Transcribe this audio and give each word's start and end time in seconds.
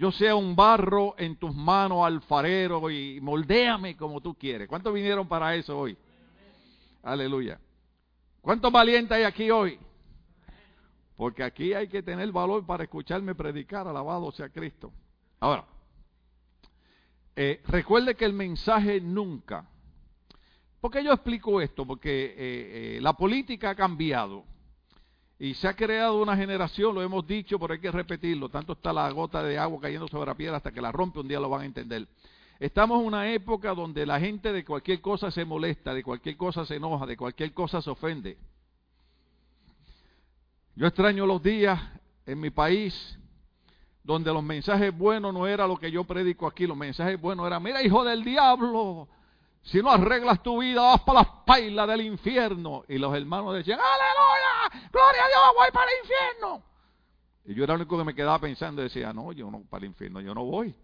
yo 0.00 0.10
sea 0.10 0.34
un 0.34 0.56
barro 0.56 1.14
en 1.18 1.36
tus 1.36 1.54
manos, 1.54 2.06
alfarero, 2.06 2.90
y 2.90 3.20
moldéame 3.20 3.98
como 3.98 4.22
tú 4.22 4.32
quieres. 4.34 4.66
¿Cuántos 4.66 4.94
vinieron 4.94 5.28
para 5.28 5.54
eso 5.54 5.78
hoy? 5.78 5.94
Aleluya. 7.02 7.60
¿Cuántos 8.40 8.72
valientes 8.72 9.14
hay 9.14 9.24
aquí 9.24 9.50
hoy? 9.50 9.78
Porque 11.16 11.44
aquí 11.44 11.74
hay 11.74 11.86
que 11.86 12.02
tener 12.02 12.32
valor 12.32 12.64
para 12.64 12.84
escucharme 12.84 13.34
predicar, 13.34 13.86
alabado 13.86 14.32
sea 14.32 14.48
Cristo. 14.48 14.90
Ahora, 15.38 15.66
eh, 17.36 17.60
recuerde 17.66 18.14
que 18.14 18.24
el 18.24 18.32
mensaje 18.32 19.02
nunca. 19.02 19.68
¿Por 20.80 20.90
qué 20.90 21.04
yo 21.04 21.12
explico 21.12 21.60
esto? 21.60 21.86
Porque 21.86 22.24
eh, 22.24 22.36
eh, 22.38 22.98
la 23.02 23.12
política 23.12 23.68
ha 23.68 23.74
cambiado. 23.74 24.46
Y 25.40 25.54
se 25.54 25.66
ha 25.66 25.74
creado 25.74 26.20
una 26.20 26.36
generación, 26.36 26.94
lo 26.94 27.00
hemos 27.00 27.26
dicho, 27.26 27.58
pero 27.58 27.72
hay 27.72 27.80
que 27.80 27.90
repetirlo. 27.90 28.50
Tanto 28.50 28.74
está 28.74 28.92
la 28.92 29.10
gota 29.10 29.42
de 29.42 29.58
agua 29.58 29.80
cayendo 29.80 30.06
sobre 30.06 30.26
la 30.26 30.36
piedra 30.36 30.58
hasta 30.58 30.70
que 30.70 30.82
la 30.82 30.92
rompe, 30.92 31.18
un 31.18 31.28
día 31.28 31.40
lo 31.40 31.48
van 31.48 31.62
a 31.62 31.64
entender. 31.64 32.06
Estamos 32.58 33.00
en 33.00 33.06
una 33.06 33.32
época 33.32 33.74
donde 33.74 34.04
la 34.04 34.20
gente 34.20 34.52
de 34.52 34.66
cualquier 34.66 35.00
cosa 35.00 35.30
se 35.30 35.46
molesta, 35.46 35.94
de 35.94 36.02
cualquier 36.02 36.36
cosa 36.36 36.66
se 36.66 36.76
enoja, 36.76 37.06
de 37.06 37.16
cualquier 37.16 37.54
cosa 37.54 37.80
se 37.80 37.88
ofende. 37.88 38.36
Yo 40.76 40.86
extraño 40.86 41.24
los 41.24 41.42
días 41.42 41.80
en 42.26 42.38
mi 42.38 42.50
país 42.50 43.18
donde 44.04 44.34
los 44.34 44.42
mensajes 44.42 44.94
buenos 44.94 45.32
no 45.32 45.46
era 45.46 45.66
lo 45.66 45.78
que 45.78 45.90
yo 45.90 46.04
predico 46.04 46.46
aquí, 46.46 46.66
los 46.66 46.76
mensajes 46.76 47.18
buenos 47.18 47.46
eran, 47.46 47.62
mira 47.62 47.82
hijo 47.82 48.04
del 48.04 48.24
diablo, 48.24 49.08
si 49.62 49.82
no 49.82 49.90
arreglas 49.90 50.42
tu 50.42 50.60
vida 50.60 50.82
vas 50.82 51.00
para 51.00 51.20
las 51.20 51.28
pailas 51.46 51.88
del 51.88 52.02
infierno. 52.02 52.84
Y 52.88 52.98
los 52.98 53.14
hermanos 53.14 53.54
decían, 53.54 53.78
aleluya, 53.78 54.49
gloria 54.92 55.24
a 55.24 55.28
Dios, 55.28 55.42
voy 55.56 55.70
para 55.72 55.90
el 55.90 55.98
infierno. 56.02 56.62
Y 57.44 57.54
yo 57.54 57.64
era 57.64 57.74
el 57.74 57.80
único 57.80 57.98
que 57.98 58.04
me 58.04 58.14
quedaba 58.14 58.38
pensando 58.38 58.82
y 58.82 58.84
decía, 58.84 59.12
no, 59.12 59.32
yo 59.32 59.50
no 59.50 59.62
para 59.68 59.84
el 59.84 59.90
infierno, 59.90 60.20
yo 60.20 60.34
no 60.34 60.44
voy. 60.44 60.74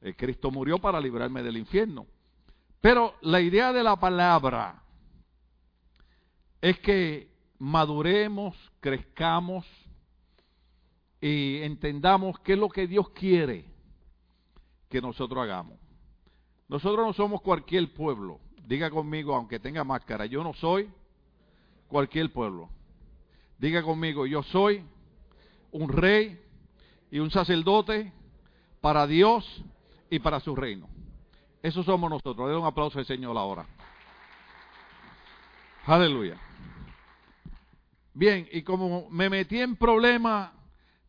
El 0.00 0.16
Cristo 0.16 0.50
murió 0.50 0.78
para 0.78 1.00
librarme 1.00 1.42
del 1.42 1.56
infierno. 1.56 2.06
Pero 2.80 3.14
la 3.22 3.40
idea 3.40 3.72
de 3.72 3.82
la 3.82 3.96
palabra 3.96 4.82
es 6.60 6.78
que 6.80 7.30
maduremos, 7.58 8.54
crezcamos 8.80 9.66
y 11.20 11.62
entendamos 11.62 12.38
qué 12.40 12.52
es 12.52 12.58
lo 12.58 12.68
que 12.68 12.86
Dios 12.86 13.08
quiere 13.10 13.64
que 14.90 15.00
nosotros 15.00 15.42
hagamos. 15.42 15.78
Nosotros 16.68 17.06
no 17.06 17.12
somos 17.14 17.40
cualquier 17.40 17.92
pueblo. 17.94 18.40
Diga 18.66 18.90
conmigo, 18.90 19.34
aunque 19.34 19.58
tenga 19.58 19.84
máscara, 19.84 20.26
yo 20.26 20.44
no 20.44 20.52
soy 20.54 20.90
cualquier 21.88 22.32
pueblo. 22.32 22.68
Diga 23.64 23.82
conmigo, 23.82 24.26
yo 24.26 24.42
soy 24.42 24.84
un 25.72 25.88
rey 25.88 26.38
y 27.10 27.18
un 27.18 27.30
sacerdote 27.30 28.12
para 28.82 29.06
Dios 29.06 29.64
y 30.10 30.18
para 30.18 30.38
su 30.38 30.54
reino. 30.54 30.86
Eso 31.62 31.82
somos 31.82 32.10
nosotros. 32.10 32.46
Den 32.46 32.58
un 32.58 32.66
aplauso 32.66 32.98
al 32.98 33.06
Señor 33.06 33.34
ahora. 33.38 33.64
Aleluya. 35.86 36.38
Bien, 38.12 38.46
y 38.52 38.60
como 38.60 39.08
me 39.08 39.30
metí 39.30 39.58
en 39.58 39.76
problema 39.76 40.52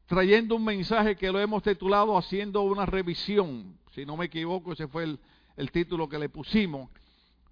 trayendo 0.06 0.56
un 0.56 0.64
mensaje 0.64 1.18
que 1.18 1.34
lo 1.34 1.42
hemos 1.42 1.62
titulado 1.62 2.18
Haciendo 2.18 2.62
una 2.62 2.86
revisión, 2.86 3.78
si 3.92 4.06
no 4.06 4.16
me 4.16 4.28
equivoco, 4.28 4.72
ese 4.72 4.88
fue 4.88 5.04
el, 5.04 5.20
el 5.58 5.72
título 5.72 6.08
que 6.08 6.20
le 6.20 6.30
pusimos, 6.30 6.90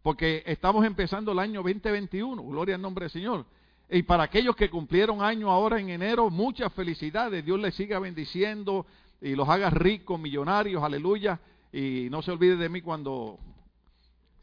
porque 0.02 0.44
estamos 0.46 0.86
empezando 0.86 1.34
el 1.34 1.40
año 1.40 1.62
2021, 1.62 2.42
gloria 2.42 2.76
al 2.76 2.82
nombre 2.82 3.04
del 3.04 3.12
Señor. 3.12 3.46
Y 3.90 4.04
para 4.04 4.24
aquellos 4.24 4.56
que 4.56 4.70
cumplieron 4.70 5.22
año 5.22 5.52
ahora 5.52 5.80
en 5.80 5.90
enero, 5.90 6.30
muchas 6.30 6.74
felicidades, 6.74 7.46
Dios 7.46 7.60
les 7.60 7.76
siga 7.76 8.00
bendiciendo 8.00 8.86
y 9.22 9.36
los 9.36 9.48
haga 9.48 9.70
ricos, 9.70 10.20
millonarios, 10.20 10.84
aleluya. 10.84 11.40
Y 11.72 12.08
no 12.10 12.22
se 12.22 12.32
olvide 12.32 12.56
de 12.56 12.70
mí 12.70 12.82
cuando 12.82 13.40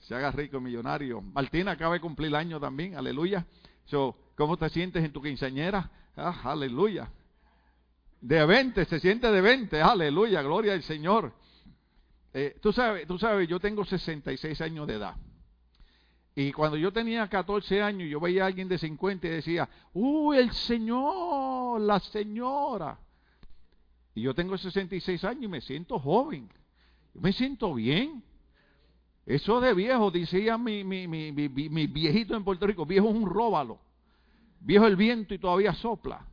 se 0.01 0.15
haga 0.15 0.31
rico, 0.31 0.61
millonario. 0.61 1.21
Martina 1.21 1.73
acaba 1.73 1.95
de 1.95 2.01
cumplir 2.01 2.29
el 2.29 2.35
año 2.37 2.61
también, 2.61 2.97
aleluya. 2.97 3.47
So, 3.87 4.17
¿Cómo 4.41 4.57
te 4.57 4.71
sientes 4.71 5.05
en 5.05 5.13
tu 5.13 5.21
quinceañera? 5.21 5.91
Ah, 6.17 6.41
aleluya. 6.45 7.11
De 8.23 8.43
20, 8.47 8.87
se 8.87 8.99
siente 8.99 9.31
de 9.31 9.39
20, 9.43 9.83
aleluya, 9.83 10.41
gloria 10.41 10.73
al 10.73 10.83
Señor. 10.83 11.35
Eh, 12.33 12.57
tú 12.63 12.73
sabes, 12.73 13.07
tú 13.07 13.19
sabes, 13.19 13.47
yo 13.47 13.61
tengo 13.61 13.85
66 13.85 14.59
años 14.63 14.87
de 14.87 14.95
edad. 14.95 15.15
Y 16.41 16.53
cuando 16.53 16.79
yo 16.79 16.91
tenía 16.91 17.29
14 17.29 17.83
años, 17.83 18.09
yo 18.09 18.19
veía 18.19 18.45
a 18.45 18.47
alguien 18.47 18.67
de 18.67 18.79
50 18.79 19.27
y 19.27 19.31
decía, 19.31 19.69
¡Uy, 19.93 20.39
el 20.39 20.51
Señor, 20.53 21.83
la 21.83 22.01
señora! 22.01 22.99
Y 24.15 24.23
yo 24.23 24.35
tengo 24.35 24.57
66 24.57 25.23
años 25.25 25.43
y 25.45 25.49
me 25.49 25.61
siento 25.61 25.99
joven. 25.99 26.49
Me 27.13 27.35
siento 27.35 27.75
bien. 27.75 28.23
Eso 29.27 29.61
de 29.61 29.75
viejo, 29.75 30.11
decía 30.11 30.57
mi, 30.57 30.83
mi, 30.83 31.07
mi, 31.07 31.31
mi, 31.31 31.87
viejito 31.87 32.35
en 32.35 32.43
Puerto 32.43 32.67
Rico, 32.67 32.87
viejo 32.87 33.11
es 33.11 33.15
un 33.15 33.29
róbalo. 33.29 33.79
Viejo 34.61 34.87
el 34.87 34.97
viento 34.97 35.35
y 35.35 35.39
todavía 35.39 35.75
sopla. 35.75 36.25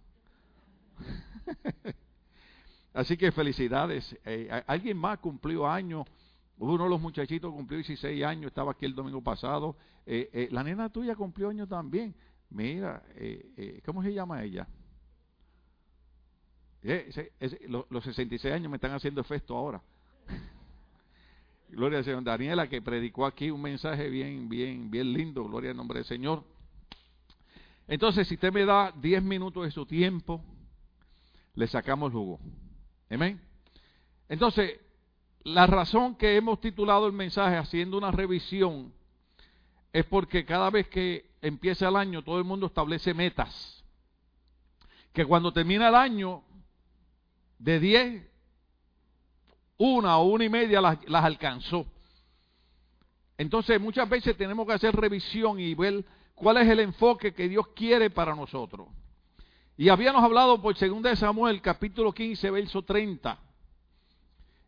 Así 2.93 3.17
que 3.17 3.33
felicidades. 3.33 4.17
Eh, 4.23 4.63
alguien 4.67 4.97
más 4.97 5.19
cumplió 5.19 5.67
años. 5.67 6.07
Uno 6.57 6.83
de 6.83 6.89
los 6.89 6.99
muchachitos 6.99 7.53
cumplió 7.53 7.77
16 7.77 8.23
años, 8.23 8.47
estaba 8.47 8.71
aquí 8.71 8.85
el 8.85 8.95
domingo 8.95 9.21
pasado. 9.21 9.75
Eh, 10.05 10.29
eh, 10.33 10.47
la 10.51 10.63
nena 10.63 10.89
tuya 10.89 11.15
cumplió 11.15 11.49
años 11.49 11.69
también. 11.69 12.15
Mira, 12.49 13.03
¿cómo 13.85 14.01
se 14.01 14.13
llama 14.13 14.43
ella? 14.43 14.67
los 17.89 18.03
66 18.03 18.53
años 18.53 18.69
me 18.69 18.77
están 18.77 18.93
haciendo 18.93 19.19
efecto 19.19 19.55
ahora. 19.55 19.81
Gloria 21.69 21.99
al 21.99 22.05
Señor. 22.05 22.23
Daniela 22.23 22.69
que 22.69 22.81
predicó 22.81 23.25
aquí 23.25 23.51
un 23.51 23.61
mensaje 23.61 24.09
bien, 24.09 24.47
bien, 24.47 24.89
bien 24.89 25.11
lindo. 25.11 25.43
Gloria 25.43 25.71
al 25.71 25.77
nombre 25.77 25.99
del 25.99 26.05
Señor. 26.05 26.43
Entonces, 27.87 28.27
si 28.27 28.35
usted 28.35 28.51
me 28.51 28.65
da 28.65 28.91
10 28.91 29.23
minutos 29.23 29.63
de 29.63 29.71
su 29.71 29.85
tiempo, 29.85 30.43
le 31.55 31.67
sacamos 31.67 32.11
jugo. 32.11 32.39
Amén. 33.09 33.41
Entonces, 34.27 34.79
la 35.47 35.65
razón 35.65 36.15
que 36.15 36.35
hemos 36.35 36.59
titulado 36.59 37.07
el 37.07 37.13
mensaje 37.13 37.55
haciendo 37.55 37.97
una 37.97 38.11
revisión 38.11 38.91
es 39.93 40.03
porque 40.03 40.43
cada 40.43 40.69
vez 40.69 40.89
que 40.89 41.31
empieza 41.41 41.87
el 41.87 41.95
año 41.95 42.21
todo 42.21 42.37
el 42.37 42.43
mundo 42.43 42.67
establece 42.67 43.13
metas. 43.13 43.81
Que 45.13 45.25
cuando 45.25 45.53
termina 45.53 45.87
el 45.87 45.95
año, 45.95 46.43
de 47.59 47.79
10, 47.79 48.27
una 49.77 50.17
o 50.17 50.25
una 50.25 50.43
y 50.43 50.49
media 50.49 50.81
las, 50.81 51.23
alcanzó. 51.23 51.85
Entonces 53.37 53.79
muchas 53.79 54.09
veces 54.09 54.35
tenemos 54.35 54.67
que 54.67 54.73
hacer 54.73 54.93
revisión 54.93 55.61
y 55.61 55.73
ver 55.75 56.03
cuál 56.35 56.57
es 56.57 56.67
el 56.67 56.81
enfoque 56.81 57.33
que 57.33 57.47
Dios 57.47 57.69
quiere 57.69 58.09
para 58.09 58.35
nosotros. 58.35 58.89
Y 59.77 59.87
habíamos 59.87 60.21
hablado 60.21 60.61
por 60.61 60.77
2 60.77 61.17
Samuel, 61.17 61.61
capítulo 61.61 62.11
15, 62.11 62.51
verso 62.51 62.81
30. 62.81 63.46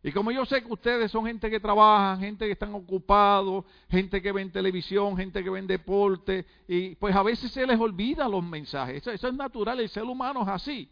Y 0.02 0.12
como 0.12 0.30
yo 0.30 0.46
sé 0.46 0.62
que 0.62 0.72
ustedes 0.72 1.10
son 1.10 1.26
gente 1.26 1.50
que 1.50 1.60
trabaja, 1.60 2.16
gente 2.18 2.46
que 2.46 2.52
están 2.52 2.74
ocupados, 2.74 3.64
gente 3.90 4.22
que 4.22 4.32
ven 4.32 4.50
televisión, 4.50 5.14
gente 5.16 5.44
que 5.44 5.50
ven 5.50 5.66
deporte, 5.66 6.46
y 6.66 6.94
pues 6.94 7.14
a 7.14 7.22
veces 7.22 7.50
se 7.50 7.66
les 7.66 7.78
olvida 7.78 8.26
los 8.26 8.42
mensajes. 8.42 9.06
Eso, 9.06 9.28
es 9.28 9.34
natural, 9.34 9.78
el 9.78 9.90
ser 9.90 10.04
humano 10.04 10.42
es 10.42 10.48
así. 10.48 10.90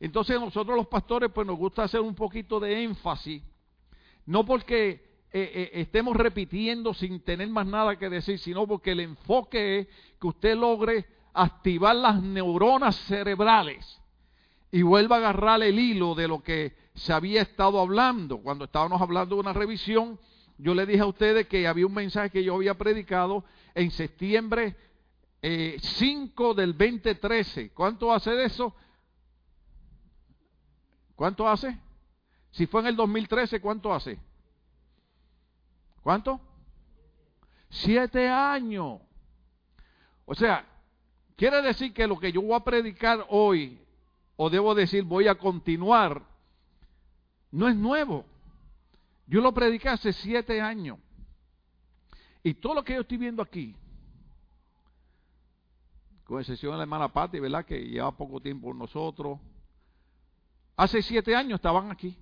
Entonces 0.00 0.40
nosotros 0.40 0.76
los 0.76 0.88
pastores 0.88 1.30
pues 1.32 1.46
nos 1.46 1.56
gusta 1.56 1.84
hacer 1.84 2.00
un 2.00 2.14
poquito 2.14 2.58
de 2.58 2.82
énfasis, 2.82 3.42
no 4.26 4.44
porque 4.44 5.08
eh, 5.32 5.52
eh, 5.54 5.70
estemos 5.74 6.16
repitiendo 6.16 6.94
sin 6.94 7.20
tener 7.20 7.48
más 7.48 7.66
nada 7.66 7.96
que 7.96 8.08
decir, 8.08 8.38
sino 8.40 8.66
porque 8.66 8.92
el 8.92 9.00
enfoque 9.00 9.78
es 9.80 9.86
que 10.20 10.26
usted 10.26 10.56
logre 10.56 11.06
activar 11.34 11.94
las 11.94 12.20
neuronas 12.20 12.96
cerebrales 13.06 14.00
y 14.70 14.82
vuelva 14.82 15.16
a 15.16 15.18
agarrar 15.20 15.62
el 15.62 15.78
hilo 15.78 16.14
de 16.14 16.28
lo 16.28 16.42
que 16.42 16.87
se 16.98 17.12
había 17.12 17.42
estado 17.42 17.80
hablando. 17.80 18.38
Cuando 18.38 18.64
estábamos 18.64 19.00
hablando 19.00 19.36
de 19.36 19.40
una 19.40 19.52
revisión, 19.52 20.18
yo 20.58 20.74
le 20.74 20.86
dije 20.86 21.00
a 21.00 21.06
ustedes 21.06 21.46
que 21.46 21.66
había 21.66 21.86
un 21.86 21.94
mensaje 21.94 22.30
que 22.30 22.44
yo 22.44 22.56
había 22.56 22.74
predicado 22.74 23.44
en 23.74 23.90
septiembre 23.90 24.76
5 25.40 25.42
eh, 25.42 26.54
del 26.56 26.76
2013. 26.76 27.70
¿Cuánto 27.70 28.12
hace 28.12 28.32
de 28.32 28.44
eso? 28.44 28.74
¿Cuánto 31.14 31.48
hace? 31.48 31.78
Si 32.50 32.66
fue 32.66 32.80
en 32.80 32.88
el 32.88 32.96
2013, 32.96 33.60
¿cuánto 33.60 33.92
hace? 33.92 34.18
¿Cuánto? 36.02 36.40
Siete 37.70 38.28
años. 38.28 39.00
O 40.24 40.34
sea, 40.34 40.66
quiere 41.36 41.62
decir 41.62 41.92
que 41.92 42.06
lo 42.06 42.18
que 42.18 42.32
yo 42.32 42.42
voy 42.42 42.54
a 42.54 42.60
predicar 42.60 43.24
hoy, 43.28 43.80
o 44.36 44.50
debo 44.50 44.74
decir 44.74 45.04
voy 45.04 45.28
a 45.28 45.36
continuar, 45.36 46.22
no 47.50 47.68
es 47.68 47.76
nuevo. 47.76 48.24
Yo 49.26 49.40
lo 49.40 49.52
prediqué 49.52 49.88
hace 49.88 50.12
siete 50.12 50.60
años. 50.60 50.98
Y 52.42 52.54
todo 52.54 52.74
lo 52.74 52.84
que 52.84 52.94
yo 52.94 53.00
estoy 53.02 53.18
viendo 53.18 53.42
aquí, 53.42 53.76
con 56.24 56.40
excepción 56.40 56.72
de 56.72 56.78
la 56.78 56.82
hermana 56.84 57.12
Patti, 57.12 57.40
¿verdad? 57.40 57.64
Que 57.64 57.78
lleva 57.78 58.16
poco 58.16 58.40
tiempo 58.40 58.68
con 58.68 58.78
nosotros. 58.78 59.38
Hace 60.76 61.02
siete 61.02 61.34
años 61.34 61.56
estaban 61.56 61.90
aquí. 61.90 62.16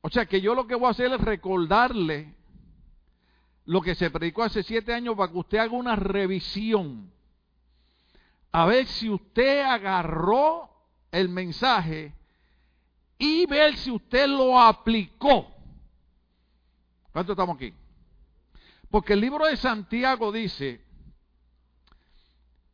O 0.00 0.08
sea 0.08 0.26
que 0.26 0.40
yo 0.40 0.54
lo 0.54 0.66
que 0.66 0.74
voy 0.74 0.86
a 0.86 0.90
hacer 0.90 1.12
es 1.12 1.20
recordarle 1.20 2.34
lo 3.64 3.80
que 3.80 3.94
se 3.94 4.10
predicó 4.10 4.42
hace 4.42 4.62
siete 4.62 4.92
años 4.92 5.16
para 5.16 5.30
que 5.30 5.38
usted 5.38 5.58
haga 5.58 5.72
una 5.72 5.94
revisión. 5.94 7.12
A 8.50 8.66
ver 8.66 8.86
si 8.86 9.08
usted 9.08 9.62
agarró 9.62 10.70
el 11.10 11.28
mensaje 11.28 12.14
y 13.24 13.46
ver 13.46 13.76
si 13.76 13.88
usted 13.88 14.26
lo 14.26 14.58
aplicó. 14.58 15.46
¿Cuánto 17.12 17.32
estamos 17.34 17.54
aquí? 17.54 17.72
Porque 18.90 19.12
el 19.12 19.20
libro 19.20 19.46
de 19.46 19.56
Santiago 19.56 20.32
dice, 20.32 20.84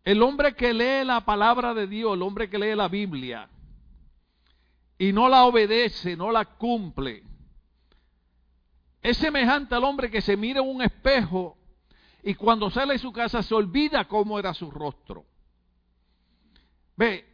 el 0.04 0.22
hombre 0.22 0.54
que 0.54 0.72
lee 0.72 1.04
la 1.04 1.20
palabra 1.20 1.74
de 1.74 1.86
Dios, 1.86 2.14
el 2.14 2.22
hombre 2.22 2.48
que 2.48 2.58
lee 2.58 2.74
la 2.74 2.88
Biblia 2.88 3.50
y 4.96 5.12
no 5.12 5.28
la 5.28 5.44
obedece, 5.44 6.16
no 6.16 6.32
la 6.32 6.46
cumple, 6.46 7.24
es 9.02 9.18
semejante 9.18 9.74
al 9.74 9.84
hombre 9.84 10.10
que 10.10 10.22
se 10.22 10.34
mira 10.34 10.60
en 10.60 10.68
un 10.68 10.80
espejo 10.80 11.58
y 12.22 12.34
cuando 12.34 12.70
sale 12.70 12.94
de 12.94 12.98
su 12.98 13.12
casa 13.12 13.42
se 13.42 13.54
olvida 13.54 14.08
cómo 14.08 14.38
era 14.38 14.54
su 14.54 14.70
rostro. 14.70 15.26
Ve, 16.96 17.26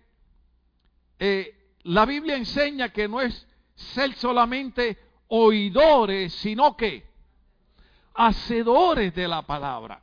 eh, 1.20 1.63
la 1.84 2.04
Biblia 2.04 2.36
enseña 2.36 2.90
que 2.90 3.08
no 3.08 3.20
es 3.20 3.46
ser 3.74 4.14
solamente 4.14 4.98
oidores, 5.28 6.32
sino 6.34 6.76
que 6.76 7.06
hacedores 8.14 9.14
de 9.14 9.28
la 9.28 9.42
palabra. 9.42 10.02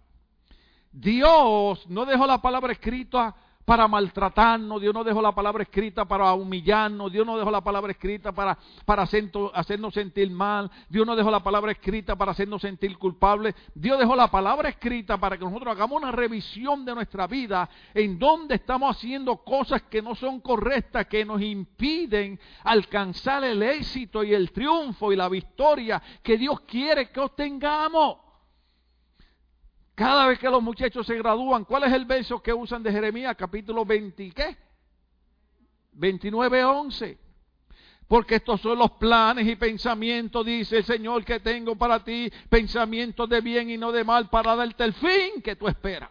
Dios 0.92 1.88
no 1.88 2.06
dejó 2.06 2.28
la 2.28 2.42
palabra 2.42 2.74
escrita 2.74 3.36
para 3.66 3.88
maltratarnos, 3.88 4.82
Dios 4.82 4.94
no 4.94 5.04
dejó 5.04 5.22
la 5.22 5.34
palabra 5.34 5.64
escrita 5.64 6.06
para 6.06 6.34
humillarnos, 6.34 7.12
Dios 7.12 7.26
no 7.26 7.38
dejó 7.38 7.52
la 7.52 7.62
palabra 7.62 7.92
escrita 7.92 8.32
para, 8.32 8.58
para 8.86 9.04
hacernos 9.04 9.94
sentir 9.94 10.30
mal, 10.32 10.70
Dios 10.90 11.06
no 11.06 11.16
dejó 11.16 11.32
la 11.32 11.42
palabra 11.42 11.72
escrita 11.72 12.16
para 12.16 12.32
hacernos 12.32 12.62
sentir 12.62 12.98
culpables, 12.98 13.56
Dios 13.74 14.00
dejó 14.00 14.16
la 14.16 14.30
palabra 14.30 14.70
escrita 14.70 15.18
para 15.18 15.38
que 15.38 15.46
nosotros 15.46 15.72
hagamos 15.74 16.02
una 16.02 16.12
revisión 16.12 16.86
de 16.86 16.96
nuestra 16.96 17.28
vida 17.28 17.70
en 17.94 18.18
donde 18.18 18.56
estamos 18.56 18.96
haciendo 18.96 19.38
cosas 19.38 19.84
que 19.84 20.02
no 20.02 20.16
son 20.16 20.42
correctas, 20.42 21.06
que 21.08 21.26
nos 21.26 21.42
impiden 21.42 22.40
alcanzar 22.64 23.44
el 23.44 23.62
éxito 23.64 24.24
y 24.24 24.34
el 24.34 24.52
triunfo 24.52 25.12
y 25.12 25.16
la 25.16 25.30
victoria 25.30 26.02
que 26.22 26.38
Dios 26.38 26.62
quiere 26.62 27.10
que 27.10 27.20
obtengamos. 27.20 28.31
Cada 30.02 30.26
vez 30.26 30.40
que 30.40 30.50
los 30.50 30.64
muchachos 30.64 31.06
se 31.06 31.16
gradúan, 31.16 31.64
¿cuál 31.64 31.84
es 31.84 31.94
el 31.94 32.06
verso 32.06 32.42
que 32.42 32.52
usan 32.52 32.82
de 32.82 32.92
Jeremías? 32.92 33.36
Capítulo 33.38 33.86
20, 33.86 34.32
¿qué? 34.32 34.58
29, 35.92 36.64
11. 36.64 37.20
Porque 38.08 38.38
estos 38.38 38.62
son 38.62 38.80
los 38.80 38.94
planes 38.94 39.46
y 39.46 39.56
pensamientos, 39.56 40.44
dice 40.44 40.78
el 40.80 40.86
Señor, 40.86 41.24
que 41.24 41.40
tengo 41.40 41.76
para 41.76 42.04
ti, 42.04 42.34
pensamientos 42.50 43.30
de 43.30 43.42
bien 43.42 43.70
y 43.70 43.78
no 43.78 43.92
de 43.92 44.04
mal, 44.04 44.28
para 44.32 44.56
darte 44.56 44.86
el 44.86 44.94
fin 44.94 45.40
que 45.44 45.56
tú 45.56 45.68
esperas. 45.68 46.10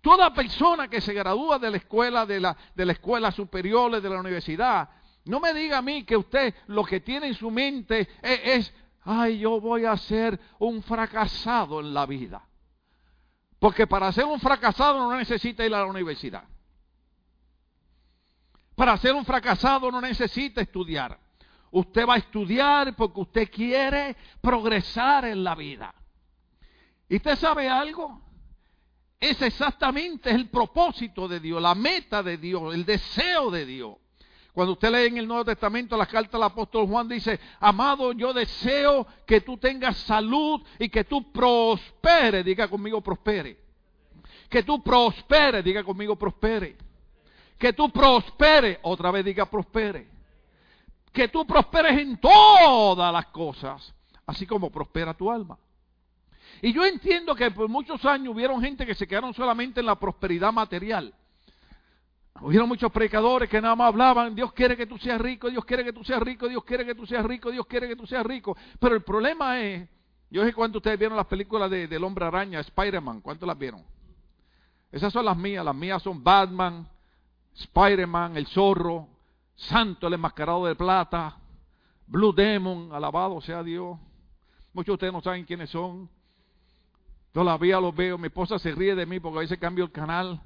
Toda 0.00 0.32
persona 0.32 0.86
que 0.86 1.00
se 1.00 1.14
gradúa 1.14 1.58
de 1.58 1.68
la 1.68 1.78
escuela, 1.78 2.24
de 2.26 2.38
la, 2.38 2.56
de 2.76 2.86
la 2.86 2.92
escuela 2.92 3.32
superior, 3.32 4.00
de 4.00 4.08
la 4.08 4.20
universidad, 4.20 4.88
no 5.24 5.40
me 5.40 5.52
diga 5.52 5.78
a 5.78 5.82
mí 5.82 6.04
que 6.04 6.16
usted 6.16 6.54
lo 6.68 6.84
que 6.84 7.00
tiene 7.00 7.26
en 7.26 7.34
su 7.34 7.50
mente 7.50 8.08
es, 8.22 8.40
es 8.44 8.74
ay, 9.02 9.40
yo 9.40 9.60
voy 9.60 9.84
a 9.84 9.96
ser 9.96 10.38
un 10.60 10.80
fracasado 10.80 11.80
en 11.80 11.92
la 11.92 12.06
vida. 12.06 12.46
Porque 13.62 13.86
para 13.86 14.10
ser 14.10 14.24
un 14.24 14.40
fracasado 14.40 14.98
no 14.98 15.16
necesita 15.16 15.64
ir 15.64 15.72
a 15.72 15.78
la 15.78 15.86
universidad. 15.86 16.42
Para 18.74 18.96
ser 18.96 19.14
un 19.14 19.24
fracasado 19.24 19.88
no 19.88 20.00
necesita 20.00 20.60
estudiar. 20.60 21.16
Usted 21.70 22.04
va 22.04 22.14
a 22.14 22.16
estudiar 22.16 22.96
porque 22.96 23.20
usted 23.20 23.48
quiere 23.48 24.16
progresar 24.40 25.26
en 25.26 25.44
la 25.44 25.54
vida. 25.54 25.94
¿Y 27.08 27.18
usted 27.18 27.36
sabe 27.36 27.68
algo? 27.68 28.20
Es 29.20 29.40
exactamente 29.40 30.30
el 30.30 30.50
propósito 30.50 31.28
de 31.28 31.38
Dios, 31.38 31.62
la 31.62 31.76
meta 31.76 32.20
de 32.20 32.38
Dios, 32.38 32.74
el 32.74 32.84
deseo 32.84 33.48
de 33.52 33.64
Dios. 33.64 33.94
Cuando 34.52 34.74
usted 34.74 34.90
lee 34.90 35.06
en 35.06 35.16
el 35.16 35.26
Nuevo 35.26 35.46
Testamento 35.46 35.96
la 35.96 36.06
carta 36.06 36.36
del 36.36 36.42
apóstol 36.44 36.86
Juan 36.86 37.08
dice, 37.08 37.40
amado, 37.58 38.12
yo 38.12 38.34
deseo 38.34 39.06
que 39.26 39.40
tú 39.40 39.56
tengas 39.56 39.96
salud 39.98 40.60
y 40.78 40.90
que 40.90 41.04
tú 41.04 41.32
prosperes, 41.32 42.44
diga 42.44 42.68
conmigo 42.68 43.00
prospere. 43.00 43.58
Que 44.50 44.62
tú 44.62 44.82
prosperes, 44.82 45.64
diga 45.64 45.82
conmigo 45.82 46.16
prospere. 46.16 46.76
Que 47.58 47.72
tú 47.72 47.90
prosperes, 47.90 48.78
otra 48.82 49.10
vez 49.10 49.24
diga 49.24 49.46
prospere. 49.46 50.06
Que 51.12 51.28
tú 51.28 51.46
prosperes 51.46 51.98
en 51.98 52.18
todas 52.18 53.12
las 53.12 53.26
cosas, 53.26 53.94
así 54.26 54.46
como 54.46 54.70
prospera 54.70 55.14
tu 55.14 55.30
alma. 55.30 55.58
Y 56.60 56.74
yo 56.74 56.84
entiendo 56.84 57.34
que 57.34 57.50
por 57.50 57.68
muchos 57.68 58.04
años 58.04 58.34
hubieron 58.34 58.60
gente 58.60 58.84
que 58.84 58.94
se 58.94 59.06
quedaron 59.06 59.32
solamente 59.32 59.80
en 59.80 59.86
la 59.86 59.98
prosperidad 59.98 60.52
material. 60.52 61.14
Hubieron 62.40 62.68
muchos 62.68 62.90
predicadores 62.90 63.48
que 63.48 63.60
nada 63.60 63.76
más 63.76 63.88
hablaban, 63.88 64.34
Dios 64.34 64.52
quiere 64.52 64.76
que 64.76 64.86
tú 64.86 64.98
seas 64.98 65.20
rico, 65.20 65.50
Dios 65.50 65.64
quiere 65.64 65.84
que 65.84 65.92
tú 65.92 66.02
seas 66.02 66.20
rico, 66.20 66.48
Dios 66.48 66.64
quiere 66.64 66.84
que 66.84 66.94
tú 66.94 67.06
seas 67.06 67.24
rico, 67.24 67.50
Dios 67.50 67.66
quiere 67.66 67.86
que 67.86 67.96
tú 67.96 68.06
seas 68.06 68.24
rico. 68.24 68.56
Pero 68.80 68.94
el 68.94 69.02
problema 69.02 69.60
es, 69.60 69.88
yo 70.30 70.44
sé 70.44 70.52
cuánto 70.52 70.78
ustedes 70.78 70.98
vieron 70.98 71.16
las 71.16 71.26
películas 71.26 71.70
de, 71.70 71.86
del 71.86 72.02
hombre 72.02 72.24
araña, 72.24 72.60
Spider-Man, 72.60 73.20
¿cuántos 73.20 73.46
las 73.46 73.58
vieron? 73.58 73.84
Esas 74.90 75.12
son 75.12 75.24
las 75.24 75.36
mías, 75.36 75.64
las 75.64 75.74
mías 75.74 76.02
son 76.02 76.24
Batman, 76.24 76.88
Spider-Man, 77.54 78.36
el 78.36 78.46
zorro, 78.46 79.08
Santo, 79.54 80.06
el 80.06 80.14
enmascarado 80.14 80.66
de 80.66 80.74
plata, 80.74 81.36
Blue 82.06 82.32
Demon, 82.32 82.92
alabado 82.92 83.40
sea 83.40 83.62
Dios. 83.62 83.98
Muchos 84.72 84.86
de 84.86 84.94
ustedes 84.94 85.12
no 85.12 85.20
saben 85.20 85.44
quiénes 85.44 85.70
son. 85.70 86.08
Todavía 87.32 87.80
los 87.80 87.94
veo, 87.94 88.18
mi 88.18 88.26
esposa 88.26 88.58
se 88.58 88.72
ríe 88.72 88.94
de 88.94 89.06
mí 89.06 89.20
porque 89.20 89.38
a 89.38 89.40
veces 89.40 89.58
cambio 89.58 89.84
el 89.84 89.92
canal. 89.92 90.42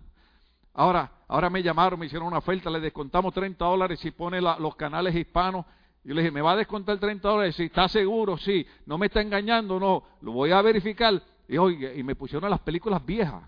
Ahora, 0.78 1.10
ahora 1.28 1.48
me 1.48 1.62
llamaron, 1.62 1.98
me 1.98 2.04
hicieron 2.04 2.28
una 2.28 2.36
oferta, 2.38 2.68
le 2.68 2.80
descontamos 2.80 3.32
30 3.32 3.64
dólares 3.64 3.98
si 3.98 4.10
pone 4.10 4.42
los 4.42 4.76
canales 4.76 5.14
hispanos. 5.14 5.64
Yo 6.04 6.12
le 6.14 6.20
dije, 6.20 6.30
¿me 6.30 6.42
va 6.42 6.52
a 6.52 6.56
descontar 6.56 6.98
30 6.98 7.26
dólares? 7.26 7.56
Si 7.56 7.64
está 7.64 7.88
seguro, 7.88 8.36
sí. 8.36 8.64
No 8.84 8.98
me 8.98 9.06
está 9.06 9.22
engañando, 9.22 9.80
no. 9.80 10.02
Lo 10.20 10.32
voy 10.32 10.52
a 10.52 10.60
verificar. 10.60 11.20
Y, 11.48 11.56
oye, 11.56 11.96
y 11.96 12.02
me 12.02 12.14
pusieron 12.14 12.50
las 12.50 12.60
películas 12.60 13.04
viejas. 13.06 13.42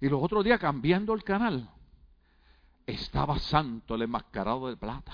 Y 0.00 0.08
los 0.08 0.20
otros 0.20 0.44
días, 0.44 0.58
cambiando 0.58 1.14
el 1.14 1.22
canal, 1.22 1.70
estaba 2.84 3.38
Santo, 3.38 3.94
el 3.94 4.02
enmascarado 4.02 4.66
de 4.66 4.76
plata. 4.76 5.12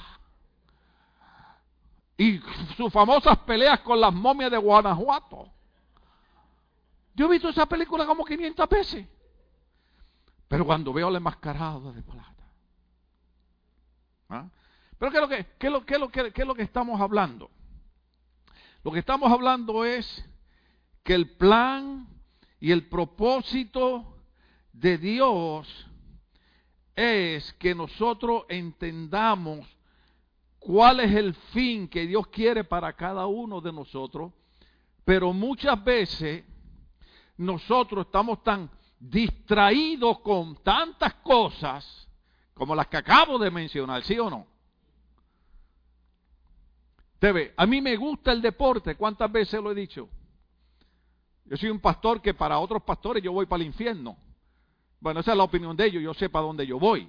Y 2.16 2.40
sus 2.78 2.90
famosas 2.90 3.36
peleas 3.40 3.80
con 3.80 4.00
las 4.00 4.14
momias 4.14 4.50
de 4.50 4.56
Guanajuato. 4.56 5.50
Yo 7.14 7.26
he 7.26 7.28
visto 7.28 7.50
esa 7.50 7.66
película 7.66 8.06
como 8.06 8.24
500 8.24 8.68
veces. 8.70 9.06
Pero 10.48 10.64
cuando 10.64 10.92
veo 10.92 11.08
el 11.08 11.16
enmascarado 11.16 11.92
de 11.92 12.02
plata. 12.02 12.34
Pero 14.98 15.10
¿qué 15.12 15.16
es, 15.18 15.70
lo 15.70 15.78
que, 16.10 16.32
qué 16.32 16.42
es 16.42 16.46
lo 16.46 16.54
que 16.54 16.62
estamos 16.62 17.00
hablando? 17.00 17.50
Lo 18.82 18.90
que 18.90 18.98
estamos 18.98 19.30
hablando 19.30 19.84
es 19.84 20.24
que 21.02 21.14
el 21.14 21.36
plan 21.36 22.08
y 22.60 22.72
el 22.72 22.88
propósito 22.88 24.16
de 24.72 24.98
Dios 24.98 25.86
es 26.96 27.52
que 27.54 27.74
nosotros 27.74 28.44
entendamos 28.48 29.66
cuál 30.58 31.00
es 31.00 31.14
el 31.14 31.34
fin 31.34 31.88
que 31.88 32.06
Dios 32.06 32.26
quiere 32.28 32.64
para 32.64 32.92
cada 32.94 33.26
uno 33.26 33.60
de 33.60 33.72
nosotros, 33.72 34.32
pero 35.04 35.32
muchas 35.32 35.82
veces 35.84 36.44
nosotros 37.36 38.06
estamos 38.06 38.42
tan 38.42 38.68
distraído 38.98 40.22
con 40.22 40.62
tantas 40.62 41.14
cosas 41.14 42.08
como 42.54 42.74
las 42.74 42.88
que 42.88 42.96
acabo 42.96 43.38
de 43.38 43.50
mencionar, 43.50 44.02
¿sí 44.02 44.18
o 44.18 44.28
no? 44.28 44.46
Te 47.18 47.54
a 47.56 47.66
mí 47.66 47.80
me 47.80 47.96
gusta 47.96 48.32
el 48.32 48.40
deporte, 48.40 48.94
¿cuántas 48.94 49.30
veces 49.30 49.60
lo 49.60 49.72
he 49.72 49.74
dicho? 49.74 50.08
Yo 51.44 51.56
soy 51.56 51.70
un 51.70 51.80
pastor 51.80 52.20
que 52.20 52.34
para 52.34 52.58
otros 52.58 52.82
pastores 52.82 53.22
yo 53.22 53.32
voy 53.32 53.46
para 53.46 53.62
el 53.62 53.68
infierno. 53.68 54.16
Bueno, 55.00 55.20
esa 55.20 55.32
es 55.32 55.36
la 55.38 55.44
opinión 55.44 55.76
de 55.76 55.86
ellos, 55.86 56.02
yo 56.02 56.14
sé 56.14 56.28
para 56.28 56.46
dónde 56.46 56.66
yo 56.66 56.78
voy. 56.78 57.08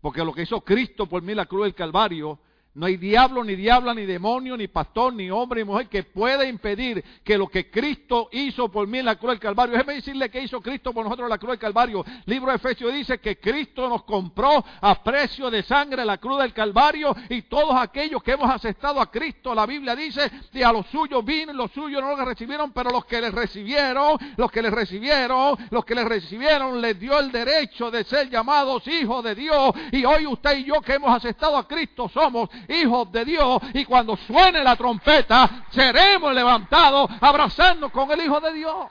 Porque 0.00 0.24
lo 0.24 0.32
que 0.32 0.42
hizo 0.42 0.60
Cristo 0.60 1.06
por 1.06 1.22
mí 1.22 1.34
la 1.34 1.46
cruz 1.46 1.64
del 1.64 1.74
Calvario 1.74 2.38
no 2.74 2.86
hay 2.86 2.96
diablo, 2.96 3.44
ni 3.44 3.54
diabla, 3.54 3.94
ni 3.94 4.04
demonio, 4.04 4.56
ni 4.56 4.66
pastor, 4.66 5.14
ni 5.14 5.30
hombre, 5.30 5.60
ni 5.60 5.64
mujer 5.64 5.88
que 5.88 6.02
pueda 6.02 6.44
impedir 6.44 7.04
que 7.22 7.38
lo 7.38 7.46
que 7.46 7.70
Cristo 7.70 8.28
hizo 8.32 8.68
por 8.68 8.88
mí 8.88 8.98
en 8.98 9.04
la 9.04 9.14
cruz 9.14 9.30
del 9.30 9.40
Calvario. 9.40 9.74
Déjeme 9.74 9.94
decirle 9.94 10.28
que 10.28 10.42
hizo 10.42 10.60
Cristo 10.60 10.92
por 10.92 11.04
nosotros 11.04 11.26
en 11.26 11.30
la 11.30 11.38
cruz 11.38 11.50
del 11.50 11.60
Calvario. 11.60 12.04
libro 12.26 12.50
de 12.50 12.56
Efesios 12.56 12.92
dice 12.92 13.18
que 13.18 13.38
Cristo 13.38 13.88
nos 13.88 14.02
compró 14.02 14.64
a 14.80 15.02
precio 15.04 15.50
de 15.50 15.62
sangre 15.62 16.04
la 16.04 16.18
cruz 16.18 16.40
del 16.40 16.52
Calvario 16.52 17.14
y 17.28 17.42
todos 17.42 17.76
aquellos 17.76 18.22
que 18.24 18.32
hemos 18.32 18.50
aceptado 18.50 19.00
a 19.00 19.08
Cristo, 19.08 19.54
la 19.54 19.66
Biblia 19.66 19.94
dice, 19.94 20.30
que 20.52 20.64
a 20.64 20.72
los 20.72 20.86
suyos 20.86 21.24
vino 21.24 21.52
los 21.52 21.70
suyos 21.72 22.00
no 22.02 22.16
lo 22.16 22.24
recibieron, 22.24 22.72
pero 22.72 22.90
los 22.90 23.04
que 23.04 23.20
les 23.20 23.32
recibieron, 23.32 24.18
los 24.36 24.50
que 24.50 24.62
les 24.62 24.72
recibieron, 24.72 25.56
los 25.70 25.84
que 25.84 25.94
les 25.94 26.04
recibieron, 26.04 26.80
les 26.80 26.98
dio 26.98 27.18
el 27.18 27.30
derecho 27.30 27.90
de 27.90 28.04
ser 28.04 28.30
llamados 28.30 28.86
hijos 28.88 29.22
de 29.22 29.34
Dios. 29.34 29.72
Y 29.92 30.04
hoy 30.04 30.26
usted 30.26 30.58
y 30.58 30.64
yo 30.64 30.80
que 30.80 30.94
hemos 30.94 31.14
aceptado 31.14 31.56
a 31.56 31.68
Cristo 31.68 32.08
somos 32.08 32.48
hijos 32.68 33.10
de 33.12 33.24
Dios. 33.24 33.60
Y 33.72 33.84
cuando 33.84 34.16
suene 34.16 34.62
la 34.62 34.76
trompeta, 34.76 35.66
seremos 35.70 36.34
levantados 36.34 37.10
abrazando 37.20 37.90
con 37.90 38.10
el 38.10 38.24
Hijo 38.24 38.40
de 38.40 38.52
Dios. 38.52 38.86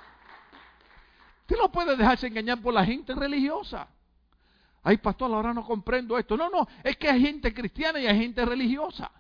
Usted 1.41 1.57
no 1.57 1.71
puede 1.71 1.95
dejarse 1.95 2.27
engañar 2.27 2.61
por 2.61 2.73
la 2.73 2.85
gente 2.85 3.13
religiosa. 3.13 3.87
Ay, 4.83 4.97
pastor, 4.97 5.33
ahora 5.33 5.53
no 5.53 5.63
comprendo 5.63 6.17
esto. 6.17 6.35
No, 6.35 6.49
no, 6.49 6.67
es 6.83 6.97
que 6.97 7.09
hay 7.09 7.21
gente 7.21 7.53
cristiana 7.53 7.99
y 7.99 8.07
hay 8.07 8.17
gente 8.17 8.45
religiosa. 8.45 9.11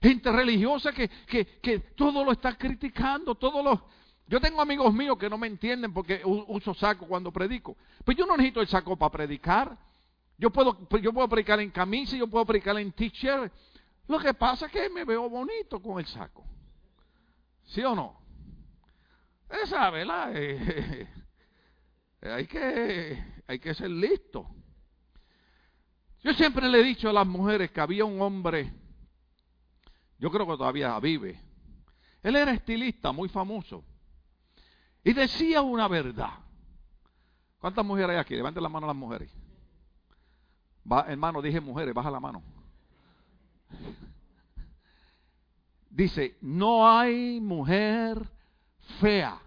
Gente 0.00 0.30
religiosa 0.30 0.92
que, 0.92 1.08
que, 1.08 1.60
que 1.60 1.78
todo 1.78 2.24
lo 2.24 2.32
está 2.32 2.56
criticando, 2.56 3.34
todo 3.34 3.62
lo... 3.62 3.88
Yo 4.26 4.40
tengo 4.40 4.60
amigos 4.60 4.92
míos 4.92 5.18
que 5.18 5.28
no 5.28 5.36
me 5.36 5.46
entienden 5.46 5.92
porque 5.92 6.22
uso 6.24 6.74
saco 6.74 7.06
cuando 7.06 7.30
predico. 7.30 7.76
Pues 8.04 8.16
yo 8.16 8.26
no 8.26 8.36
necesito 8.36 8.60
el 8.60 8.68
saco 8.68 8.96
para 8.96 9.12
predicar. 9.12 9.76
Yo 10.36 10.50
puedo, 10.50 10.88
yo 11.00 11.12
puedo 11.12 11.28
predicar 11.28 11.60
en 11.60 11.70
camisa, 11.70 12.16
yo 12.16 12.26
puedo 12.26 12.44
predicar 12.44 12.76
en 12.78 12.92
t-shirt. 12.92 13.52
Lo 14.08 14.18
que 14.18 14.34
pasa 14.34 14.66
es 14.66 14.72
que 14.72 14.90
me 14.90 15.04
veo 15.04 15.28
bonito 15.28 15.80
con 15.80 15.98
el 15.98 16.06
saco. 16.06 16.44
¿Sí 17.64 17.82
o 17.82 17.94
no? 17.94 18.20
Esa, 19.48 19.90
¿verdad? 19.90 20.32
Eh, 22.26 22.32
hay, 22.32 22.46
que, 22.46 23.22
hay 23.46 23.58
que 23.58 23.74
ser 23.74 23.90
listo. 23.90 24.48
Yo 26.22 26.32
siempre 26.32 26.66
le 26.70 26.80
he 26.80 26.82
dicho 26.82 27.10
a 27.10 27.12
las 27.12 27.26
mujeres 27.26 27.70
que 27.70 27.82
había 27.82 28.06
un 28.06 28.18
hombre, 28.22 28.72
yo 30.18 30.30
creo 30.30 30.46
que 30.46 30.56
todavía 30.56 30.98
vive. 31.00 31.38
Él 32.22 32.34
era 32.34 32.52
estilista 32.52 33.12
muy 33.12 33.28
famoso. 33.28 33.84
Y 35.04 35.12
decía 35.12 35.60
una 35.60 35.86
verdad. 35.86 36.32
¿Cuántas 37.58 37.84
mujeres 37.84 38.12
hay 38.12 38.16
aquí? 38.16 38.34
Levanten 38.34 38.62
la 38.62 38.70
mano 38.70 38.86
a 38.86 38.88
las 38.88 38.96
mujeres. 38.96 39.30
Va, 40.90 41.06
hermano, 41.08 41.40
dije 41.40 41.60
mujeres, 41.60 41.94
baja 41.94 42.10
la 42.10 42.20
mano. 42.20 42.42
Dice, 45.88 46.36
no 46.40 46.88
hay 46.88 47.40
mujer 47.40 48.28
fea, 49.00 49.40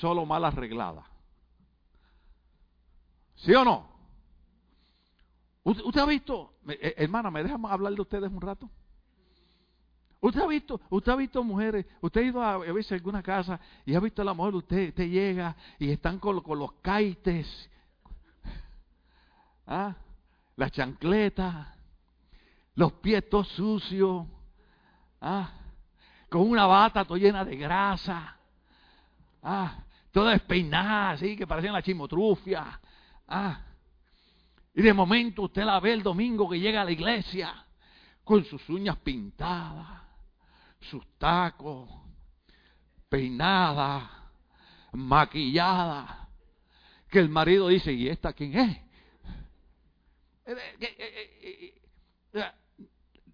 solo 0.00 0.26
mal 0.26 0.44
arreglada. 0.44 1.04
¿Sí 3.36 3.54
o 3.54 3.64
no? 3.64 3.88
¿Usted, 5.64 6.00
ha 6.00 6.06
visto, 6.06 6.54
eh, 6.68 6.94
hermana, 6.96 7.30
¿me 7.30 7.42
dejan 7.42 7.64
hablar 7.66 7.94
de 7.94 8.00
ustedes 8.00 8.30
un 8.30 8.40
rato? 8.40 8.70
Usted 10.20 10.40
ha 10.40 10.46
visto, 10.46 10.80
usted 10.90 11.12
ha 11.12 11.16
visto 11.16 11.44
mujeres, 11.44 11.86
usted 12.00 12.20
ha 12.20 12.24
ido 12.24 12.42
a, 12.42 12.54
a 12.54 12.72
veces 12.72 12.92
a 12.92 12.94
alguna 12.96 13.22
casa 13.22 13.60
y 13.84 13.94
ha 13.94 14.00
visto 14.00 14.22
a 14.22 14.24
la 14.24 14.34
mujer, 14.34 14.54
usted, 14.54 14.88
usted 14.88 15.08
llega 15.08 15.54
y 15.78 15.90
están 15.90 16.18
con, 16.18 16.40
con 16.40 16.58
los 16.58 16.72
caites, 16.82 17.70
¿ah? 19.66 19.94
Las 20.58 20.72
chancletas, 20.72 21.68
los 22.74 22.92
pies 22.94 23.28
todos 23.30 23.46
sucios, 23.48 24.26
¿ah? 25.20 25.52
con 26.28 26.42
una 26.42 26.66
bata 26.66 27.04
toda 27.04 27.20
llena 27.20 27.44
de 27.44 27.56
grasa, 27.56 28.36
¿ah? 29.40 29.78
toda 30.10 30.32
despeinada, 30.32 31.10
así 31.10 31.36
que 31.36 31.46
parecen 31.46 31.72
la 31.72 31.80
chimotrufia. 31.80 32.80
¿ah? 33.28 33.60
Y 34.74 34.82
de 34.82 34.92
momento 34.92 35.42
usted 35.42 35.62
la 35.62 35.78
ve 35.78 35.92
el 35.92 36.02
domingo 36.02 36.48
que 36.48 36.58
llega 36.58 36.82
a 36.82 36.84
la 36.84 36.90
iglesia 36.90 37.54
con 38.24 38.44
sus 38.44 38.68
uñas 38.68 38.96
pintadas, 38.96 40.02
sus 40.80 41.06
tacos, 41.18 41.88
peinada, 43.08 44.10
maquillada, 44.90 46.28
que 47.08 47.20
el 47.20 47.28
marido 47.28 47.68
dice, 47.68 47.92
¿y 47.92 48.08
esta 48.08 48.32
quién 48.32 48.58
es? 48.58 48.87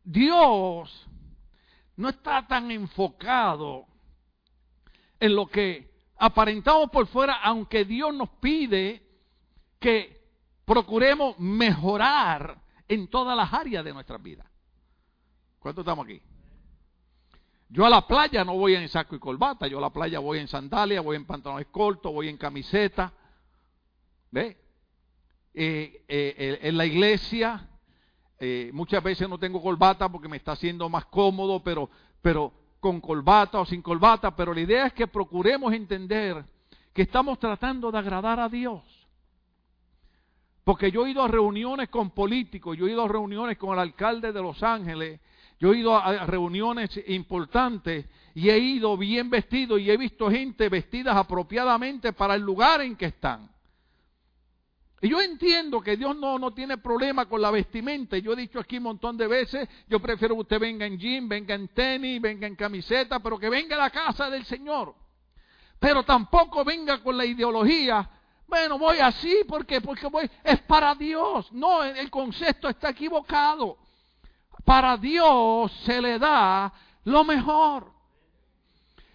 Dios 0.05 1.07
no 1.97 2.09
está 2.09 2.47
tan 2.47 2.71
enfocado 2.71 3.87
en 5.21 5.35
lo 5.35 5.47
que 5.47 5.95
aparentamos 6.17 6.91
por 6.91 7.07
fuera, 7.07 7.35
aunque 7.43 7.85
Dios 7.85 8.15
nos 8.15 8.29
pide 8.41 9.03
que 9.79 10.23
procuremos 10.65 11.39
mejorar 11.39 12.63
en 12.89 13.09
todas 13.09 13.37
las 13.37 13.53
áreas 13.53 13.85
de 13.85 13.93
nuestra 13.93 14.19
vida. 14.19 14.45
¿Cuántos 15.59 15.83
estamos 15.83 16.05
aquí? 16.05 16.21
Yo 17.69 17.87
a 17.87 17.91
la 17.91 18.07
playa 18.07 18.45
no 18.45 18.55
voy 18.55 18.75
en 18.75 18.89
saco 18.89 19.17
y 19.17 19.19
corbata, 19.19 19.67
yo 19.67 19.79
a 19.79 19.81
la 19.81 19.91
playa 19.91 20.19
voy 20.19 20.39
en 20.39 20.49
sandalia, 20.49 21.01
voy 21.01 21.17
en 21.17 21.27
pantalones 21.27 21.67
cortos, 21.69 22.13
voy 22.13 22.29
en 22.29 22.37
camiseta. 22.37 23.13
¿Ve? 24.31 24.64
Eh, 25.57 26.05
eh, 26.09 26.59
en 26.63 26.77
la 26.77 26.85
iglesia 26.85 27.69
eh, 28.41 28.71
muchas 28.75 29.03
veces 29.03 29.29
no 29.29 29.39
tengo 29.39 29.63
corbata 29.63 30.09
porque 30.09 30.29
me 30.29 30.37
está 30.37 30.53
haciendo 30.53 30.89
más 30.89 31.05
cómodo, 31.07 31.63
pero, 31.63 31.89
pero 32.21 32.53
con 32.81 33.01
corbata 33.01 33.61
o 33.61 33.65
sin 33.65 33.81
corbata, 33.81 34.35
pero 34.35 34.53
la 34.53 34.61
idea 34.61 34.87
es 34.87 34.93
que 34.93 35.07
procuremos 35.07 35.73
entender 35.73 36.45
que 36.93 37.03
estamos 37.03 37.39
tratando 37.39 37.93
de 37.93 37.99
agradar 37.99 38.41
a 38.41 38.49
Dios. 38.49 38.83
Porque 40.65 40.91
yo 40.91 41.07
he 41.07 41.11
ido 41.11 41.23
a 41.23 41.29
reuniones 41.29 41.89
con 41.89 42.11
políticos, 42.11 42.77
yo 42.77 42.87
he 42.87 42.91
ido 42.91 43.05
a 43.05 43.09
reuniones 43.09 43.57
con 43.57 43.75
el 43.75 43.79
alcalde 43.79 44.33
de 44.33 44.43
Los 44.43 44.63
Ángeles, 44.63 45.21
yo 45.61 45.73
he 45.73 45.79
ido 45.79 45.97
a 45.97 46.27
reuniones 46.27 47.01
importantes 47.07 48.07
y 48.35 48.51
he 48.51 48.59
ido 48.59 48.97
bien 48.97 49.31
vestido 49.31 49.79
y 49.79 49.91
he 49.91 49.97
visto 49.97 50.29
gente 50.31 50.69
vestidas 50.69 51.17
apropiadamente 51.17 52.13
para 52.13 52.35
el 52.35 52.43
lugar 52.43 52.81
en 52.81 52.97
que 52.97 53.07
están. 53.07 53.54
Y 55.05 55.11
yo 55.11 55.21
entiendo 55.21 55.83
que 55.83 55.99
Dios 55.99 56.17
no, 56.17 56.39
no 56.39 56.55
tiene 56.55 56.79
problema 56.79 57.27
con 57.27 57.43
la 57.43 57.51
vestimenta. 57.51 58.17
Yo 58.17 58.33
he 58.33 58.37
dicho 58.37 58.59
aquí 58.59 58.79
un 58.79 58.85
montón 58.85 59.19
de 59.19 59.27
veces, 59.27 59.69
yo 59.87 60.01
prefiero 60.01 60.35
que 60.35 60.41
usted 60.41 60.59
venga 60.59 60.87
en 60.87 60.99
jean, 60.99 61.29
venga 61.29 61.55
en 61.55 61.69
tenis, 61.69 62.23
venga 62.23 62.47
en 62.47 62.57
camiseta, 62.57 63.21
pero 63.21 63.39
que 63.39 63.51
venga 63.51 63.77
a 63.77 63.81
la 63.81 63.91
casa 63.91 64.31
del 64.31 64.47
Señor. 64.47 64.95
Pero 65.79 66.05
tampoco 66.05 66.65
venga 66.65 67.03
con 67.03 67.19
la 67.19 67.27
ideología, 67.27 68.09
bueno, 68.47 68.79
voy 68.79 68.97
así 68.97 69.43
porque, 69.47 69.83
porque 69.83 70.07
voy, 70.07 70.31
es 70.43 70.63
para 70.63 70.95
Dios. 70.95 71.53
No, 71.53 71.85
el 71.85 72.11
concepto 72.11 72.71
está 72.71 72.89
equivocado. 72.89 73.77
Para 74.65 74.97
Dios 74.97 75.71
se 75.85 76.01
le 76.01 76.19
da 76.19 76.73
lo 77.05 77.25
mejor. 77.25 77.93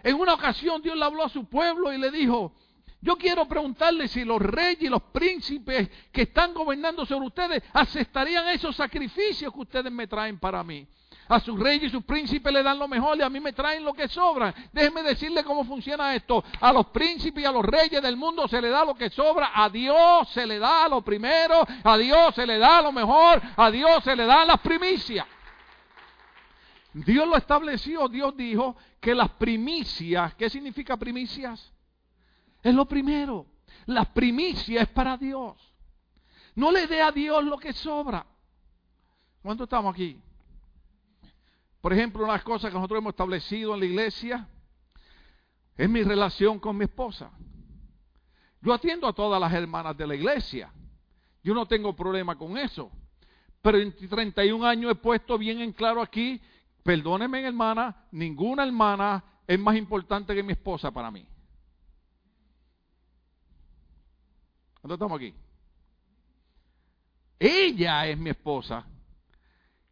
En 0.04 0.20
una 0.20 0.36
ocasión 0.36 0.84
Dios 0.84 0.96
le 0.96 1.04
habló 1.04 1.24
a 1.24 1.30
su 1.30 1.46
pueblo 1.46 1.92
y 1.92 1.98
le 1.98 2.12
dijo, 2.12 2.54
yo 3.02 3.16
quiero 3.16 3.48
preguntarle 3.48 4.08
si 4.10 4.26
los 4.26 4.42
reyes 4.42 4.82
y 4.82 4.90
los 4.90 5.02
príncipes 5.04 5.90
que 6.12 6.24
están 6.24 6.54
gobernando 6.54 7.06
sobre 7.06 7.28
ustedes 7.28 7.64
aceptarían 7.72 8.50
esos 8.50 8.76
sacrificios 8.76 9.54
que 9.54 9.60
ustedes 9.60 9.92
me 9.92 10.08
traen 10.08 10.38
para 10.38 10.64
mí. 10.64 10.86
A 11.30 11.40
sus 11.40 11.58
reyes 11.60 11.84
y 11.84 11.90
sus 11.92 12.04
príncipes 12.04 12.52
le 12.52 12.64
dan 12.64 12.80
lo 12.80 12.88
mejor 12.88 13.18
y 13.18 13.22
a 13.22 13.30
mí 13.30 13.40
me 13.40 13.54
traen 13.54 13.86
lo 13.86 13.94
que 13.94 14.08
sobra. 14.08 14.54
Déjenme 14.74 15.04
decirle 15.04 15.44
cómo 15.44 15.64
funciona 15.64 16.14
esto. 16.16 16.44
A 16.60 16.74
los 16.74 16.88
príncipes 16.88 17.44
y 17.44 17.46
a 17.46 17.52
los 17.52 17.64
reyes 17.64 18.02
del 18.02 18.18
mundo 18.18 18.48
se 18.48 18.60
le 18.60 18.70
da 18.70 18.84
lo 18.84 18.96
que 18.96 19.12
sobra. 19.12 19.52
A 19.54 19.70
Dios 19.70 20.28
se 20.30 20.48
le 20.48 20.58
da 20.58 20.90
lo 20.90 21.02
primero. 21.04 21.66
A 21.84 21.98
Dios 21.98 22.34
se 22.34 22.48
le 22.48 22.58
da 22.58 22.82
lo 22.82 22.92
mejor. 22.92 23.40
A 23.56 23.70
Dios 23.70 24.04
se 24.04 24.16
le 24.16 24.26
dan 24.26 24.48
las 24.48 24.60
primicias. 24.60 25.28
Dios 26.94 27.28
lo 27.28 27.38
estableció. 27.38 28.08
Dios 28.08 28.36
dijo 28.36 28.76
que 29.00 29.14
las 29.14 29.30
primicias, 29.30 30.34
¿qué 30.34 30.50
significa 30.50 30.98
primicias? 30.98 31.72
Es 32.62 32.74
lo 32.74 32.86
primero. 32.86 33.46
La 33.86 34.06
primicia 34.06 34.82
es 34.82 34.90
para 34.90 35.18
Dios. 35.18 35.56
No 36.56 36.72
le 36.72 36.88
dé 36.88 37.02
a 37.02 37.12
Dios 37.12 37.44
lo 37.44 37.58
que 37.58 37.74
sobra. 37.74 38.26
¿Cuánto 39.42 39.64
estamos 39.64 39.94
aquí? 39.94 40.20
Por 41.82 41.94
ejemplo, 41.94 42.24
una 42.24 42.34
de 42.34 42.38
las 42.40 42.44
cosas 42.44 42.70
que 42.70 42.76
nosotros 42.76 43.00
hemos 43.00 43.12
establecido 43.12 43.74
en 43.74 43.80
la 43.80 43.86
iglesia 43.86 44.48
es 45.78 45.90
mi 45.90 46.04
relación 46.04 46.60
con 46.60 46.78
mi 46.78 46.84
esposa. 46.84 47.32
Yo 48.62 48.74
atiendo 48.74 49.08
a 49.08 49.14
todas 49.14 49.40
las 49.40 49.54
hermanas 49.54 49.96
de 49.96 50.06
la 50.06 50.16
iglesia. 50.16 50.74
Yo 51.42 51.54
no 51.54 51.66
tengo 51.66 51.96
problema 51.96 52.38
con 52.38 52.58
eso. 52.58 52.92
Pero 53.62 53.78
en 53.78 53.96
31 53.96 54.66
años 54.66 54.92
he 54.92 54.96
puesto 54.96 55.38
bien 55.38 55.62
en 55.62 55.72
claro 55.72 56.02
aquí, 56.02 56.42
perdóneme 56.84 57.42
hermana, 57.42 58.08
ninguna 58.12 58.66
hermana 58.66 59.24
es 59.48 59.60
más 59.60 59.76
importante 59.76 60.36
que 60.36 60.44
mi 60.44 60.54
esposa 60.54 60.92
para 60.92 61.10
mí. 61.12 61.26
¿Cuántos 64.82 64.96
estamos 64.96 65.18
aquí? 65.18 65.34
Ella 67.38 68.08
es 68.08 68.18
mi 68.18 68.30
esposa, 68.30 68.86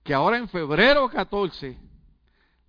que 0.03 0.13
ahora 0.13 0.37
en 0.37 0.49
febrero 0.49 1.09
14, 1.09 1.77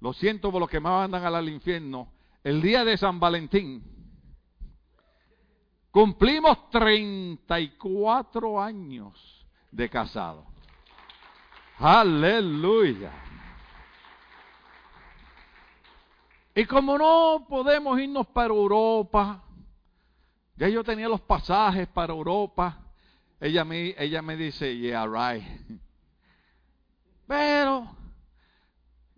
lo 0.00 0.12
siento 0.12 0.50
por 0.50 0.60
los 0.60 0.70
que 0.70 0.80
me 0.80 0.88
mandan 0.88 1.25
al 1.25 1.48
infierno, 1.48 2.12
el 2.42 2.62
día 2.62 2.84
de 2.84 2.96
San 2.96 3.18
Valentín, 3.18 3.82
cumplimos 5.90 6.70
34 6.70 8.60
años 8.60 9.46
de 9.70 9.88
casado. 9.88 10.46
Aleluya. 11.78 13.12
Y 16.54 16.64
como 16.66 16.98
no 16.98 17.46
podemos 17.48 18.00
irnos 18.00 18.26
para 18.28 18.48
Europa, 18.48 19.44
ya 20.58 20.68
yo 20.68 20.82
tenía 20.82 21.08
los 21.08 21.20
pasajes 21.20 21.86
para 21.88 22.12
Europa. 22.12 22.78
Ella 23.40 23.64
me, 23.64 23.94
ella 23.96 24.20
me 24.22 24.36
dice, 24.36 24.76
yeah, 24.76 25.06
right. 25.06 25.44
Pero 27.28 27.88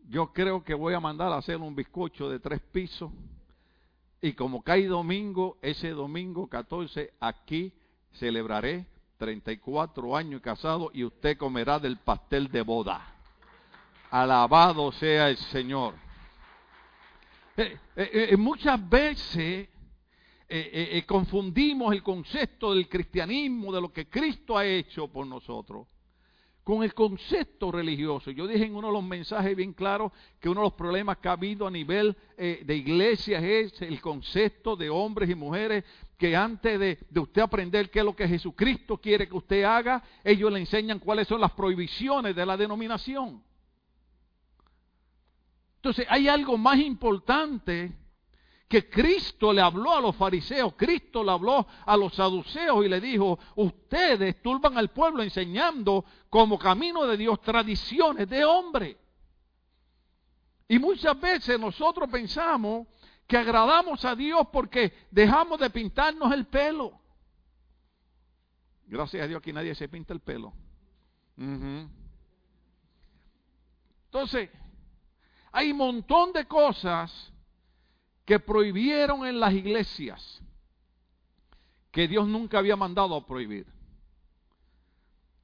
yo 0.06 0.32
creo 0.34 0.62
que 0.62 0.74
voy 0.74 0.92
a 0.92 1.00
mandar 1.00 1.32
a 1.32 1.38
hacer 1.38 1.56
un 1.56 1.74
bizcocho 1.74 2.28
de 2.28 2.40
tres 2.40 2.60
pisos. 2.60 3.10
Y 4.20 4.34
como 4.34 4.62
cae 4.62 4.86
domingo, 4.86 5.56
ese 5.62 5.90
domingo 5.90 6.46
14, 6.46 7.14
aquí 7.20 7.72
celebraré 8.12 8.86
34 9.16 10.16
años 10.16 10.42
casado 10.42 10.90
y 10.92 11.04
usted 11.04 11.38
comerá 11.38 11.78
del 11.78 11.96
pastel 11.96 12.50
de 12.50 12.60
boda. 12.60 13.14
Alabado 14.10 14.92
sea 14.92 15.30
el 15.30 15.38
Señor. 15.38 15.94
Eh, 17.56 17.78
eh, 17.96 18.28
eh, 18.30 18.36
muchas 18.36 18.86
veces 18.90 19.68
confundimos 21.06 21.92
el 21.92 22.02
concepto 22.02 22.74
del 22.74 22.88
cristianismo, 22.88 23.72
de 23.72 23.80
lo 23.80 23.92
que 23.92 24.08
Cristo 24.08 24.58
ha 24.58 24.66
hecho 24.66 25.08
por 25.08 25.26
nosotros 25.26 25.86
con 26.70 26.82
el 26.84 26.94
concepto 26.94 27.72
religioso. 27.72 28.30
Yo 28.30 28.46
dije 28.46 28.64
en 28.64 28.76
uno 28.76 28.88
de 28.88 28.92
los 28.92 29.02
mensajes 29.02 29.56
bien 29.56 29.72
claros 29.72 30.12
que 30.38 30.48
uno 30.48 30.60
de 30.60 30.66
los 30.66 30.74
problemas 30.74 31.18
que 31.18 31.28
ha 31.28 31.32
habido 31.32 31.66
a 31.66 31.70
nivel 31.70 32.16
eh, 32.36 32.62
de 32.64 32.76
iglesias 32.76 33.42
es 33.42 33.82
el 33.82 34.00
concepto 34.00 34.76
de 34.76 34.90
hombres 34.90 35.28
y 35.30 35.34
mujeres 35.34 35.84
que 36.16 36.36
antes 36.36 36.78
de, 36.78 36.98
de, 37.08 37.20
usted 37.20 37.42
aprender 37.42 37.90
qué 37.90 38.00
es 38.00 38.04
lo 38.04 38.14
que 38.14 38.28
Jesucristo 38.28 38.98
quiere 38.98 39.26
que 39.26 39.36
usted 39.36 39.64
haga, 39.64 40.00
ellos 40.22 40.52
le 40.52 40.60
enseñan 40.60 40.98
cuáles 40.98 41.26
son 41.26 41.40
las 41.40 41.50
prohibiciones 41.52 42.36
de 42.36 42.46
la 42.46 42.56
denominación. 42.56 43.42
Entonces 45.76 46.06
hay 46.10 46.28
algo 46.28 46.58
más 46.58 46.78
importante 46.78 47.90
que 48.70 48.88
Cristo 48.88 49.52
le 49.52 49.60
habló 49.60 49.96
a 49.96 50.00
los 50.00 50.14
fariseos, 50.14 50.74
Cristo 50.76 51.24
le 51.24 51.32
habló 51.32 51.66
a 51.84 51.96
los 51.96 52.14
saduceos 52.14 52.86
y 52.86 52.88
le 52.88 53.00
dijo, 53.00 53.36
ustedes 53.56 54.40
turban 54.42 54.78
al 54.78 54.90
pueblo 54.90 55.24
enseñando 55.24 56.04
como 56.28 56.56
camino 56.56 57.04
de 57.04 57.16
Dios 57.16 57.40
tradiciones 57.40 58.28
de 58.30 58.44
hombre. 58.44 58.96
Y 60.68 60.78
muchas 60.78 61.20
veces 61.20 61.58
nosotros 61.58 62.08
pensamos 62.08 62.86
que 63.26 63.36
agradamos 63.36 64.04
a 64.04 64.14
Dios 64.14 64.46
porque 64.52 65.08
dejamos 65.10 65.58
de 65.58 65.68
pintarnos 65.70 66.32
el 66.32 66.46
pelo. 66.46 66.92
Gracias 68.86 69.24
a 69.24 69.26
Dios 69.26 69.42
que 69.42 69.52
nadie 69.52 69.74
se 69.74 69.88
pinta 69.88 70.14
el 70.14 70.20
pelo. 70.20 70.52
Entonces, 74.04 74.48
hay 75.50 75.72
un 75.72 75.76
montón 75.76 76.32
de 76.32 76.44
cosas 76.46 77.32
que 78.30 78.38
prohibieron 78.38 79.26
en 79.26 79.40
las 79.40 79.52
iglesias 79.52 80.40
que 81.90 82.06
Dios 82.06 82.28
nunca 82.28 82.60
había 82.60 82.76
mandado 82.76 83.16
a 83.16 83.26
prohibir. 83.26 83.66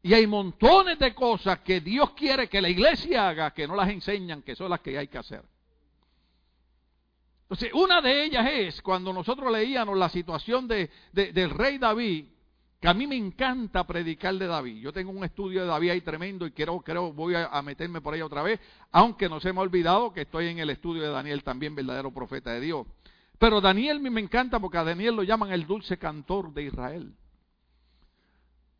Y 0.04 0.14
hay 0.14 0.24
montones 0.28 0.96
de 0.96 1.12
cosas 1.12 1.58
que 1.62 1.80
Dios 1.80 2.12
quiere 2.12 2.48
que 2.48 2.60
la 2.60 2.68
iglesia 2.68 3.28
haga 3.28 3.52
que 3.52 3.66
no 3.66 3.74
las 3.74 3.88
enseñan, 3.88 4.40
que 4.42 4.54
son 4.54 4.70
las 4.70 4.78
que 4.82 4.96
hay 4.96 5.08
que 5.08 5.18
hacer. 5.18 5.42
Entonces, 7.42 7.72
una 7.74 8.00
de 8.00 8.22
ellas 8.22 8.46
es 8.52 8.80
cuando 8.82 9.12
nosotros 9.12 9.50
leíamos 9.50 9.98
la 9.98 10.08
situación 10.08 10.68
de, 10.68 10.88
del 11.12 11.50
rey 11.50 11.78
David, 11.78 12.26
a 12.86 12.94
mí 12.94 13.06
me 13.06 13.16
encanta 13.16 13.84
predicar 13.84 14.34
de 14.34 14.46
David. 14.46 14.80
Yo 14.80 14.92
tengo 14.92 15.10
un 15.10 15.24
estudio 15.24 15.62
de 15.62 15.66
David 15.66 15.90
ahí 15.90 16.00
tremendo 16.02 16.46
y 16.46 16.52
quiero, 16.52 16.80
creo, 16.80 17.12
voy 17.12 17.34
a, 17.34 17.60
meterme 17.62 18.00
por 18.00 18.14
ahí 18.14 18.22
otra 18.22 18.42
vez, 18.42 18.60
aunque 18.92 19.28
no 19.28 19.40
se 19.40 19.52
me 19.52 19.60
ha 19.60 19.62
olvidado 19.62 20.12
que 20.12 20.22
estoy 20.22 20.48
en 20.48 20.58
el 20.58 20.70
estudio 20.70 21.02
de 21.02 21.08
Daniel 21.08 21.42
también, 21.42 21.74
verdadero 21.74 22.12
profeta 22.12 22.52
de 22.52 22.60
Dios. 22.60 22.86
Pero 23.38 23.60
Daniel 23.60 24.00
me 24.00 24.20
encanta 24.20 24.60
porque 24.60 24.78
a 24.78 24.84
Daniel 24.84 25.16
lo 25.16 25.22
llaman 25.22 25.52
el 25.52 25.66
dulce 25.66 25.98
cantor 25.98 26.52
de 26.52 26.62
Israel. 26.64 27.14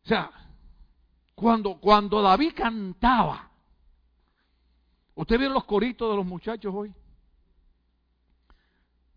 O 0.03 0.07
sea, 0.07 0.31
cuando, 1.35 1.79
cuando 1.79 2.21
David 2.21 2.53
cantaba, 2.55 3.51
¿usted 5.15 5.37
vio 5.37 5.49
los 5.49 5.65
coritos 5.65 6.09
de 6.09 6.15
los 6.15 6.25
muchachos 6.25 6.73
hoy? 6.73 6.93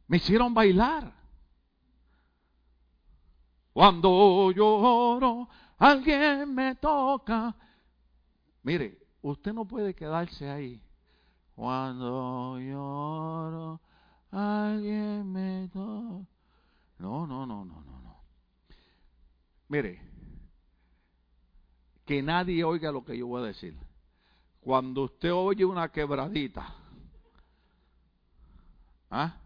Me 0.09 0.16
hicieron 0.16 0.53
bailar. 0.53 1.19
Cuando 3.72 4.50
lloro, 4.52 5.48
alguien 5.78 6.54
me 6.54 6.74
toca. 6.76 7.54
Mire, 8.62 8.98
usted 9.22 9.52
no 9.52 9.64
puede 9.64 9.94
quedarse 9.94 10.48
ahí. 10.48 10.83
Cuando 11.54 12.59
lloro, 12.59 13.80
alguien 14.30 15.30
me 15.33 15.68
toca. 15.68 16.26
No, 16.98 17.26
no, 17.26 17.46
no, 17.46 17.64
no, 17.64 17.80
no, 17.83 18.00
no. 18.00 18.22
Mire, 19.68 20.02
que 22.04 22.22
nadie 22.22 22.64
oiga 22.64 22.90
lo 22.90 23.04
que 23.04 23.16
yo 23.16 23.26
voy 23.26 23.42
a 23.42 23.46
decir. 23.46 23.76
Cuando 24.61 25.04
usted 25.04 25.33
oye 25.33 25.64
una 25.64 25.90
quebradita, 25.90 26.74
¿ah? 29.11 29.39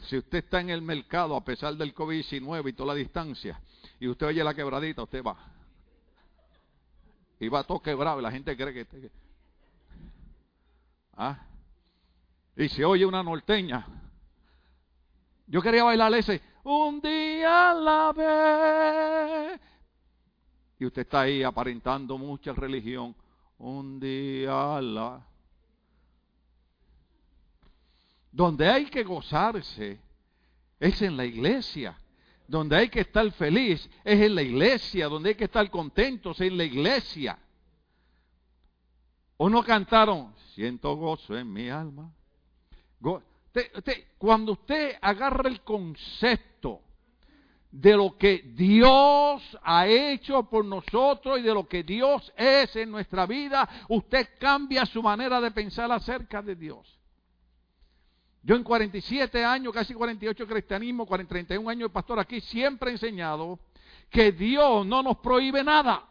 Si 0.00 0.18
usted 0.18 0.38
está 0.38 0.60
en 0.60 0.70
el 0.70 0.82
mercado 0.82 1.36
a 1.36 1.44
pesar 1.44 1.74
del 1.74 1.94
COVID-19 1.94 2.70
y 2.70 2.72
toda 2.72 2.94
la 2.94 2.98
distancia, 2.98 3.60
y 3.98 4.08
usted 4.08 4.26
oye 4.26 4.44
la 4.44 4.54
quebradita, 4.54 5.02
usted 5.02 5.22
va. 5.22 5.36
Y 7.40 7.48
va 7.48 7.64
todo 7.64 7.80
quebrado 7.80 8.20
y 8.20 8.22
la 8.22 8.30
gente 8.30 8.56
cree 8.56 8.72
que... 8.72 9.10
¿Ah? 11.16 11.46
Y 12.56 12.68
se 12.68 12.84
oye 12.84 13.04
una 13.04 13.22
norteña. 13.22 13.86
Yo 15.46 15.60
quería 15.60 15.84
bailar 15.84 16.14
ese. 16.14 16.40
Un 16.64 17.00
día 17.00 17.74
la 17.74 18.12
ve. 18.12 19.60
Y 20.78 20.86
usted 20.86 21.02
está 21.02 21.22
ahí 21.22 21.42
aparentando 21.42 22.16
mucha 22.16 22.52
religión. 22.52 23.14
Un 23.58 23.98
día 23.98 24.80
la 24.80 25.26
donde 28.32 28.66
hay 28.68 28.86
que 28.86 29.04
gozarse 29.04 30.00
es 30.80 31.02
en 31.02 31.16
la 31.16 31.26
iglesia. 31.26 31.96
Donde 32.48 32.76
hay 32.76 32.88
que 32.88 33.00
estar 33.00 33.30
feliz 33.32 33.88
es 34.02 34.20
en 34.20 34.34
la 34.34 34.42
iglesia. 34.42 35.06
Donde 35.08 35.30
hay 35.30 35.34
que 35.34 35.44
estar 35.44 35.70
contentos 35.70 36.40
es 36.40 36.48
en 36.48 36.56
la 36.56 36.64
iglesia. 36.64 37.38
¿O 39.36 39.50
no 39.50 39.62
cantaron? 39.62 40.34
Siento 40.54 40.96
gozo 40.96 41.36
en 41.36 41.52
mi 41.52 41.68
alma. 41.68 42.10
cuando 44.16 44.52
usted 44.52 44.96
agarra 45.00 45.48
el 45.48 45.60
concepto 45.60 46.80
de 47.70 47.96
lo 47.96 48.16
que 48.16 48.52
Dios 48.54 49.58
ha 49.62 49.86
hecho 49.86 50.42
por 50.44 50.64
nosotros 50.64 51.38
y 51.38 51.42
de 51.42 51.54
lo 51.54 51.66
que 51.66 51.82
Dios 51.82 52.32
es 52.36 52.76
en 52.76 52.90
nuestra 52.90 53.26
vida, 53.26 53.68
usted 53.88 54.28
cambia 54.38 54.86
su 54.86 55.02
manera 55.02 55.40
de 55.40 55.50
pensar 55.50 55.90
acerca 55.90 56.40
de 56.40 56.54
Dios. 56.54 57.01
Yo 58.42 58.56
en 58.56 58.64
47 58.64 59.44
años, 59.44 59.72
casi 59.72 59.94
48 59.94 60.44
de 60.44 60.52
cristianismo, 60.52 61.06
31 61.06 61.68
años 61.70 61.88
de 61.88 61.92
pastor 61.92 62.18
aquí, 62.18 62.40
siempre 62.40 62.90
he 62.90 62.92
enseñado 62.94 63.60
que 64.10 64.32
Dios 64.32 64.84
no 64.84 65.02
nos 65.02 65.18
prohíbe 65.18 65.62
nada. 65.62 66.08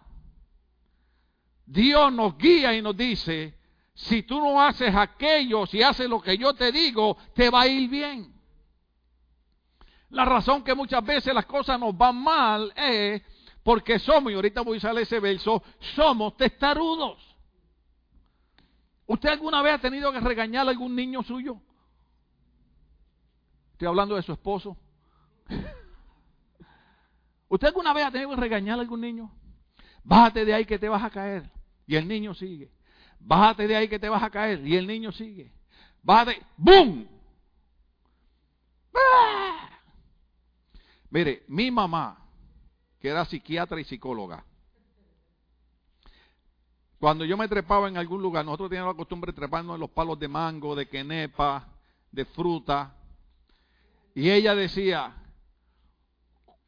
Dios 1.65 2.11
nos 2.13 2.37
guía 2.37 2.73
y 2.73 2.81
nos 2.81 2.95
dice, 2.95 3.57
si 3.93 4.23
tú 4.23 4.39
no 4.39 4.61
haces 4.61 4.95
aquello, 4.95 5.65
si 5.65 5.83
haces 5.83 6.09
lo 6.09 6.21
que 6.21 6.37
yo 6.37 6.53
te 6.53 6.71
digo, 6.71 7.17
te 7.33 7.49
va 7.49 7.61
a 7.61 7.67
ir 7.67 7.89
bien. 7.89 8.33
La 10.09 10.25
razón 10.25 10.63
que 10.63 10.73
muchas 10.73 11.03
veces 11.03 11.33
las 11.33 11.45
cosas 11.45 11.79
nos 11.79 11.97
van 11.97 12.15
mal 12.15 12.73
es 12.75 13.21
porque 13.63 13.99
somos, 13.99 14.31
y 14.31 14.35
ahorita 14.35 14.61
voy 14.61 14.75
a 14.75 14.79
usar 14.79 14.97
ese 14.97 15.19
verso, 15.19 15.61
somos 15.95 16.35
testarudos. 16.37 17.19
¿Usted 19.05 19.29
alguna 19.29 19.61
vez 19.61 19.75
ha 19.75 19.79
tenido 19.79 20.11
que 20.11 20.19
regañar 20.21 20.65
a 20.67 20.71
algún 20.71 20.95
niño 20.95 21.23
suyo? 21.23 21.61
Estoy 23.81 23.89
hablando 23.89 24.15
de 24.15 24.21
su 24.21 24.31
esposo. 24.31 24.77
¿Usted 27.49 27.67
alguna 27.67 27.93
vez 27.93 28.05
ha 28.05 28.11
tenido 28.11 28.29
que 28.29 28.35
regañar 28.35 28.77
a 28.77 28.81
algún 28.83 29.01
niño? 29.01 29.31
Bájate 30.03 30.45
de 30.45 30.53
ahí 30.53 30.65
que 30.65 30.77
te 30.77 30.87
vas 30.87 31.03
a 31.03 31.09
caer. 31.09 31.49
Y 31.87 31.95
el 31.95 32.07
niño 32.07 32.35
sigue. 32.35 32.69
Bájate 33.19 33.67
de 33.67 33.75
ahí 33.75 33.87
que 33.87 33.97
te 33.97 34.07
vas 34.07 34.21
a 34.21 34.29
caer. 34.29 34.63
Y 34.67 34.75
el 34.75 34.85
niño 34.85 35.11
sigue. 35.11 35.51
Bájate. 36.03 36.43
¡Bum! 36.57 37.07
¡Ah! 38.93 39.69
Mire, 41.09 41.43
mi 41.47 41.71
mamá, 41.71 42.23
que 42.99 43.07
era 43.07 43.25
psiquiatra 43.25 43.81
y 43.81 43.85
psicóloga, 43.85 44.45
cuando 46.99 47.25
yo 47.25 47.35
me 47.35 47.47
trepaba 47.47 47.87
en 47.87 47.97
algún 47.97 48.21
lugar, 48.21 48.45
nosotros 48.45 48.69
teníamos 48.69 48.93
la 48.93 48.97
costumbre 48.97 49.31
de 49.31 49.37
treparnos 49.37 49.73
en 49.73 49.79
los 49.79 49.89
palos 49.89 50.19
de 50.19 50.27
mango, 50.27 50.75
de 50.75 50.87
quenepa, 50.87 51.67
de 52.11 52.25
fruta, 52.25 53.00
y 54.13 54.29
ella 54.29 54.55
decía, 54.55 55.15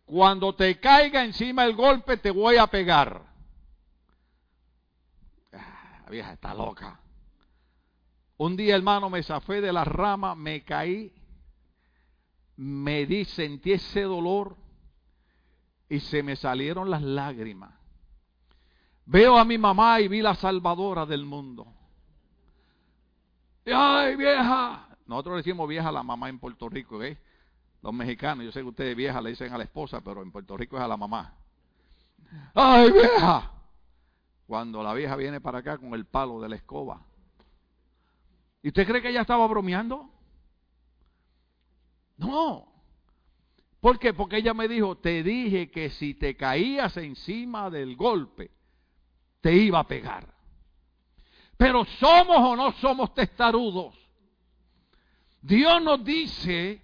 cuando 0.05 0.53
te 0.53 0.79
caiga 0.79 1.23
encima 1.23 1.65
el 1.65 1.75
golpe 1.75 2.17
te 2.17 2.31
voy 2.31 2.57
a 2.57 2.67
pegar. 2.67 3.21
Ah, 5.51 6.01
la 6.03 6.09
vieja 6.09 6.33
está 6.33 6.53
loca. 6.53 6.99
Un 8.37 8.55
día, 8.55 8.75
hermano, 8.75 9.09
me 9.09 9.23
zafé 9.23 9.61
de 9.61 9.71
la 9.71 9.83
rama, 9.83 10.35
me 10.35 10.63
caí, 10.63 11.13
me 12.57 13.05
di, 13.05 13.25
sentí 13.25 13.73
ese 13.73 14.01
dolor 14.01 14.57
y 15.89 15.99
se 15.99 16.23
me 16.23 16.35
salieron 16.35 16.89
las 16.89 17.01
lágrimas. 17.01 17.73
Veo 19.05 19.37
a 19.37 19.45
mi 19.45 19.57
mamá 19.57 19.99
y 19.99 20.07
vi 20.07 20.21
la 20.21 20.35
salvadora 20.35 21.05
del 21.05 21.25
mundo. 21.25 21.67
¡Ay, 23.65 24.15
vieja! 24.15 24.87
Nosotros 25.05 25.37
decimos 25.37 25.67
vieja 25.67 25.89
a 25.89 25.91
la 25.91 26.03
mamá 26.03 26.29
en 26.29 26.39
Puerto 26.39 26.69
Rico, 26.69 27.03
¿eh? 27.03 27.17
Los 27.83 27.93
mexicanos, 27.93 28.45
yo 28.45 28.51
sé 28.53 28.61
que 28.61 28.67
ustedes 28.67 28.95
vieja 28.95 29.21
le 29.21 29.31
dicen 29.31 29.51
a 29.51 29.57
la 29.57 29.65
esposa, 29.65 29.99
pero 30.01 30.21
en 30.21 30.31
Puerto 30.31 30.55
Rico 30.55 30.77
es 30.77 30.83
a 30.83 30.87
la 30.87 30.95
mamá. 30.95 31.35
¡Ay, 32.55 32.89
vieja! 32.93 33.51
Cuando 34.47 34.81
la 34.81 34.93
vieja 34.93 35.17
viene 35.17 35.41
para 35.41 35.59
acá 35.59 35.77
con 35.77 35.93
el 35.93 36.05
palo 36.05 36.39
de 36.39 36.47
la 36.47 36.55
escoba. 36.55 37.05
¿Y 38.61 38.69
usted 38.69 38.87
cree 38.87 39.01
que 39.01 39.09
ella 39.09 39.21
estaba 39.21 39.45
bromeando? 39.47 40.09
No. 42.15 42.71
¿Por 43.81 43.99
qué? 43.99 44.13
Porque 44.13 44.37
ella 44.37 44.53
me 44.53 44.69
dijo, 44.69 44.97
te 44.97 45.21
dije 45.21 45.69
que 45.69 45.89
si 45.89 46.13
te 46.13 46.37
caías 46.37 46.95
encima 46.95 47.69
del 47.69 47.97
golpe, 47.97 48.49
te 49.41 49.53
iba 49.53 49.79
a 49.79 49.87
pegar. 49.87 50.33
Pero 51.57 51.83
somos 51.83 52.37
o 52.37 52.55
no 52.55 52.71
somos 52.73 53.13
testarudos. 53.13 53.93
Dios 55.41 55.83
nos 55.83 56.01
dice, 56.05 56.81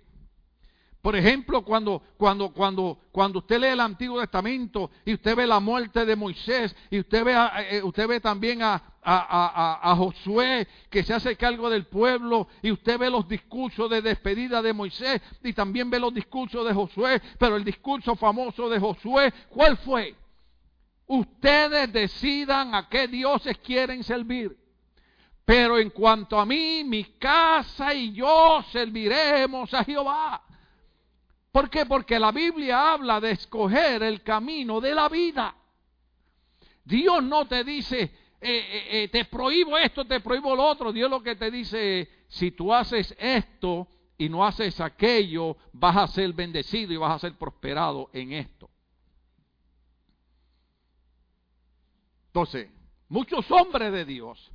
por 1.09 1.15
ejemplo, 1.15 1.63
cuando, 1.63 2.03
cuando, 2.17 2.53
cuando, 2.53 2.99
cuando 3.11 3.39
usted 3.39 3.59
lee 3.59 3.69
el 3.69 3.79
Antiguo 3.79 4.19
Testamento 4.19 4.91
y 5.03 5.15
usted 5.15 5.35
ve 5.35 5.47
la 5.47 5.59
muerte 5.59 6.05
de 6.05 6.15
Moisés 6.15 6.75
y 6.91 6.99
usted 6.99 7.23
ve, 7.23 7.35
eh, 7.71 7.81
usted 7.81 8.07
ve 8.07 8.19
también 8.19 8.61
a, 8.61 8.79
a, 9.01 9.95
Josué 9.97 10.67
que 10.87 11.01
se 11.01 11.15
hace 11.15 11.35
cargo 11.35 11.67
del 11.67 11.87
pueblo 11.87 12.47
y 12.61 12.69
usted 12.69 12.99
ve 12.99 13.09
los 13.09 13.27
discursos 13.27 13.89
de 13.89 14.03
despedida 14.03 14.61
de 14.61 14.71
Moisés 14.71 15.19
y 15.43 15.51
también 15.53 15.89
ve 15.89 15.99
los 15.99 16.13
discursos 16.13 16.63
de 16.67 16.75
Josué, 16.75 17.19
pero 17.39 17.55
el 17.55 17.63
discurso 17.63 18.15
famoso 18.15 18.69
de 18.69 18.79
Josué, 18.79 19.33
¿cuál 19.49 19.77
fue? 19.77 20.15
Ustedes 21.07 21.91
decidan 21.91 22.75
a 22.75 22.87
qué 22.87 23.07
dioses 23.07 23.57
quieren 23.57 24.03
servir. 24.03 24.55
Pero 25.43 25.79
en 25.79 25.89
cuanto 25.89 26.39
a 26.39 26.45
mí, 26.45 26.83
mi 26.83 27.03
casa 27.17 27.95
y 27.95 28.13
yo 28.13 28.63
serviremos 28.71 29.73
a 29.73 29.83
Jehová. 29.83 30.43
¿Por 31.51 31.69
qué? 31.69 31.85
Porque 31.85 32.19
la 32.19 32.31
Biblia 32.31 32.93
habla 32.93 33.19
de 33.19 33.31
escoger 33.31 34.03
el 34.03 34.21
camino 34.21 34.79
de 34.79 34.93
la 34.93 35.09
vida. 35.09 35.55
Dios 36.83 37.23
no 37.23 37.47
te 37.47 37.63
dice, 37.63 38.01
eh, 38.01 38.11
eh, 38.41 38.87
eh, 38.91 39.07
te 39.09 39.25
prohíbo 39.25 39.77
esto, 39.77 40.05
te 40.05 40.19
prohíbo 40.19 40.55
lo 40.55 40.63
otro. 40.63 40.91
Dios 40.91 41.09
lo 41.09 41.21
que 41.21 41.35
te 41.35 41.49
dice 41.49 42.25
si 42.27 42.51
tú 42.51 42.73
haces 42.73 43.15
esto 43.19 43.87
y 44.17 44.29
no 44.29 44.45
haces 44.45 44.79
aquello, 44.79 45.57
vas 45.73 45.97
a 45.97 46.07
ser 46.07 46.33
bendecido 46.33 46.93
y 46.93 46.97
vas 46.97 47.15
a 47.15 47.19
ser 47.19 47.37
prosperado 47.37 48.09
en 48.13 48.33
esto. 48.33 48.69
Entonces, 52.27 52.69
muchos 53.07 53.49
hombres 53.49 53.91
de 53.91 54.05
Dios 54.05 54.51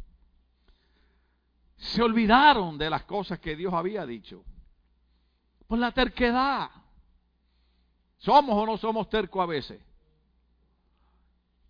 se 1.76 2.02
olvidaron 2.02 2.78
de 2.78 2.88
las 2.88 3.02
cosas 3.02 3.40
que 3.40 3.57
Dios 3.57 3.74
había 3.74 4.07
dicho 4.07 4.44
por 5.66 5.78
la 5.78 5.92
terquedad. 5.92 6.70
¿Somos 8.24 8.56
o 8.56 8.64
no 8.64 8.78
somos 8.78 9.10
tercos 9.10 9.42
a 9.42 9.44
veces? 9.44 9.78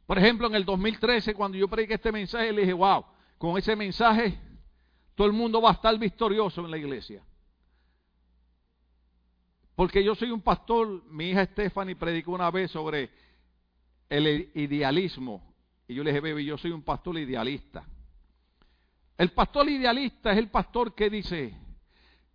Por 0.07 0.19
ejemplo, 0.19 0.47
en 0.47 0.55
el 0.55 0.64
2013, 0.64 1.35
cuando 1.35 1.59
yo 1.59 1.67
prediqué 1.67 1.95
este 1.95 2.12
mensaje, 2.12 2.53
le 2.53 2.61
dije, 2.61 2.73
wow, 2.73 3.05
con 3.38 3.59
ese 3.59 3.75
mensaje 3.75 4.38
todo 5.17 5.27
el 5.27 5.33
mundo 5.33 5.61
va 5.61 5.71
a 5.71 5.73
estar 5.73 5.99
victorioso 5.99 6.64
en 6.64 6.71
la 6.71 6.79
iglesia. 6.79 7.25
Porque 9.75 10.05
yo 10.05 10.14
soy 10.14 10.31
un 10.31 10.43
pastor, 10.43 11.03
mi 11.11 11.31
hija 11.31 11.45
Stephanie 11.47 11.97
predicó 11.97 12.31
una 12.31 12.53
vez 12.53 12.71
sobre 12.71 13.11
el 14.09 14.53
idealismo. 14.55 15.43
Y 15.88 15.95
yo 15.95 16.05
le 16.05 16.12
dije, 16.12 16.21
baby, 16.21 16.45
yo 16.45 16.57
soy 16.57 16.71
un 16.71 16.83
pastor 16.83 17.19
idealista. 17.19 17.85
El 19.19 19.33
pastor 19.33 19.69
idealista 19.69 20.31
es 20.31 20.38
el 20.38 20.51
pastor 20.51 20.95
que 20.95 21.11
dice, 21.11 21.53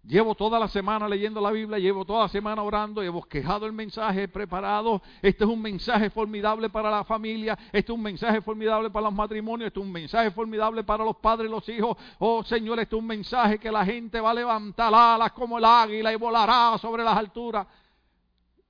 Llevo 0.03 0.33
toda 0.33 0.57
la 0.57 0.69
semana 0.69 1.09
leyendo 1.09 1.41
la 1.41 1.51
Biblia, 1.51 1.77
llevo 1.77 2.05
toda 2.05 2.23
la 2.23 2.29
semana 2.29 2.63
orando, 2.63 3.03
he 3.03 3.09
bosquejado 3.09 3.65
el 3.65 3.73
mensaje, 3.73 4.29
preparado. 4.29 5.01
Este 5.21 5.43
es 5.43 5.49
un 5.49 5.61
mensaje 5.61 6.09
formidable 6.09 6.69
para 6.69 6.89
la 6.89 7.03
familia, 7.03 7.57
este 7.73 7.91
es 7.91 7.95
un 7.97 8.01
mensaje 8.01 8.41
formidable 8.41 8.89
para 8.89 9.05
los 9.07 9.13
matrimonios, 9.13 9.67
este 9.67 9.79
es 9.79 9.85
un 9.85 9.91
mensaje 9.91 10.31
formidable 10.31 10.83
para 10.85 11.03
los 11.03 11.17
padres 11.17 11.49
y 11.49 11.51
los 11.51 11.67
hijos. 11.67 11.97
Oh 12.17 12.43
Señor, 12.43 12.79
este 12.79 12.95
es 12.95 12.99
un 12.99 13.07
mensaje 13.07 13.59
que 13.59 13.69
la 13.69 13.85
gente 13.85 14.21
va 14.21 14.31
a 14.31 14.33
levantar 14.33 14.93
alas 14.93 15.33
como 15.33 15.57
el 15.57 15.65
águila 15.65 16.13
y 16.13 16.15
volará 16.15 16.77
sobre 16.77 17.03
las 17.03 17.17
alturas. 17.17 17.67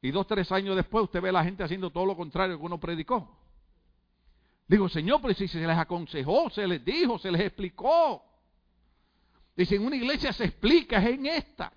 Y 0.01 0.09
dos, 0.11 0.25
tres 0.25 0.51
años 0.51 0.75
después 0.75 1.03
usted 1.03 1.21
ve 1.21 1.29
a 1.29 1.33
la 1.33 1.43
gente 1.43 1.63
haciendo 1.63 1.91
todo 1.91 2.07
lo 2.07 2.15
contrario 2.15 2.57
que 2.57 2.65
uno 2.65 2.79
predicó. 2.79 3.37
Digo, 4.67 4.89
Señor, 4.89 5.21
pero 5.21 5.33
si 5.35 5.47
se 5.47 5.59
les 5.59 5.77
aconsejó, 5.77 6.49
se 6.49 6.67
les 6.67 6.83
dijo, 6.83 7.19
se 7.19 7.31
les 7.31 7.41
explicó. 7.41 8.28
Dice, 9.59 9.75
en 9.75 9.85
una 9.85 9.97
iglesia 9.97 10.31
se 10.31 10.45
explica, 10.45 10.99
es 10.99 11.07
en 11.07 11.25
esta. 11.25 11.73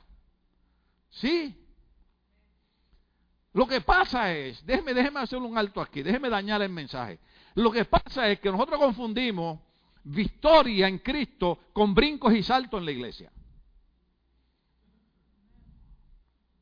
¿Sí? 1.10 1.52
Lo 3.54 3.66
que 3.66 3.80
pasa 3.80 4.32
es, 4.32 4.64
déjeme, 4.64 4.94
déjeme 4.94 5.18
hacer 5.18 5.40
un 5.40 5.58
alto 5.58 5.80
aquí, 5.80 6.00
déjeme 6.00 6.30
dañar 6.30 6.62
el 6.62 6.68
mensaje. 6.68 7.18
Lo 7.56 7.72
que 7.72 7.84
pasa 7.84 8.28
es 8.28 8.38
que 8.38 8.52
nosotros 8.52 8.78
confundimos 8.78 9.58
victoria 10.04 10.86
en 10.86 10.98
Cristo 10.98 11.58
con 11.72 11.92
brincos 11.92 12.32
y 12.34 12.44
saltos 12.44 12.78
en 12.78 12.86
la 12.86 12.92
iglesia. 12.92 13.32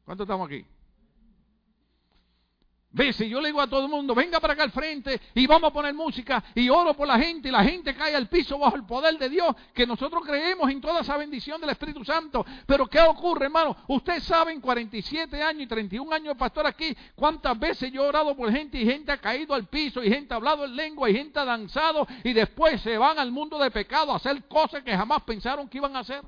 ¿Cuántos 0.06 0.24
estamos 0.24 0.46
aquí? 0.46 0.64
Ve, 2.92 3.12
si 3.12 3.28
yo 3.28 3.40
le 3.40 3.48
digo 3.48 3.60
a 3.60 3.68
todo 3.68 3.84
el 3.84 3.88
mundo, 3.88 4.16
venga 4.16 4.40
para 4.40 4.54
acá 4.54 4.64
al 4.64 4.72
frente 4.72 5.20
y 5.34 5.46
vamos 5.46 5.70
a 5.70 5.72
poner 5.72 5.94
música 5.94 6.42
y 6.56 6.68
oro 6.68 6.92
por 6.94 7.06
la 7.06 7.20
gente 7.20 7.48
y 7.48 7.52
la 7.52 7.62
gente 7.62 7.94
cae 7.94 8.16
al 8.16 8.28
piso 8.28 8.58
bajo 8.58 8.74
el 8.74 8.84
poder 8.84 9.16
de 9.16 9.28
Dios, 9.28 9.54
que 9.72 9.86
nosotros 9.86 10.24
creemos 10.26 10.68
en 10.68 10.80
toda 10.80 11.00
esa 11.00 11.16
bendición 11.16 11.60
del 11.60 11.70
Espíritu 11.70 12.04
Santo. 12.04 12.44
Pero 12.66 12.88
¿qué 12.88 12.98
ocurre, 13.00 13.44
hermano? 13.44 13.76
Ustedes 13.86 14.24
saben, 14.24 14.60
47 14.60 15.40
años 15.40 15.62
y 15.62 15.66
31 15.68 16.12
años 16.12 16.34
de 16.34 16.34
pastor 16.34 16.66
aquí, 16.66 16.96
cuántas 17.14 17.56
veces 17.56 17.92
yo 17.92 18.04
he 18.04 18.08
orado 18.08 18.36
por 18.36 18.50
gente 18.50 18.80
y 18.80 18.84
gente 18.84 19.12
ha 19.12 19.18
caído 19.18 19.54
al 19.54 19.68
piso 19.68 20.02
y 20.02 20.10
gente 20.10 20.34
ha 20.34 20.38
hablado 20.38 20.64
en 20.64 20.74
lengua 20.74 21.08
y 21.08 21.14
gente 21.14 21.38
ha 21.38 21.44
danzado 21.44 22.08
y 22.24 22.32
después 22.32 22.80
se 22.80 22.98
van 22.98 23.20
al 23.20 23.30
mundo 23.30 23.56
de 23.60 23.70
pecado 23.70 24.12
a 24.12 24.16
hacer 24.16 24.48
cosas 24.48 24.82
que 24.82 24.96
jamás 24.96 25.22
pensaron 25.22 25.68
que 25.68 25.78
iban 25.78 25.94
a 25.94 26.00
hacer. 26.00 26.24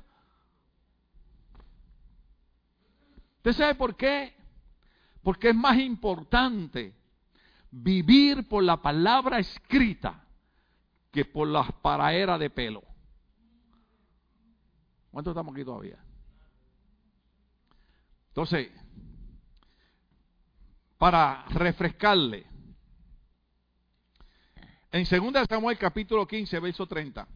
¿Usted 3.39 3.51
sabe 3.51 3.75
por 3.75 3.97
qué? 3.97 4.42
Porque 5.23 5.49
es 5.49 5.55
más 5.55 5.77
importante 5.77 6.93
vivir 7.71 8.47
por 8.47 8.63
la 8.63 8.81
palabra 8.81 9.39
escrita 9.39 10.23
que 11.11 11.25
por 11.25 11.47
las 11.47 11.71
paraeras 11.81 12.39
de 12.39 12.49
pelo. 12.49 12.83
¿Cuántos 15.11 15.31
estamos 15.31 15.53
aquí 15.53 15.63
todavía? 15.63 15.97
Entonces, 18.29 18.69
para 20.97 21.45
refrescarle, 21.49 22.45
en 24.91 25.03
2 25.03 25.47
Samuel 25.47 25.77
capítulo 25.77 26.27
15, 26.27 26.59
verso 26.59 26.85
30. 26.85 27.27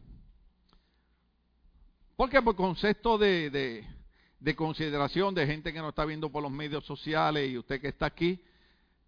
Porque 2.16 2.42
por 2.42 2.56
concepto 2.56 3.16
de, 3.16 3.50
de 3.50 3.97
de 4.40 4.54
consideración 4.54 5.34
de 5.34 5.46
gente 5.46 5.72
que 5.72 5.80
nos 5.80 5.90
está 5.90 6.04
viendo 6.04 6.30
por 6.30 6.42
los 6.42 6.52
medios 6.52 6.84
sociales 6.84 7.50
y 7.50 7.58
usted 7.58 7.80
que 7.80 7.88
está 7.88 8.06
aquí, 8.06 8.40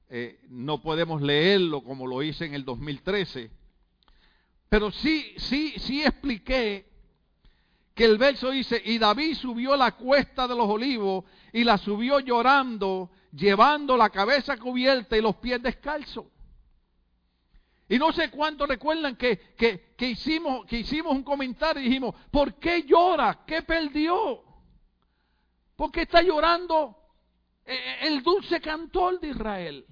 eh, 0.08 0.40
no 0.48 0.82
podemos 0.82 1.22
leerlo 1.22 1.82
como 1.84 2.06
lo 2.06 2.22
hice 2.22 2.44
en 2.44 2.54
el 2.54 2.64
2013. 2.64 3.50
Pero 4.68 4.90
sí, 4.90 5.34
sí, 5.36 5.74
sí 5.78 6.02
expliqué 6.02 6.86
que 7.94 8.04
el 8.04 8.18
verso 8.18 8.50
dice, 8.50 8.80
y 8.84 8.98
David 8.98 9.34
subió 9.34 9.76
la 9.76 9.92
cuesta 9.92 10.48
de 10.48 10.56
los 10.56 10.68
olivos 10.68 11.24
y 11.52 11.64
la 11.64 11.78
subió 11.78 12.18
llorando, 12.18 13.10
llevando 13.32 13.96
la 13.96 14.10
cabeza 14.10 14.56
cubierta 14.56 15.16
y 15.16 15.20
los 15.20 15.36
pies 15.36 15.62
descalzos. 15.62 16.24
Y 17.88 17.98
no 17.98 18.12
sé 18.12 18.30
cuántos 18.30 18.68
recuerdan 18.68 19.16
que, 19.16 19.36
que, 19.56 19.92
que, 19.96 20.10
hicimos, 20.10 20.64
que 20.66 20.78
hicimos 20.78 21.12
un 21.12 21.24
comentario 21.24 21.82
y 21.82 21.86
dijimos, 21.86 22.14
¿por 22.30 22.54
qué 22.54 22.84
llora? 22.84 23.44
¿Qué 23.44 23.62
perdió? 23.62 24.49
¿Por 25.80 25.90
qué 25.90 26.02
está 26.02 26.20
llorando 26.20 26.94
eh, 27.64 27.74
eh, 27.74 28.08
el 28.08 28.22
dulce 28.22 28.60
cantor 28.60 29.18
de 29.18 29.28
Israel? 29.28 29.86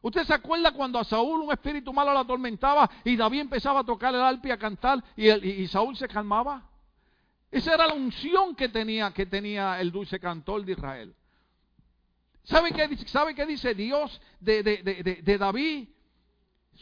¿Usted 0.00 0.22
se 0.22 0.32
acuerda 0.32 0.70
cuando 0.70 1.00
a 1.00 1.02
Saúl 1.02 1.40
un 1.40 1.50
espíritu 1.50 1.92
malo 1.92 2.12
lo 2.12 2.20
atormentaba 2.20 2.88
y 3.02 3.16
David 3.16 3.40
empezaba 3.40 3.80
a 3.80 3.84
tocar 3.84 4.14
el 4.14 4.20
arpa 4.20 4.46
y 4.46 4.50
a 4.52 4.58
cantar 4.58 5.02
y, 5.16 5.66
Saúl 5.66 5.96
se 5.96 6.06
calmaba? 6.06 6.70
Esa 7.50 7.74
era 7.74 7.88
la 7.88 7.94
unción 7.94 8.54
que 8.54 8.68
tenía, 8.68 9.10
que 9.10 9.26
tenía 9.26 9.80
el 9.80 9.90
dulce 9.90 10.20
cantor 10.20 10.64
de 10.64 10.70
Israel. 10.70 11.16
¿Sabe 12.44 12.70
qué, 12.70 12.96
sabe 13.08 13.34
qué 13.34 13.46
dice 13.46 13.74
Dios 13.74 14.20
de, 14.38 14.62
de 14.62 15.36
David? 15.36 15.88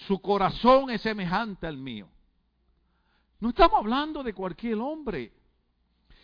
Su 0.07 0.21
corazón 0.21 0.91
es 0.91 1.01
semejante 1.01 1.67
al 1.67 1.79
mío. 1.79 2.07
No 3.41 3.49
estamos 3.49 3.79
hablando 3.79 4.23
de 4.23 4.35
cualquier 4.35 4.77
hombre. 4.77 5.38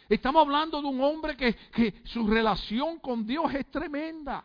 Estamos 0.09 0.43
hablando 0.43 0.83
de 0.83 0.89
un 0.89 1.01
hombre 1.03 1.37
que, 1.37 2.03
su 2.05 2.27
relación 2.27 2.99
con 2.99 3.27
Dios 3.27 3.53
es 3.55 3.71
tremenda. 3.71 4.45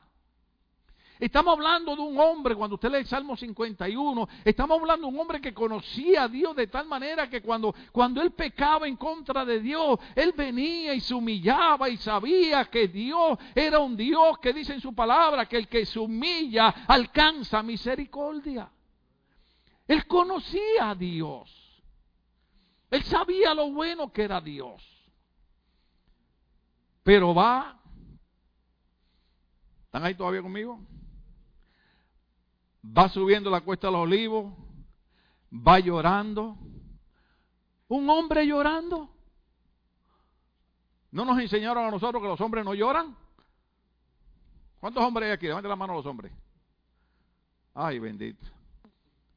Estamos 1.19 1.51
hablando 1.51 1.97
de 1.97 2.01
un 2.01 2.17
hombre, 2.17 2.55
cuando 2.55 2.75
usted 2.75 2.89
lee 2.89 3.03
Salmo 3.03 3.35
51, 3.35 4.29
estamos 4.45 4.79
hablando 4.79 5.07
de 5.07 5.13
un 5.13 5.19
hombre 5.19 5.41
que 5.41 5.53
conocía 5.53 6.23
a 6.23 6.27
Dios 6.29 6.55
de 6.55 6.67
tal 6.67 6.87
manera 6.87 7.29
que 7.29 7.41
cuando, 7.41 7.75
cuando 7.91 8.21
él 8.21 8.31
pecaba 8.31 8.87
en 8.87 8.95
contra 8.95 9.43
de 9.43 9.59
Dios, 9.59 9.99
él 10.15 10.31
venía 10.31 10.93
y 10.93 11.01
se 11.01 11.13
humillaba 11.13 11.89
y 11.89 11.97
sabía 11.97 12.63
que 12.65 12.87
Dios 12.87 13.37
era 13.53 13.79
un 13.79 13.97
Dios 13.97 14.39
que 14.39 14.53
dice 14.53 14.73
en 14.73 14.79
su 14.79 14.95
palabra 14.95 15.45
que 15.45 15.57
el 15.57 15.67
que 15.67 15.85
se 15.85 15.99
humilla 15.99 16.69
alcanza 16.87 17.61
misericordia. 17.63 18.71
Él 19.89 20.07
conocía 20.07 20.91
a 20.91 20.95
Dios. 20.95 21.83
Él 22.89 23.03
sabía 23.03 23.53
lo 23.53 23.69
bueno 23.71 24.13
que 24.13 24.23
era 24.23 24.39
Dios. 24.39 24.88
Pero 27.09 27.33
va. 27.33 27.75
¿Están 29.85 30.03
ahí 30.03 30.13
todavía 30.13 30.43
conmigo? 30.43 30.79
Va 32.85 33.09
subiendo 33.09 33.49
la 33.49 33.61
cuesta 33.61 33.87
de 33.87 33.93
los 33.93 34.01
olivos. 34.01 34.53
Va 35.51 35.79
llorando. 35.79 36.55
Un 37.87 38.07
hombre 38.11 38.45
llorando. 38.45 39.09
¿No 41.09 41.25
nos 41.25 41.39
enseñaron 41.39 41.83
a 41.83 41.89
nosotros 41.89 42.21
que 42.21 42.29
los 42.29 42.39
hombres 42.41 42.63
no 42.63 42.75
lloran? 42.75 43.17
¿Cuántos 44.79 45.03
hombres 45.03 45.29
hay 45.29 45.31
aquí? 45.31 45.47
Levanten 45.47 45.69
la 45.69 45.75
mano 45.75 45.95
los 45.95 46.05
hombres. 46.05 46.31
Ay, 47.73 47.97
bendito. 47.97 48.45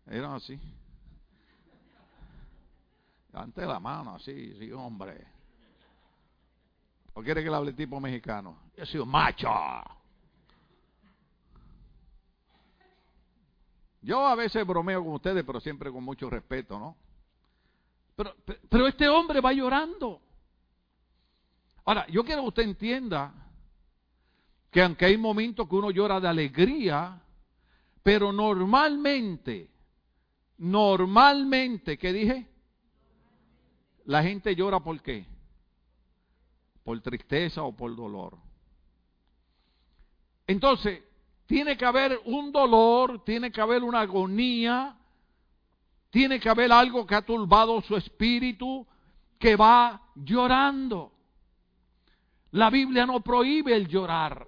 Eran 0.09 0.35
así. 0.35 0.61
Levante 3.33 3.65
la 3.65 3.81
mano 3.81 4.17
así, 4.17 4.59
sí, 4.59 4.71
hombre. 4.73 5.32
¿O 7.15 7.23
quiere 7.23 7.43
que 7.43 7.51
le 7.51 7.57
hable 7.57 7.73
tipo 7.73 8.01
mexicano? 8.01 8.59
Yo 8.77 8.87
soy 8.87 9.01
un 9.01 9.09
macho. 9.09 9.49
Yo 14.01 14.27
a 14.27 14.35
veces 14.35 14.67
bromeo 14.67 15.05
con 15.05 15.15
ustedes, 15.15 15.45
pero 15.45 15.61
siempre 15.61 15.91
con 15.93 16.03
mucho 16.03 16.29
respeto, 16.29 16.79
¿no? 16.79 16.97
Pero, 18.17 18.35
pero 18.69 18.87
este 18.87 19.09
hombre 19.09 19.41
va 19.41 19.53
llorando. 19.53 20.21
Ahora, 21.85 22.07
yo 22.09 22.25
quiero 22.25 22.43
que 22.43 22.49
usted 22.49 22.63
entienda 22.65 23.33
que 24.71 24.83
aunque 24.83 25.05
hay 25.05 25.19
momentos 25.19 25.69
que 25.69 25.75
uno 25.75 25.91
llora 25.91 26.19
de 26.19 26.29
alegría, 26.29 27.21
pero 28.03 28.33
normalmente, 28.33 29.71
normalmente, 30.59 31.99
¿qué 31.99 32.13
dije? 32.13 32.49
La 34.07 34.23
gente 34.23 34.57
llora 34.57 34.81
por 34.81 35.01
qué? 35.03 35.27
Por 36.85 37.01
tristeza 37.01 37.63
o 37.63 37.75
por 37.75 37.95
dolor. 37.95 38.37
Entonces, 40.47 41.03
tiene 41.47 41.77
que 41.77 41.85
haber 41.85 42.21
un 42.25 42.53
dolor, 42.53 43.25
tiene 43.25 43.51
que 43.53 43.61
haber 43.61 43.83
una 43.83 44.01
agonía, 44.01 44.97
tiene 46.11 46.41
que 46.41 46.49
haber 46.49 46.73
algo 46.73 47.07
que 47.07 47.15
ha 47.15 47.23
turbado 47.23 47.81
su 47.83 47.97
espíritu, 47.97 48.87
que 49.39 49.57
va 49.57 50.01
llorando. 50.15 51.13
La 52.53 52.71
Biblia 52.71 53.07
no 53.07 53.21
prohíbe 53.21 53.75
el 53.75 53.89
llorar. 53.89 54.47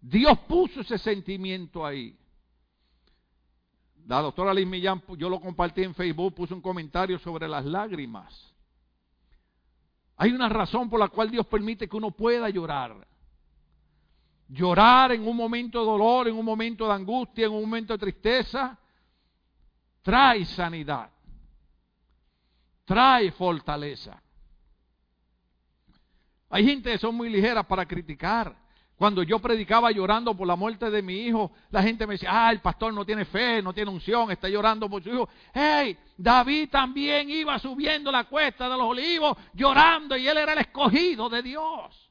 Dios 0.00 0.38
puso 0.40 0.80
ese 0.80 0.98
sentimiento 0.98 1.84
ahí. 1.84 2.16
La 4.06 4.22
doctora 4.22 4.52
Liz 4.54 4.66
Millán, 4.66 5.02
yo 5.18 5.28
lo 5.28 5.40
compartí 5.40 5.82
en 5.82 5.94
Facebook, 5.94 6.34
puso 6.34 6.54
un 6.54 6.62
comentario 6.62 7.18
sobre 7.18 7.46
las 7.46 7.64
lágrimas. 7.64 8.49
Hay 10.22 10.32
una 10.32 10.50
razón 10.50 10.90
por 10.90 11.00
la 11.00 11.08
cual 11.08 11.30
Dios 11.30 11.46
permite 11.46 11.88
que 11.88 11.96
uno 11.96 12.10
pueda 12.10 12.50
llorar. 12.50 12.94
Llorar 14.48 15.12
en 15.12 15.26
un 15.26 15.34
momento 15.34 15.80
de 15.80 15.86
dolor, 15.86 16.28
en 16.28 16.36
un 16.36 16.44
momento 16.44 16.86
de 16.86 16.92
angustia, 16.92 17.46
en 17.46 17.52
un 17.52 17.62
momento 17.62 17.94
de 17.94 17.98
tristeza, 17.98 18.78
trae 20.02 20.44
sanidad, 20.44 21.08
trae 22.84 23.32
fortaleza. 23.32 24.22
Hay 26.50 26.66
gente 26.66 26.92
que 26.92 26.98
son 26.98 27.14
muy 27.14 27.30
ligeras 27.30 27.64
para 27.64 27.86
criticar. 27.86 28.54
Cuando 29.00 29.22
yo 29.22 29.38
predicaba 29.38 29.90
llorando 29.90 30.36
por 30.36 30.46
la 30.46 30.56
muerte 30.56 30.90
de 30.90 31.00
mi 31.00 31.20
hijo, 31.20 31.50
la 31.70 31.82
gente 31.82 32.06
me 32.06 32.16
decía, 32.16 32.28
ah, 32.30 32.52
el 32.52 32.60
pastor 32.60 32.92
no 32.92 33.02
tiene 33.02 33.24
fe, 33.24 33.62
no 33.62 33.72
tiene 33.72 33.90
unción, 33.90 34.30
está 34.30 34.46
llorando 34.46 34.90
por 34.90 35.02
su 35.02 35.08
hijo. 35.08 35.26
Hey, 35.54 35.96
David 36.18 36.68
también 36.68 37.30
iba 37.30 37.58
subiendo 37.58 38.12
la 38.12 38.24
cuesta 38.24 38.68
de 38.68 38.76
los 38.76 38.86
olivos 38.86 39.38
llorando 39.54 40.18
y 40.18 40.28
él 40.28 40.36
era 40.36 40.52
el 40.52 40.58
escogido 40.58 41.30
de 41.30 41.40
Dios. 41.40 42.10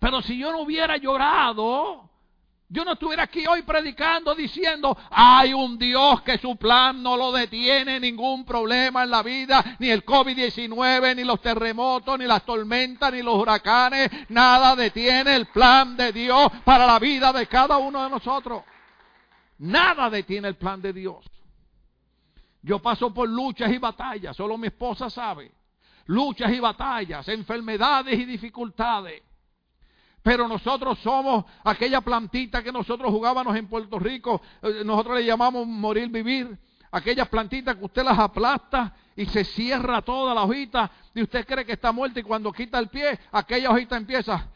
Pero 0.00 0.20
si 0.20 0.36
yo 0.36 0.50
no 0.50 0.62
hubiera 0.62 0.96
llorado, 0.96 2.10
yo 2.68 2.84
no 2.84 2.92
estuviera 2.94 3.22
aquí 3.22 3.46
hoy 3.46 3.62
predicando 3.62 4.34
diciendo, 4.34 4.96
hay 5.10 5.52
un 5.52 5.78
Dios 5.78 6.22
que 6.22 6.36
su 6.38 6.56
plan 6.56 7.00
no 7.00 7.16
lo 7.16 7.30
detiene, 7.30 8.00
ningún 8.00 8.44
problema 8.44 9.04
en 9.04 9.10
la 9.10 9.22
vida, 9.22 9.76
ni 9.78 9.88
el 9.88 10.04
COVID-19, 10.04 11.14
ni 11.14 11.22
los 11.22 11.40
terremotos, 11.40 12.18
ni 12.18 12.26
las 12.26 12.44
tormentas, 12.44 13.12
ni 13.12 13.22
los 13.22 13.36
huracanes, 13.36 14.10
nada 14.30 14.74
detiene 14.74 15.36
el 15.36 15.46
plan 15.46 15.96
de 15.96 16.12
Dios 16.12 16.50
para 16.64 16.86
la 16.86 16.98
vida 16.98 17.32
de 17.32 17.46
cada 17.46 17.78
uno 17.78 18.02
de 18.02 18.10
nosotros. 18.10 18.64
Nada 19.58 20.10
detiene 20.10 20.48
el 20.48 20.56
plan 20.56 20.82
de 20.82 20.92
Dios. 20.92 21.24
Yo 22.62 22.80
paso 22.80 23.14
por 23.14 23.28
luchas 23.28 23.70
y 23.72 23.78
batallas, 23.78 24.36
solo 24.36 24.58
mi 24.58 24.66
esposa 24.66 25.08
sabe. 25.08 25.52
Luchas 26.06 26.52
y 26.52 26.58
batallas, 26.58 27.28
enfermedades 27.28 28.18
y 28.18 28.24
dificultades. 28.24 29.22
Pero 30.26 30.48
nosotros 30.48 30.98
somos 31.04 31.44
aquella 31.62 32.00
plantita 32.00 32.60
que 32.60 32.72
nosotros 32.72 33.12
jugábamos 33.12 33.54
en 33.54 33.68
Puerto 33.68 33.96
Rico, 33.96 34.42
eh, 34.60 34.82
nosotros 34.84 35.18
le 35.18 35.24
llamamos 35.24 35.64
morir 35.68 36.08
vivir. 36.08 36.58
Aquellas 36.90 37.28
plantitas 37.28 37.76
que 37.76 37.84
usted 37.84 38.02
las 38.02 38.18
aplasta 38.18 38.92
y 39.14 39.24
se 39.26 39.44
cierra 39.44 40.02
toda 40.02 40.34
la 40.34 40.42
hojita 40.42 40.90
y 41.14 41.22
usted 41.22 41.46
cree 41.46 41.64
que 41.64 41.74
está 41.74 41.92
muerta 41.92 42.18
y 42.18 42.24
cuando 42.24 42.50
quita 42.50 42.76
el 42.80 42.88
pie, 42.88 43.16
aquella 43.30 43.70
hojita 43.70 43.96
empieza 43.96 44.48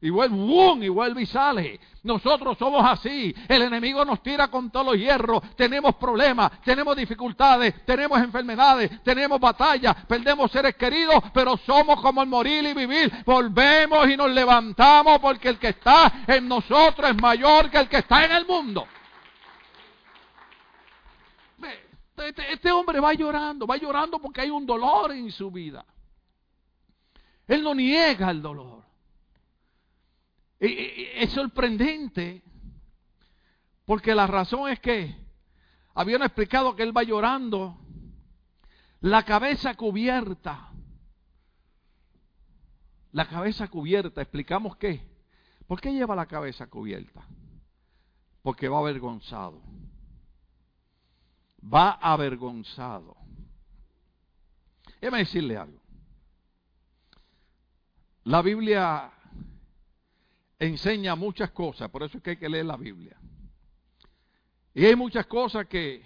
y 0.00 0.10
vuelve, 0.10 0.86
y 0.86 0.88
vuelve 0.88 1.22
y 1.22 1.26
sale. 1.26 1.80
Nosotros 2.02 2.56
somos 2.58 2.84
así. 2.84 3.34
El 3.48 3.62
enemigo 3.62 4.04
nos 4.04 4.22
tira 4.22 4.48
con 4.48 4.70
todos 4.70 4.86
los 4.86 4.96
hierros. 4.96 5.42
Tenemos 5.56 5.96
problemas, 5.96 6.60
tenemos 6.62 6.96
dificultades, 6.96 7.84
tenemos 7.84 8.20
enfermedades, 8.20 9.02
tenemos 9.02 9.40
batallas, 9.40 9.96
perdemos 10.06 10.50
seres 10.50 10.76
queridos, 10.76 11.16
pero 11.32 11.56
somos 11.56 12.00
como 12.00 12.22
el 12.22 12.28
morir 12.28 12.64
y 12.64 12.74
vivir. 12.74 13.10
Volvemos 13.24 14.08
y 14.08 14.16
nos 14.16 14.30
levantamos 14.30 15.18
porque 15.18 15.48
el 15.48 15.58
que 15.58 15.68
está 15.68 16.24
en 16.26 16.46
nosotros 16.46 17.10
es 17.10 17.20
mayor 17.20 17.70
que 17.70 17.78
el 17.78 17.88
que 17.88 17.98
está 17.98 18.24
en 18.24 18.32
el 18.32 18.46
mundo. 18.46 18.86
Este, 22.16 22.52
este 22.52 22.72
hombre 22.72 22.98
va 22.98 23.12
llorando, 23.12 23.66
va 23.66 23.76
llorando 23.76 24.18
porque 24.18 24.40
hay 24.40 24.50
un 24.50 24.64
dolor 24.64 25.12
en 25.12 25.30
su 25.30 25.50
vida. 25.50 25.84
Él 27.46 27.62
no 27.62 27.74
niega 27.74 28.30
el 28.30 28.40
dolor. 28.40 28.85
Es 30.58 31.30
sorprendente 31.32 32.42
porque 33.84 34.14
la 34.14 34.26
razón 34.26 34.70
es 34.70 34.80
que 34.80 35.16
habían 35.94 36.22
explicado 36.22 36.74
que 36.74 36.82
él 36.82 36.96
va 36.96 37.04
llorando, 37.04 37.78
la 39.00 39.24
cabeza 39.24 39.74
cubierta. 39.74 40.72
La 43.12 43.28
cabeza 43.28 43.68
cubierta, 43.68 44.20
explicamos 44.20 44.76
qué. 44.76 45.00
¿Por 45.66 45.80
qué 45.80 45.92
lleva 45.92 46.14
la 46.14 46.26
cabeza 46.26 46.66
cubierta? 46.66 47.26
Porque 48.42 48.68
va 48.68 48.78
avergonzado. 48.78 49.62
Va 51.62 51.92
avergonzado. 51.92 53.16
Déjame 55.00 55.18
decirle 55.18 55.56
algo. 55.56 55.80
La 58.24 58.42
Biblia 58.42 59.12
enseña 60.58 61.14
muchas 61.14 61.50
cosas, 61.50 61.90
por 61.90 62.02
eso 62.02 62.18
es 62.18 62.22
que 62.22 62.30
hay 62.30 62.36
que 62.36 62.48
leer 62.48 62.66
la 62.66 62.76
Biblia. 62.76 63.16
Y 64.74 64.84
hay 64.84 64.96
muchas 64.96 65.26
cosas 65.26 65.66
que 65.66 66.02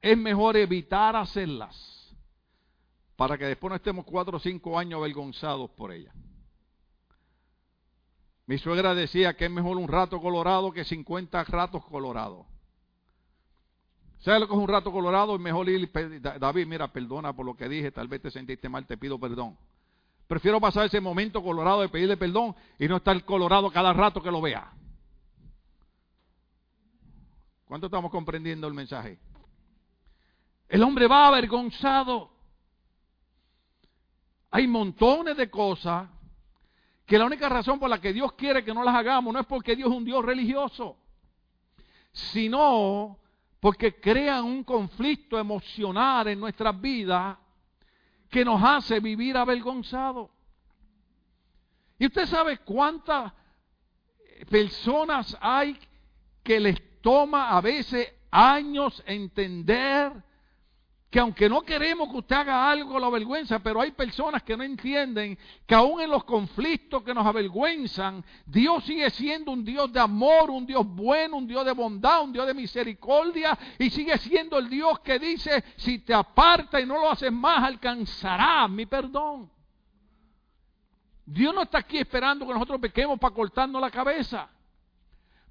es 0.00 0.18
mejor 0.18 0.56
evitar 0.56 1.16
hacerlas 1.16 2.16
para 3.16 3.36
que 3.36 3.46
después 3.46 3.70
no 3.70 3.76
estemos 3.76 4.04
cuatro 4.04 4.36
o 4.36 4.40
cinco 4.40 4.78
años 4.78 4.98
avergonzados 4.98 5.70
por 5.70 5.92
ella. 5.92 6.12
Mi 8.46 8.56
suegra 8.58 8.94
decía 8.94 9.36
que 9.36 9.44
es 9.44 9.50
mejor 9.50 9.76
un 9.76 9.88
rato 9.88 10.20
colorado 10.20 10.72
que 10.72 10.84
50 10.84 11.44
ratos 11.44 11.84
colorados. 11.84 12.46
¿Sabes 14.20 14.40
lo 14.40 14.48
que 14.48 14.54
es 14.54 14.60
un 14.60 14.68
rato 14.68 14.90
colorado? 14.90 15.34
Es 15.34 15.40
mejor 15.40 15.68
ir, 15.68 15.90
David, 16.20 16.66
mira, 16.66 16.92
perdona 16.92 17.34
por 17.34 17.44
lo 17.44 17.56
que 17.56 17.68
dije, 17.68 17.92
tal 17.92 18.08
vez 18.08 18.22
te 18.22 18.30
sentiste 18.30 18.68
mal, 18.68 18.86
te 18.86 18.96
pido 18.96 19.18
perdón. 19.20 19.56
Prefiero 20.28 20.60
pasar 20.60 20.84
ese 20.84 21.00
momento 21.00 21.42
colorado 21.42 21.80
de 21.80 21.88
pedirle 21.88 22.18
perdón 22.18 22.54
y 22.78 22.86
no 22.86 22.98
estar 22.98 23.24
colorado 23.24 23.70
cada 23.70 23.94
rato 23.94 24.22
que 24.22 24.30
lo 24.30 24.42
vea. 24.42 24.70
¿Cuánto 27.64 27.86
estamos 27.86 28.10
comprendiendo 28.10 28.66
el 28.66 28.74
mensaje? 28.74 29.18
El 30.68 30.82
hombre 30.82 31.06
va 31.06 31.28
avergonzado. 31.28 32.30
Hay 34.50 34.66
montones 34.66 35.34
de 35.34 35.50
cosas 35.50 36.10
que 37.06 37.18
la 37.18 37.24
única 37.24 37.48
razón 37.48 37.80
por 37.80 37.88
la 37.88 37.98
que 37.98 38.12
Dios 38.12 38.32
quiere 38.34 38.62
que 38.62 38.74
no 38.74 38.84
las 38.84 38.94
hagamos 38.94 39.32
no 39.32 39.40
es 39.40 39.46
porque 39.46 39.74
Dios 39.74 39.90
es 39.90 39.96
un 39.96 40.04
Dios 40.04 40.22
religioso, 40.22 40.98
sino 42.12 43.18
porque 43.60 43.98
crean 43.98 44.44
un 44.44 44.62
conflicto 44.62 45.38
emocional 45.38 46.28
en 46.28 46.38
nuestras 46.38 46.78
vidas 46.78 47.38
que 48.30 48.44
nos 48.44 48.62
hace 48.62 49.00
vivir 49.00 49.36
avergonzados. 49.36 50.30
Y 51.98 52.06
usted 52.06 52.26
sabe 52.26 52.58
cuántas 52.58 53.32
personas 54.50 55.36
hay 55.40 55.78
que 56.42 56.60
les 56.60 57.00
toma 57.00 57.50
a 57.50 57.60
veces 57.60 58.12
años 58.30 59.02
entender 59.06 60.12
que 61.10 61.18
aunque 61.18 61.48
no 61.48 61.62
queremos 61.62 62.10
que 62.10 62.18
usted 62.18 62.36
haga 62.36 62.70
algo 62.70 62.98
la 62.98 63.08
vergüenza, 63.08 63.58
pero 63.60 63.80
hay 63.80 63.92
personas 63.92 64.42
que 64.42 64.56
no 64.56 64.62
entienden 64.62 65.38
que 65.66 65.74
aún 65.74 66.02
en 66.02 66.10
los 66.10 66.24
conflictos 66.24 67.02
que 67.02 67.14
nos 67.14 67.26
avergüenzan, 67.26 68.22
Dios 68.44 68.84
sigue 68.84 69.08
siendo 69.10 69.52
un 69.52 69.64
Dios 69.64 69.90
de 69.90 70.00
amor, 70.00 70.50
un 70.50 70.66
Dios 70.66 70.86
bueno, 70.86 71.38
un 71.38 71.46
Dios 71.46 71.64
de 71.64 71.72
bondad, 71.72 72.24
un 72.24 72.32
Dios 72.32 72.46
de 72.46 72.52
misericordia, 72.52 73.58
y 73.78 73.88
sigue 73.88 74.18
siendo 74.18 74.58
el 74.58 74.68
Dios 74.68 74.98
que 75.00 75.18
dice, 75.18 75.64
si 75.76 76.00
te 76.00 76.12
aparta 76.12 76.78
y 76.78 76.84
no 76.84 76.94
lo 76.94 77.10
haces 77.10 77.32
más, 77.32 77.64
alcanzarás 77.64 78.68
mi 78.68 78.84
perdón. 78.84 79.50
Dios 81.24 81.54
no 81.54 81.62
está 81.62 81.78
aquí 81.78 81.98
esperando 81.98 82.46
que 82.46 82.52
nosotros 82.52 82.80
pequemos 82.80 83.18
para 83.18 83.34
cortarnos 83.34 83.80
la 83.80 83.90
cabeza. 83.90 84.48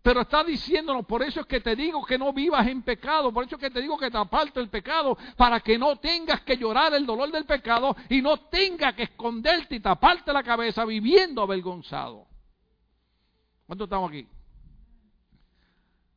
Pero 0.01 0.21
está 0.21 0.43
diciéndonos, 0.43 1.05
por 1.05 1.21
eso 1.21 1.41
es 1.41 1.45
que 1.45 1.59
te 1.59 1.75
digo 1.75 2.05
que 2.05 2.17
no 2.17 2.31
vivas 2.31 2.65
en 2.67 2.81
pecado, 2.81 3.33
por 3.33 3.45
eso 3.45 3.55
es 3.55 3.61
que 3.61 3.69
te 3.69 3.81
digo 3.81 3.97
que 3.97 4.11
te 4.11 4.17
aparte 4.17 4.59
el 4.59 4.69
pecado, 4.69 5.17
para 5.35 5.59
que 5.59 5.77
no 5.77 5.97
tengas 5.97 6.41
que 6.41 6.55
llorar 6.55 6.93
el 6.93 7.05
dolor 7.05 7.31
del 7.31 7.45
pecado 7.45 7.95
y 8.09 8.21
no 8.21 8.37
tengas 8.49 8.93
que 8.93 9.03
esconderte 9.03 9.75
y 9.75 9.79
taparte 9.79 10.31
la 10.31 10.43
cabeza 10.43 10.85
viviendo 10.85 11.41
avergonzado. 11.41 12.25
¿Cuántos 13.65 13.85
estamos 13.85 14.09
aquí? 14.09 14.27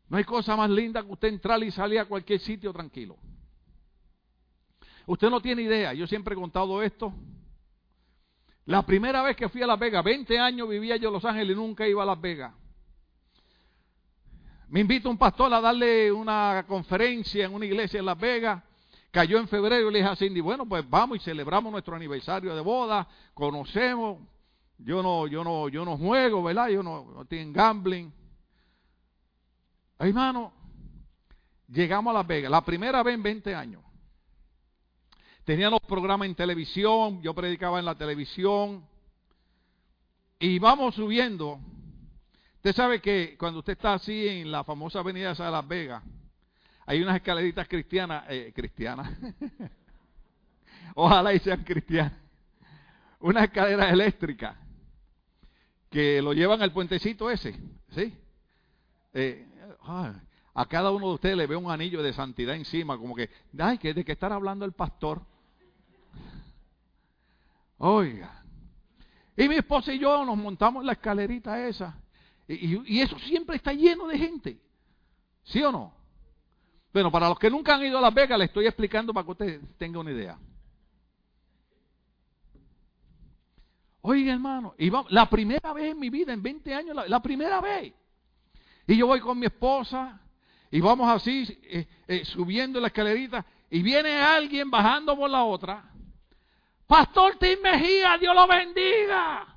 No 0.09 0.17
hay 0.17 0.25
cosa 0.25 0.57
más 0.57 0.71
linda 0.71 1.03
que 1.03 1.13
usted 1.13 1.29
entrar 1.29 1.63
y 1.63 1.71
salir 1.71 2.01
a 2.01 2.05
cualquier 2.05 2.41
sitio 2.41 2.73
tranquilo. 2.73 3.17
Usted 5.07 5.31
no 5.31 5.41
tiene 5.41 5.63
idea, 5.63 5.93
yo 5.95 6.07
siempre 6.07 6.35
he 6.35 6.39
contado 6.39 6.83
esto. 6.83 7.13
La 8.67 8.83
primera 8.87 9.23
vez 9.23 9.37
que 9.37 9.49
fui 9.49 9.63
a 9.63 9.67
Las 9.67 9.79
Vegas, 9.79 10.05
20 10.05 10.39
años 10.39 10.69
vivía 10.69 10.97
yo 10.97 11.09
en 11.09 11.15
Los 11.15 11.25
Ángeles 11.25 11.57
y 11.57 11.59
nunca 11.59 11.89
iba 11.89 12.03
a 12.05 12.07
Las 12.07 12.21
Vegas. 12.21 12.55
Me 14.71 14.79
invita 14.79 15.09
un 15.09 15.19
pastor 15.19 15.53
a 15.53 15.61
darle 15.61 16.13
una 16.13 16.65
conferencia 16.69 17.45
en 17.45 17.53
una 17.53 17.67
iglesia 17.67 17.99
en 17.99 18.07
Las 18.07 18.17
Vegas. 18.17 18.63
Cayó 19.11 19.39
en 19.39 19.49
febrero 19.49 19.89
y 19.89 19.93
le 19.93 19.99
dije 19.99 20.11
a 20.11 20.15
Cindy, 20.15 20.41
bueno, 20.41 20.65
pues 20.65 20.89
vamos 20.89 21.17
y 21.17 21.21
celebramos 21.21 21.73
nuestro 21.73 21.97
aniversario 21.97 22.55
de 22.55 22.61
boda, 22.61 23.09
conocemos. 23.35 24.21
Yo 24.79 25.03
no, 25.03 25.27
yo 25.27 25.43
no, 25.43 25.69
yo 25.69 25.85
no 25.85 25.97
juego, 25.99 26.45
¿verdad? 26.45 26.69
Yo 26.69 26.85
no, 26.85 27.05
no 27.05 27.25
tengo 27.25 27.53
gambling. 27.53 28.13
Hermano, 29.99 30.53
llegamos 31.67 32.13
a 32.13 32.19
Las 32.19 32.27
Vegas, 32.29 32.53
la 32.53 32.65
primera 32.65 33.03
vez 33.03 33.17
en 33.17 33.25
20 33.25 33.53
años. 33.53 33.83
Teníamos 35.45 35.81
programas 35.81 36.29
en 36.29 36.37
televisión, 36.37 37.21
yo 37.23 37.35
predicaba 37.35 37.81
en 37.81 37.87
la 37.87 37.97
televisión. 37.97 38.87
Y 40.39 40.61
vamos 40.61 40.95
subiendo 40.95 41.59
Usted 42.61 42.75
sabe 42.75 43.01
que 43.01 43.39
cuando 43.39 43.61
usted 43.61 43.73
está 43.73 43.95
así 43.95 44.29
en 44.29 44.53
la 44.53 44.63
famosa 44.65 44.99
avenida 44.99 45.33
de 45.33 45.51
Las 45.51 45.67
Vegas, 45.67 46.03
hay 46.85 47.01
unas 47.01 47.17
escaleritas 47.17 47.67
cristianas, 47.67 48.25
eh, 48.29 48.53
ojalá 50.95 51.33
y 51.33 51.39
sean 51.39 51.65
cristianas, 51.65 52.13
unas 53.21 53.45
escaleras 53.45 53.91
eléctricas 53.91 54.59
que 55.89 56.21
lo 56.21 56.35
llevan 56.35 56.61
al 56.61 56.71
puentecito 56.71 57.31
ese, 57.31 57.59
¿sí? 57.93 58.15
Eh, 59.15 59.47
a 60.53 60.67
cada 60.67 60.91
uno 60.91 61.09
de 61.09 61.15
ustedes 61.15 61.39
le 61.39 61.47
ve 61.47 61.57
un 61.57 61.71
anillo 61.71 62.03
de 62.03 62.13
santidad 62.13 62.55
encima, 62.55 62.99
como 62.99 63.17
que, 63.17 63.31
ay, 63.59 63.79
que 63.79 63.95
de 63.95 64.05
qué 64.05 64.13
estar 64.13 64.35
hablando 64.35 64.67
el 64.67 64.73
pastor. 64.73 65.23
Oiga. 67.79 68.45
Y 69.35 69.49
mi 69.49 69.55
esposa 69.55 69.95
y 69.95 69.99
yo 69.99 70.27
nos 70.27 70.37
montamos 70.37 70.85
la 70.85 70.93
escalerita 70.93 71.67
esa. 71.67 71.99
Y, 72.53 73.01
eso 73.01 73.17
siempre 73.21 73.57
está 73.57 73.73
lleno 73.73 74.09
de 74.09 74.19
gente. 74.19 74.61
¿Sí 75.45 75.63
o 75.63 75.71
no? 75.71 75.95
Bueno, 76.93 77.11
para 77.13 77.29
los 77.29 77.39
que 77.39 77.49
nunca 77.49 77.77
han 77.77 77.85
ido 77.85 77.99
a 77.99 78.01
Las 78.01 78.13
Vegas, 78.13 78.39
les 78.39 78.49
estoy 78.49 78.67
explicando 78.67 79.15
para 79.15 79.25
que 79.25 79.31
usted 79.31 79.61
tenga 79.79 80.01
una 80.01 80.11
idea. 80.11 80.37
Oiga, 84.03 84.33
hermano, 84.33 84.75
y 84.79 84.91
la 85.11 85.31
primera 85.31 85.73
vez 85.73 85.93
en 85.93 86.01
mi 86.01 86.11
vida, 86.11 86.33
en 86.33 86.43
20 86.43 86.75
años, 86.75 86.97
la, 87.07 87.23
primera 87.23 87.61
vez. 87.61 87.93
Y 88.87 88.97
yo 88.97 89.07
voy 89.07 89.21
con 89.21 89.39
mi 89.39 89.47
esposa 89.47 90.21
y 90.73 90.81
vamos 90.81 91.09
así, 91.09 91.47
eh, 91.63 91.87
eh, 92.09 92.25
subiendo 92.25 92.81
la 92.81 92.89
escalerita, 92.89 93.45
y 93.71 93.83
viene 93.83 94.17
alguien 94.17 94.71
bajando 94.71 95.17
por 95.17 95.31
la 95.31 95.45
otra. 95.45 95.85
Pastor 96.87 97.37
Tim 97.37 97.61
Mejía, 97.63 98.19
Dios 98.19 98.35
lo 98.35 98.49
bendiga. 98.49 99.57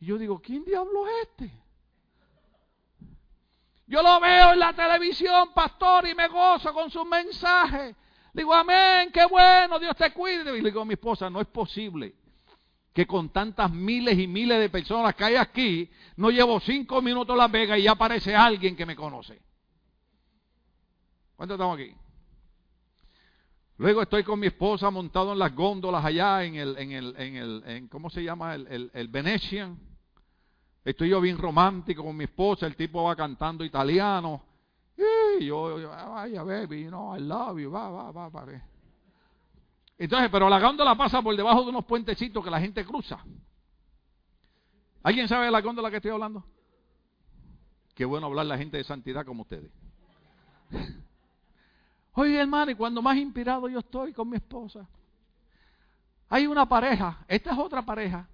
Y 0.00 0.06
yo 0.06 0.18
digo, 0.18 0.40
¿quién 0.40 0.64
diablo 0.64 1.06
es 1.06 1.28
este? 1.28 1.59
Yo 3.90 4.04
lo 4.04 4.20
veo 4.20 4.52
en 4.52 4.60
la 4.60 4.72
televisión, 4.72 5.52
pastor, 5.52 6.06
y 6.06 6.14
me 6.14 6.28
gozo 6.28 6.72
con 6.72 6.92
sus 6.92 7.04
mensajes. 7.04 7.96
Digo, 8.32 8.54
amén, 8.54 9.10
qué 9.12 9.26
bueno, 9.26 9.80
Dios 9.80 9.96
te 9.96 10.12
cuide. 10.12 10.56
Y 10.56 10.60
le 10.60 10.68
digo 10.70 10.82
a 10.82 10.84
mi 10.84 10.92
esposa, 10.92 11.28
no 11.28 11.40
es 11.40 11.48
posible 11.48 12.14
que 12.92 13.04
con 13.04 13.30
tantas 13.30 13.68
miles 13.72 14.16
y 14.16 14.28
miles 14.28 14.60
de 14.60 14.68
personas 14.68 15.12
que 15.16 15.24
hay 15.24 15.34
aquí, 15.34 15.90
no 16.14 16.30
llevo 16.30 16.60
cinco 16.60 17.02
minutos 17.02 17.34
a 17.34 17.38
Las 17.38 17.50
Vegas 17.50 17.80
y 17.80 17.82
ya 17.82 17.90
aparece 17.90 18.32
alguien 18.32 18.76
que 18.76 18.86
me 18.86 18.94
conoce. 18.94 19.42
¿Cuántos 21.34 21.56
estamos 21.56 21.76
aquí? 21.76 21.92
Luego 23.76 24.02
estoy 24.02 24.22
con 24.22 24.38
mi 24.38 24.46
esposa 24.46 24.88
montado 24.90 25.32
en 25.32 25.38
las 25.40 25.52
góndolas 25.52 26.04
allá 26.04 26.44
en 26.44 26.54
el, 26.54 26.78
en 26.78 26.92
el, 26.92 27.14
en 27.18 27.36
el, 27.36 27.88
¿cómo 27.88 28.08
se 28.08 28.22
llama? 28.22 28.54
El, 28.54 28.68
el, 28.68 28.90
el 28.94 29.08
Venetian. 29.08 29.89
Estoy 30.84 31.10
yo 31.10 31.20
bien 31.20 31.36
romántico 31.36 32.02
con 32.02 32.16
mi 32.16 32.24
esposa, 32.24 32.66
el 32.66 32.76
tipo 32.76 33.02
va 33.02 33.14
cantando 33.14 33.64
italiano. 33.64 34.42
Y 35.38 35.46
yo, 35.46 35.88
vaya 35.88 36.42
baby, 36.42 36.84
no, 36.84 37.16
I 37.16 37.20
love 37.20 37.58
you, 37.58 37.70
va, 37.70 37.90
va, 37.90 38.10
va, 38.10 38.28
va. 38.28 38.46
Entonces, 39.98 40.30
pero 40.30 40.48
la 40.48 40.58
góndola 40.58 40.94
pasa 40.94 41.20
por 41.20 41.36
debajo 41.36 41.62
de 41.62 41.70
unos 41.70 41.84
puentecitos 41.84 42.42
que 42.42 42.50
la 42.50 42.60
gente 42.60 42.84
cruza. 42.84 43.22
¿Alguien 45.02 45.28
sabe 45.28 45.46
de 45.46 45.50
la 45.50 45.60
góndola 45.60 45.90
que 45.90 45.96
estoy 45.96 46.10
hablando? 46.10 46.44
Qué 47.94 48.04
bueno 48.04 48.26
hablar 48.26 48.46
la 48.46 48.56
gente 48.56 48.78
de 48.78 48.84
santidad 48.84 49.26
como 49.26 49.42
ustedes. 49.42 49.70
Oye, 52.14 52.40
hermano, 52.40 52.70
y 52.70 52.74
cuando 52.74 53.02
más 53.02 53.16
inspirado 53.16 53.68
yo 53.68 53.78
estoy 53.80 54.12
con 54.12 54.28
mi 54.28 54.36
esposa, 54.36 54.86
hay 56.28 56.46
una 56.46 56.66
pareja, 56.66 57.24
esta 57.28 57.52
es 57.52 57.58
otra 57.58 57.82
pareja, 57.82 58.28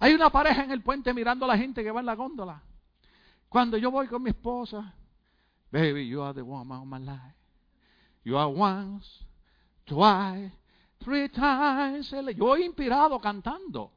hay 0.00 0.14
una 0.14 0.30
pareja 0.30 0.64
en 0.64 0.70
el 0.70 0.82
puente 0.82 1.12
mirando 1.12 1.44
a 1.44 1.48
la 1.48 1.58
gente 1.58 1.84
que 1.84 1.90
va 1.90 2.00
en 2.00 2.06
la 2.06 2.14
góndola. 2.14 2.62
Cuando 3.50 3.76
yo 3.76 3.90
voy 3.90 4.06
con 4.08 4.22
mi 4.22 4.30
esposa, 4.30 4.94
baby, 5.70 6.08
you 6.08 6.22
are 6.22 6.32
the 6.32 6.42
woman 6.42 6.80
of 6.80 6.86
my 6.86 6.98
life. 6.98 7.36
You 8.24 8.38
are 8.38 8.50
once, 8.50 9.06
twice, 9.84 10.52
three 11.04 11.28
times. 11.28 12.10
Yo 12.10 12.46
voy 12.46 12.64
inspirado 12.64 13.20
cantando. 13.20 13.92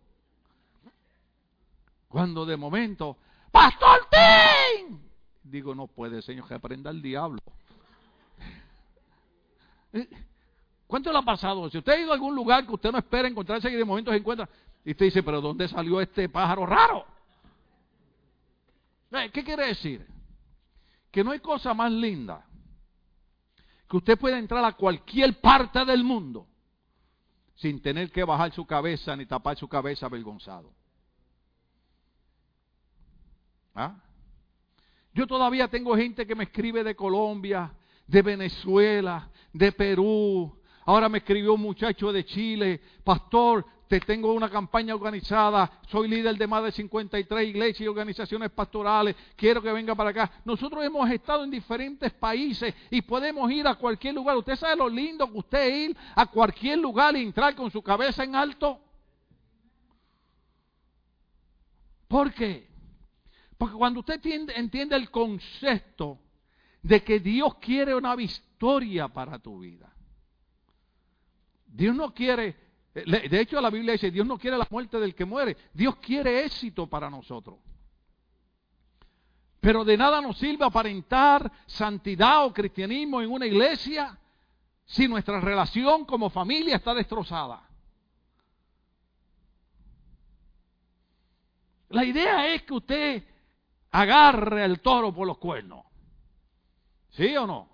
Cuando 2.10 2.46
de 2.46 2.58
momento, 2.58 3.18
Pastor 3.50 4.08
Tim, 4.12 5.00
digo, 5.42 5.74
no 5.74 5.88
puede, 5.88 6.22
Señor, 6.22 6.48
que 6.48 6.54
aprenda 6.54 6.92
el 6.92 7.02
diablo. 7.02 7.42
Eh, 9.94 10.10
¿Cuánto 10.88 11.12
le 11.12 11.18
ha 11.18 11.24
pasado? 11.24 11.70
Si 11.70 11.78
usted 11.78 11.92
ha 11.94 12.00
ido 12.00 12.12
a 12.12 12.13
algún 12.13 12.36
lugar 12.36 12.68
que 12.68 12.74
usted 12.74 12.92
no 12.92 13.00
espera 13.00 13.28
encontrarse 13.28 13.70
y 13.70 13.74
de 13.76 13.86
momento 13.86 14.12
se 14.12 14.18
encuentra, 14.18 14.48
y 14.86 14.91
usted 14.91 15.06
dice, 15.06 15.24
pero 15.24 15.41
¿dónde 15.41 15.67
salió 15.67 16.02
este 16.02 16.28
pájaro 16.30 16.66
raro? 16.66 17.05
Eh, 19.12 19.30
¿Qué 19.32 19.43
quiere 19.43 19.68
decir? 19.68 20.05
Que 21.12 21.24
no 21.24 21.32
hay 21.32 21.39
cosa 21.39 21.74
más 21.74 21.91
linda 21.91 22.45
que 23.89 23.97
usted 23.97 24.18
pueda 24.18 24.39
entrar 24.39 24.66
a 24.66 24.74
cualquier 24.74 25.39
parte 25.39 25.86
del 25.86 26.03
mundo 26.03 26.47
sin 27.55 27.82
tener 27.82 28.12
que 28.12 28.24
bajar 28.24 28.51
su 28.51 28.66
cabeza 28.66 29.16
ni 29.16 29.26
tapar 29.26 29.55
su 29.55 29.68
cabeza 29.68 30.08
avergonzado. 30.08 30.74
¿Ah? 33.76 33.95
Yo 35.14 35.28
todavía 35.28 35.68
tengo 35.68 35.95
gente 35.95 36.26
que 36.26 36.36
me 36.36 36.45
escribe 36.45 36.84
de 36.84 36.95
Colombia, 36.95 37.72
de 38.08 38.22
Venezuela, 38.22 39.30
de 39.51 39.72
Perú. 39.72 40.60
Ahora 40.86 41.08
me 41.08 41.20
escribió 41.20 41.53
un 41.53 41.62
muchacho 41.62 42.12
de 42.12 42.26
Chile, 42.26 42.82
pastor, 43.03 43.66
tengo 44.00 44.34
una 44.34 44.50
campaña 44.50 44.96
organizada, 44.96 45.80
soy 45.88 46.08
líder 46.08 46.38
de 46.38 46.48
más 46.48 46.64
de 46.64 46.72
53 46.72 47.48
iglesias 47.48 47.82
y 47.82 47.88
organizaciones 47.88 48.52
pastorales, 48.52 49.16
quiero 49.36 49.62
que 49.62 49.72
venga 49.72 49.96
para 49.96 50.12
acá. 50.12 50.32
Nosotros 50.46 50.84
hemos 50.84 51.10
estado 51.10 51.44
en 51.44 51.52
diferentes 51.52 52.12
países 52.14 52.74
y 52.89 53.02
podemos 53.02 53.52
ir 53.52 53.68
a 53.68 53.76
cualquier 53.76 54.16
lugar. 54.16 54.38
¿Usted 54.38 54.56
sabe 54.56 54.76
lo 54.76 54.89
lindo 54.89 55.32
que 55.32 55.38
usted 55.38 55.76
ir 55.76 55.98
a 56.16 56.26
cualquier 56.26 56.80
lugar 56.80 57.16
y 57.16 57.22
entrar 57.24 57.56
con 57.56 57.72
su 57.72 57.82
cabeza 57.82 58.24
en 58.24 58.36
alto? 58.36 58.80
¿Por 62.08 62.32
qué? 62.32 62.68
Porque 63.58 63.76
cuando 63.76 64.02
usted 64.02 64.20
entiende, 64.56 64.96
el 64.96 65.10
concepto 65.10 66.20
de 66.82 67.04
que 67.04 67.20
Dios 67.20 67.56
quiere 67.56 67.96
una 67.96 68.16
victoria 68.16 69.08
para 69.08 69.39
tu 69.39 69.60
vida. 69.60 69.91
Dios 71.66 71.96
no 71.96 72.14
quiere, 72.14 72.56
de 72.94 73.39
hecho 73.39 73.60
la 73.60 73.70
Biblia 73.70 73.94
dice, 73.94 74.12
Dios 74.12 74.26
no 74.28 74.38
quiere 74.38 74.58
la 74.58 74.68
muerte 74.70 75.00
del 75.00 75.16
que 75.16 75.26
muere, 75.26 75.58
Dios 75.74 75.96
quiere 75.98 76.46
éxito 76.46 76.88
para 76.88 77.10
nosotros. 77.10 77.58
Pero 79.60 79.84
de 79.86 79.98
nada 79.98 80.22
nos 80.22 80.38
sirve 80.38 80.66
aparentar 80.66 81.52
santidad 81.66 82.46
o 82.46 82.54
cristianismo 82.54 83.22
en 83.22 83.32
una 83.32 83.46
iglesia 83.46 84.18
si 84.86 85.08
nuestra 85.08 85.39
relación 85.39 86.06
como 86.06 86.30
familia 86.30 86.76
está 86.76 86.94
destrozada. 86.94 87.68
La 91.89 92.04
idea 92.04 92.54
es 92.54 92.64
que 92.64 92.74
usted 92.74 93.24
agarre 93.91 94.66
el 94.66 94.82
toro 94.82 95.14
por 95.14 95.28
los 95.28 95.38
cuernos. 95.38 95.86
¿Sí 97.12 97.36
o 97.38 97.48
no? 97.48 97.70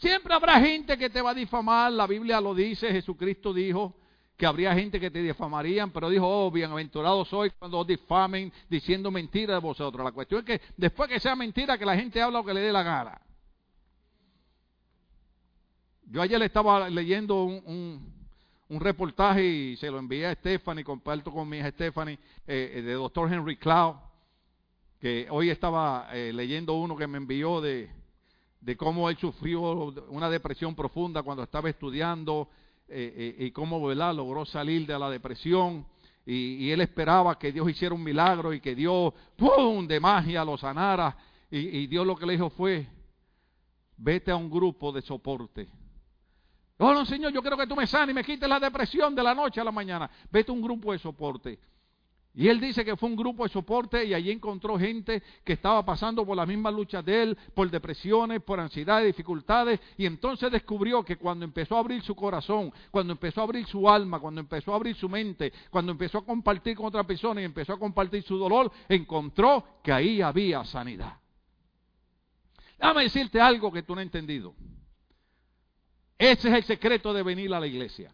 Siempre 0.00 0.32
habrá 0.32 0.58
gente 0.58 0.96
que 0.96 1.10
te 1.10 1.20
va 1.20 1.30
a 1.30 1.34
difamar, 1.34 1.92
la 1.92 2.06
Biblia 2.06 2.40
lo 2.40 2.54
dice, 2.54 2.90
Jesucristo 2.90 3.52
dijo 3.52 3.94
que 4.34 4.46
habría 4.46 4.74
gente 4.74 4.98
que 4.98 5.10
te 5.10 5.22
difamarían, 5.22 5.90
pero 5.90 6.08
dijo, 6.08 6.26
oh, 6.26 6.50
bienaventurado 6.50 7.22
soy 7.26 7.50
cuando 7.50 7.78
os 7.78 7.86
difamen 7.86 8.50
diciendo 8.70 9.10
mentira 9.10 9.52
de 9.52 9.60
vosotros. 9.60 10.02
La 10.02 10.12
cuestión 10.12 10.40
es 10.40 10.46
que 10.46 10.66
después 10.78 11.10
que 11.10 11.20
sea 11.20 11.36
mentira, 11.36 11.76
que 11.76 11.84
la 11.84 11.94
gente 11.96 12.22
habla 12.22 12.38
lo 12.38 12.44
que 12.46 12.54
le 12.54 12.60
dé 12.60 12.72
la 12.72 12.82
gana. 12.82 13.20
Yo 16.06 16.22
ayer 16.22 16.38
le 16.38 16.46
estaba 16.46 16.88
leyendo 16.88 17.44
un, 17.44 18.10
un, 18.70 18.80
reportaje 18.80 19.44
y 19.44 19.76
se 19.76 19.90
lo 19.90 19.98
envié 19.98 20.26
a 20.26 20.34
Stephanie, 20.34 20.82
comparto 20.82 21.30
con 21.30 21.46
mi 21.46 21.58
hija 21.58 21.70
Stephanie, 21.72 22.18
eh, 22.46 22.72
eh, 22.76 22.82
de 22.82 22.92
doctor 22.94 23.30
Henry 23.30 23.56
Cloud 23.56 23.96
que 24.98 25.26
hoy 25.30 25.48
estaba 25.48 26.08
eh, 26.12 26.30
leyendo 26.32 26.74
uno 26.74 26.94
que 26.94 27.06
me 27.06 27.16
envió 27.16 27.60
de, 27.62 27.90
de, 28.60 28.76
cómo 28.76 29.08
él 29.08 29.16
sufrió 29.16 29.60
una 30.08 30.28
depresión 30.30 30.74
profunda 30.74 31.22
cuando 31.22 31.42
estaba 31.42 31.68
estudiando 31.70 32.48
eh, 32.88 33.36
eh, 33.38 33.44
y 33.46 33.50
cómo 33.50 33.84
¿verdad? 33.86 34.14
logró 34.14 34.44
salir 34.44 34.86
de 34.86 34.98
la 34.98 35.10
depresión. 35.10 35.86
Y, 36.26 36.70
él 36.70 36.80
esperaba 36.80 37.38
que 37.38 37.50
Dios 37.50 37.68
hiciera 37.68 37.94
un 37.94 38.04
milagro 38.04 38.52
y 38.52 38.60
que 38.60 38.74
Dios, 38.74 39.12
¡pum!, 39.36 39.86
de 39.86 39.98
magia 39.98 40.44
lo 40.44 40.56
sanara. 40.56 41.16
Y, 41.50 41.58
y 41.58 41.86
Dios 41.86 42.06
lo 42.06 42.14
que 42.14 42.26
le 42.26 42.34
dijo 42.34 42.50
fue, 42.50 42.86
vete 43.96 44.30
a 44.30 44.36
un 44.36 44.50
grupo 44.50 44.92
de 44.92 45.02
soporte. 45.02 45.68
Oh, 46.78 46.94
no, 46.94 47.04
Señor, 47.04 47.32
yo 47.32 47.42
quiero 47.42 47.58
que 47.58 47.66
tú 47.66 47.76
me 47.76 47.86
sanes 47.86 48.12
y 48.12 48.14
me 48.14 48.24
quites 48.24 48.48
la 48.48 48.58
depresión 48.58 49.14
de 49.14 49.22
la 49.22 49.34
noche 49.34 49.60
a 49.60 49.64
la 49.64 49.70
mañana. 49.70 50.10
Vete 50.30 50.50
a 50.50 50.54
un 50.54 50.62
grupo 50.62 50.92
de 50.92 50.98
soporte. 50.98 51.58
Y 52.32 52.46
él 52.46 52.60
dice 52.60 52.84
que 52.84 52.96
fue 52.96 53.08
un 53.08 53.16
grupo 53.16 53.42
de 53.42 53.48
soporte 53.48 54.04
y 54.04 54.14
allí 54.14 54.30
encontró 54.30 54.78
gente 54.78 55.20
que 55.44 55.54
estaba 55.54 55.84
pasando 55.84 56.24
por 56.24 56.36
las 56.36 56.46
mismas 56.46 56.72
luchas 56.72 57.04
de 57.04 57.22
él, 57.22 57.38
por 57.54 57.68
depresiones, 57.68 58.40
por 58.42 58.60
ansiedad, 58.60 59.02
dificultades. 59.02 59.80
Y 59.96 60.06
entonces 60.06 60.50
descubrió 60.52 61.04
que 61.04 61.16
cuando 61.16 61.44
empezó 61.44 61.76
a 61.76 61.80
abrir 61.80 62.02
su 62.02 62.14
corazón, 62.14 62.72
cuando 62.92 63.12
empezó 63.12 63.40
a 63.40 63.44
abrir 63.44 63.66
su 63.66 63.88
alma, 63.90 64.20
cuando 64.20 64.40
empezó 64.40 64.72
a 64.72 64.76
abrir 64.76 64.94
su 64.94 65.08
mente, 65.08 65.52
cuando 65.70 65.90
empezó 65.90 66.18
a 66.18 66.24
compartir 66.24 66.76
con 66.76 66.86
otra 66.86 67.02
persona 67.02 67.40
y 67.40 67.44
empezó 67.44 67.72
a 67.72 67.78
compartir 67.78 68.22
su 68.22 68.38
dolor, 68.38 68.70
encontró 68.88 69.64
que 69.82 69.92
ahí 69.92 70.22
había 70.22 70.64
sanidad. 70.64 71.18
Déjame 72.78 73.02
decirte 73.02 73.40
algo 73.40 73.72
que 73.72 73.82
tú 73.82 73.94
no 73.94 74.00
has 74.00 74.06
entendido. 74.06 74.54
Ese 76.16 76.48
es 76.48 76.54
el 76.54 76.64
secreto 76.64 77.12
de 77.12 77.24
venir 77.24 77.52
a 77.52 77.58
la 77.58 77.66
iglesia. 77.66 78.12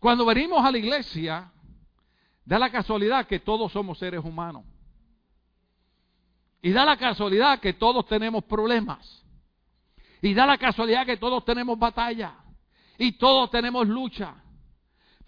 Cuando 0.00 0.24
venimos 0.24 0.64
a 0.64 0.72
la 0.72 0.78
iglesia, 0.78 1.52
da 2.44 2.58
la 2.58 2.70
casualidad 2.70 3.26
que 3.26 3.38
todos 3.38 3.70
somos 3.70 3.98
seres 3.98 4.24
humanos. 4.24 4.64
Y 6.62 6.72
da 6.72 6.84
la 6.84 6.96
casualidad 6.96 7.60
que 7.60 7.74
todos 7.74 8.06
tenemos 8.06 8.44
problemas. 8.44 9.24
Y 10.22 10.34
da 10.34 10.46
la 10.46 10.58
casualidad 10.58 11.06
que 11.06 11.18
todos 11.18 11.44
tenemos 11.44 11.78
batalla. 11.78 12.34
Y 12.98 13.12
todos 13.12 13.50
tenemos 13.50 13.86
lucha. 13.86 14.34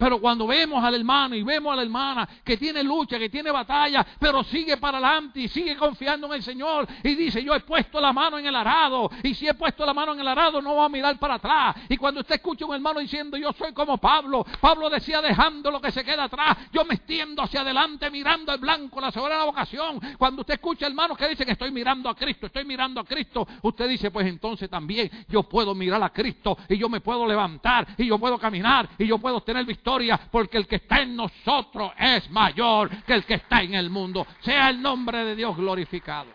Pero 0.03 0.19
cuando 0.19 0.45
vemos 0.45 0.83
al 0.83 0.95
hermano 0.95 1.33
y 1.33 1.43
vemos 1.43 1.71
a 1.71 1.77
la 1.77 1.83
hermana 1.83 2.27
que 2.43 2.57
tiene 2.57 2.83
lucha, 2.83 3.17
que 3.17 3.29
tiene 3.29 3.51
batalla, 3.51 4.05
pero 4.19 4.43
sigue 4.43 4.75
para 4.75 4.97
adelante 4.97 5.39
y 5.39 5.47
sigue 5.47 5.77
confiando 5.77 6.27
en 6.27 6.33
el 6.33 6.43
Señor 6.43 6.85
y 7.01 7.15
dice, 7.15 7.41
yo 7.41 7.55
he 7.55 7.61
puesto 7.61 8.01
la 8.01 8.11
mano 8.11 8.37
en 8.37 8.45
el 8.45 8.53
arado 8.53 9.09
y 9.23 9.33
si 9.33 9.47
he 9.47 9.53
puesto 9.53 9.85
la 9.85 9.93
mano 9.93 10.11
en 10.11 10.19
el 10.19 10.27
arado 10.27 10.61
no 10.61 10.75
va 10.75 10.87
a 10.87 10.89
mirar 10.89 11.17
para 11.17 11.35
atrás. 11.35 11.77
Y 11.87 11.95
cuando 11.95 12.19
usted 12.19 12.35
escucha 12.35 12.65
a 12.65 12.67
un 12.67 12.75
hermano 12.75 12.99
diciendo, 12.99 13.37
yo 13.37 13.53
soy 13.53 13.71
como 13.71 13.97
Pablo, 13.97 14.45
Pablo 14.59 14.89
decía, 14.89 15.21
dejando 15.21 15.71
lo 15.71 15.79
que 15.79 15.89
se 15.89 16.03
queda 16.03 16.25
atrás, 16.25 16.57
yo 16.73 16.83
me 16.83 16.95
extiendo 16.95 17.41
hacia 17.41 17.61
adelante 17.61 18.11
mirando 18.11 18.51
el 18.51 18.59
blanco, 18.59 18.99
la 18.99 19.09
la 19.09 19.45
vocación. 19.45 20.01
Cuando 20.17 20.41
usted 20.41 20.55
escucha 20.55 20.85
hermanos 20.85 21.17
que 21.17 21.29
dicen, 21.29 21.47
estoy 21.47 21.71
mirando 21.71 22.09
a 22.09 22.15
Cristo, 22.15 22.47
estoy 22.47 22.65
mirando 22.65 22.99
a 22.99 23.05
Cristo, 23.05 23.47
usted 23.61 23.87
dice, 23.87 24.11
pues 24.11 24.27
entonces 24.27 24.69
también 24.69 25.09
yo 25.29 25.43
puedo 25.43 25.73
mirar 25.73 26.03
a 26.03 26.09
Cristo 26.09 26.57
y 26.67 26.77
yo 26.77 26.89
me 26.89 26.99
puedo 26.99 27.25
levantar 27.25 27.87
y 27.97 28.07
yo 28.07 28.19
puedo 28.19 28.37
caminar 28.37 28.89
y 28.97 29.07
yo 29.07 29.17
puedo 29.17 29.39
tener 29.39 29.63
victoria 29.65 29.92
porque 30.31 30.57
el 30.57 30.67
que 30.67 30.77
está 30.77 31.01
en 31.01 31.15
nosotros 31.15 31.91
es 31.97 32.29
mayor 32.29 32.89
que 33.03 33.13
el 33.13 33.25
que 33.25 33.35
está 33.35 33.61
en 33.61 33.75
el 33.75 33.89
mundo. 33.89 34.25
Sea 34.41 34.69
el 34.69 34.81
nombre 34.81 35.23
de 35.23 35.35
Dios 35.35 35.55
glorificado. 35.55 36.29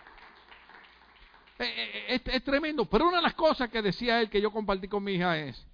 Eh, 1.59 1.65
eh, 1.65 2.05
eh, 2.15 2.21
es, 2.25 2.45
tremendo, 2.45 2.85
pero 2.85 3.09
una 3.09 3.17
de 3.17 3.25
las 3.25 3.35
cosas 3.35 3.69
que 3.69 3.83
decía 3.83 4.21
él 4.21 4.31
que 4.31 4.41
yo 4.41 4.53
compartí 4.53 4.87
con 4.87 5.03
mi 5.03 5.15
hija 5.15 5.37
es 5.39 5.67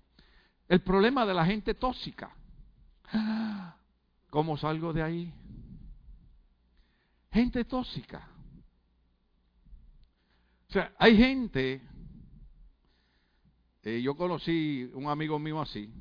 el 0.69 0.81
problema 0.81 1.27
de 1.27 1.35
la 1.35 1.45
gente 1.45 1.75
tóxica. 1.75 2.35
¿Cómo 4.31 4.57
salgo 4.57 4.93
de 4.93 5.03
ahí? 5.03 5.35
Gente 7.31 7.65
tóxica. 7.65 8.29
O 10.71 10.73
sea, 10.73 10.93
hay 10.99 11.17
gente, 11.17 11.83
yo 13.83 14.17
conocí 14.17 14.91
un 14.95 15.09
amigo 15.09 15.39
mío 15.39 15.61
así, 15.61 15.93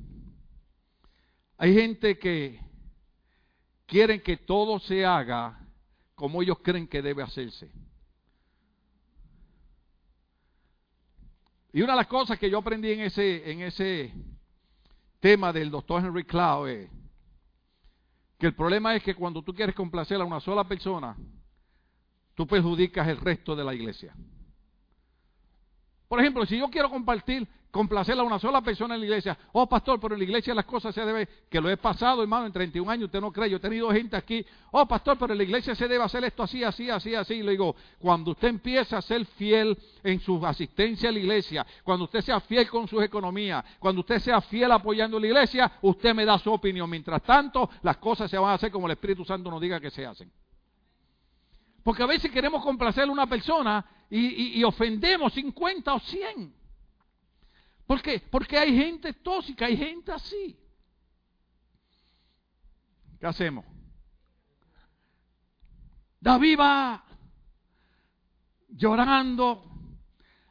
hay 1.56 1.74
gente 1.74 2.18
que 2.18 2.60
quieren 3.86 4.20
que 4.20 4.36
todo 4.36 4.78
se 4.80 5.04
haga 5.04 5.60
como 6.14 6.42
ellos 6.42 6.58
creen 6.62 6.86
que 6.86 7.02
debe 7.02 7.22
hacerse. 7.22 7.70
Y 11.72 11.82
una 11.82 11.94
de 11.94 11.98
las 11.98 12.06
cosas 12.06 12.38
que 12.38 12.48
yo 12.48 12.58
aprendí 12.58 12.92
en 12.92 13.00
ese, 13.00 13.50
en 13.50 13.60
ese 13.62 14.14
tema 15.18 15.52
del 15.52 15.70
doctor 15.70 16.04
Henry 16.04 16.24
Cloud 16.24 16.68
es 16.68 16.90
que 18.38 18.46
el 18.46 18.54
problema 18.54 18.94
es 18.94 19.02
que 19.02 19.14
cuando 19.14 19.42
tú 19.42 19.52
quieres 19.52 19.74
complacer 19.74 20.20
a 20.20 20.24
una 20.24 20.40
sola 20.40 20.64
persona, 20.64 21.16
tú 22.34 22.46
perjudicas 22.46 23.08
el 23.08 23.16
resto 23.16 23.56
de 23.56 23.64
la 23.64 23.74
iglesia. 23.74 24.14
Por 26.08 26.20
ejemplo, 26.20 26.46
si 26.46 26.58
yo 26.58 26.68
quiero 26.68 26.90
compartir 26.90 27.48
complacer 27.74 28.16
a 28.16 28.22
una 28.22 28.38
sola 28.38 28.60
persona 28.60 28.94
en 28.94 29.00
la 29.00 29.06
iglesia. 29.06 29.36
Oh, 29.50 29.66
pastor, 29.66 29.98
pero 29.98 30.14
en 30.14 30.20
la 30.20 30.24
iglesia 30.24 30.54
las 30.54 30.64
cosas 30.64 30.94
se 30.94 31.04
deben, 31.04 31.28
que 31.50 31.60
lo 31.60 31.68
he 31.68 31.76
pasado, 31.76 32.22
hermano, 32.22 32.46
en 32.46 32.52
31 32.52 32.88
años, 32.88 33.06
usted 33.06 33.20
no 33.20 33.32
cree, 33.32 33.50
yo 33.50 33.56
he 33.56 33.60
tenido 33.60 33.90
gente 33.90 34.16
aquí. 34.16 34.46
Oh, 34.70 34.86
pastor, 34.86 35.18
pero 35.18 35.32
en 35.32 35.38
la 35.38 35.42
iglesia 35.42 35.74
se 35.74 35.88
debe 35.88 36.04
hacer 36.04 36.22
esto 36.22 36.44
así, 36.44 36.62
así, 36.62 36.88
así, 36.88 37.16
así. 37.16 37.42
le 37.42 37.50
digo, 37.50 37.74
cuando 37.98 38.30
usted 38.30 38.46
empieza 38.46 38.98
a 38.98 39.02
ser 39.02 39.26
fiel 39.26 39.76
en 40.04 40.20
su 40.20 40.46
asistencia 40.46 41.08
a 41.08 41.12
la 41.12 41.18
iglesia, 41.18 41.66
cuando 41.82 42.04
usted 42.04 42.20
sea 42.20 42.38
fiel 42.38 42.70
con 42.70 42.86
sus 42.86 43.02
economías, 43.02 43.64
cuando 43.80 44.02
usted 44.02 44.20
sea 44.20 44.40
fiel 44.40 44.70
apoyando 44.70 45.18
la 45.18 45.26
iglesia, 45.26 45.72
usted 45.82 46.14
me 46.14 46.24
da 46.24 46.38
su 46.38 46.52
opinión. 46.52 46.88
Mientras 46.88 47.24
tanto, 47.24 47.68
las 47.82 47.96
cosas 47.96 48.30
se 48.30 48.38
van 48.38 48.52
a 48.52 48.54
hacer 48.54 48.70
como 48.70 48.86
el 48.86 48.92
Espíritu 48.92 49.24
Santo 49.24 49.50
nos 49.50 49.60
diga 49.60 49.80
que 49.80 49.90
se 49.90 50.06
hacen. 50.06 50.30
Porque 51.82 52.04
a 52.04 52.06
veces 52.06 52.30
queremos 52.30 52.62
complacer 52.62 53.08
a 53.08 53.10
una 53.10 53.26
persona 53.26 53.84
y, 54.08 54.60
y 54.60 54.62
ofendemos 54.62 55.32
50 55.32 55.92
o 55.92 55.98
100. 55.98 56.63
¿Por 57.86 58.00
qué? 58.00 58.20
Porque 58.30 58.58
hay 58.58 58.76
gente 58.76 59.12
tóxica, 59.12 59.66
hay 59.66 59.76
gente 59.76 60.12
así. 60.12 60.58
¿Qué 63.20 63.26
hacemos? 63.26 63.64
David 66.20 66.58
va 66.58 67.04
llorando, 68.68 69.62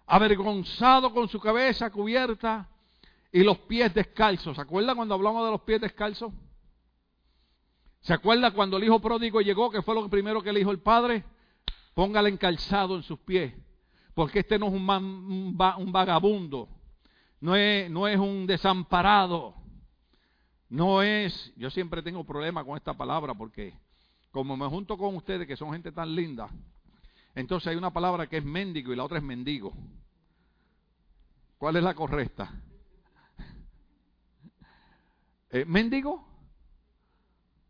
avergonzado 0.05 1.11
con 1.13 1.27
su 1.27 1.39
cabeza 1.39 1.89
cubierta 1.89 2.69
y 3.31 3.43
los 3.43 3.57
pies 3.59 3.93
descalzos. 3.93 4.55
¿Se 4.55 4.61
acuerdan 4.61 4.95
cuando 4.95 5.15
hablamos 5.15 5.43
de 5.45 5.51
los 5.51 5.61
pies 5.61 5.81
descalzos? 5.81 6.31
¿Se 8.01 8.13
acuerda 8.13 8.51
cuando 8.51 8.77
el 8.77 8.83
hijo 8.83 8.99
pródigo 8.99 9.41
llegó, 9.41 9.71
que 9.71 9.81
fue 9.81 9.95
lo 9.95 10.07
primero 10.09 10.43
que 10.43 10.53
le 10.53 10.59
dijo 10.59 10.71
el 10.71 10.81
padre? 10.81 11.23
Póngale 11.95 12.29
encalzado 12.29 12.95
en 12.95 13.03
sus 13.03 13.19
pies, 13.19 13.53
porque 14.13 14.39
este 14.39 14.59
no 14.59 14.67
es 14.67 14.73
un, 14.73 14.87
un 14.89 15.91
vagabundo, 15.91 16.69
no 17.43 17.57
es, 17.57 17.91
no 17.91 18.07
es 18.07 18.17
un 18.17 18.47
desamparado, 18.47 19.53
no 20.69 21.01
es, 21.01 21.51
yo 21.57 21.69
siempre 21.69 22.01
tengo 22.01 22.23
problemas 22.23 22.63
con 22.63 22.77
esta 22.77 22.93
palabra 22.93 23.33
porque 23.33 23.73
como 24.31 24.55
me 24.55 24.65
junto 24.67 24.97
con 24.97 25.13
ustedes 25.17 25.45
que 25.45 25.57
son 25.57 25.73
gente 25.73 25.91
tan 25.91 26.15
linda, 26.15 26.49
entonces 27.35 27.67
hay 27.67 27.75
una 27.75 27.91
palabra 27.91 28.27
que 28.27 28.37
es 28.37 28.45
mendigo 28.45 28.93
y 28.93 28.95
la 28.95 29.03
otra 29.03 29.17
es 29.17 29.23
mendigo. 29.25 29.73
¿Cuál 31.57 31.75
es 31.75 31.83
la 31.83 31.93
correcta? 31.93 32.49
¿Eh, 35.51 35.65
¿Mendigo? 35.65 36.25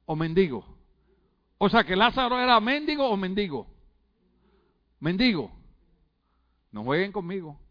o 0.06 0.16
mendigo? 0.16 0.64
O 1.58 1.68
sea, 1.68 1.84
que 1.84 1.96
Lázaro 1.96 2.40
era 2.40 2.60
mendigo 2.60 3.10
o 3.10 3.18
mendigo. 3.18 3.66
Mendigo. 5.00 5.52
No 6.72 6.84
jueguen 6.84 7.12
conmigo. 7.12 7.63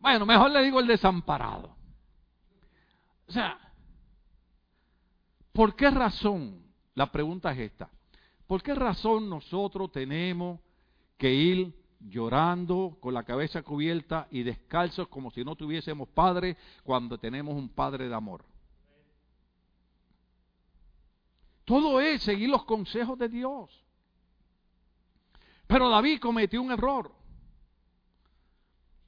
Bueno, 0.00 0.26
mejor 0.26 0.50
le 0.50 0.62
digo 0.62 0.80
el 0.80 0.86
desamparado. 0.86 1.76
O 3.26 3.32
sea, 3.32 3.58
¿por 5.52 5.74
qué 5.74 5.90
razón? 5.90 6.62
La 6.94 7.10
pregunta 7.10 7.52
es 7.52 7.58
esta. 7.58 7.90
¿Por 8.46 8.62
qué 8.62 8.74
razón 8.74 9.28
nosotros 9.28 9.92
tenemos 9.92 10.60
que 11.16 11.32
ir 11.32 11.74
llorando 12.00 12.96
con 13.00 13.12
la 13.12 13.24
cabeza 13.24 13.62
cubierta 13.62 14.28
y 14.30 14.42
descalzos 14.42 15.08
como 15.08 15.30
si 15.30 15.44
no 15.44 15.56
tuviésemos 15.56 16.08
padre 16.08 16.56
cuando 16.82 17.18
tenemos 17.18 17.54
un 17.54 17.68
padre 17.68 18.08
de 18.08 18.14
amor? 18.14 18.44
Todo 21.64 22.00
es 22.00 22.22
seguir 22.22 22.48
los 22.48 22.64
consejos 22.64 23.18
de 23.18 23.28
Dios. 23.28 23.84
Pero 25.66 25.90
David 25.90 26.18
cometió 26.18 26.62
un 26.62 26.72
error. 26.72 27.12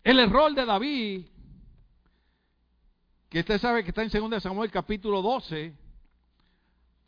El 0.02 0.18
error 0.18 0.54
de 0.54 0.64
David, 0.64 1.26
que 3.28 3.40
usted 3.40 3.60
sabe 3.60 3.84
que 3.84 3.90
está 3.90 4.02
en 4.02 4.30
2 4.30 4.42
Samuel 4.42 4.70
capítulo 4.70 5.20
12, 5.20 5.74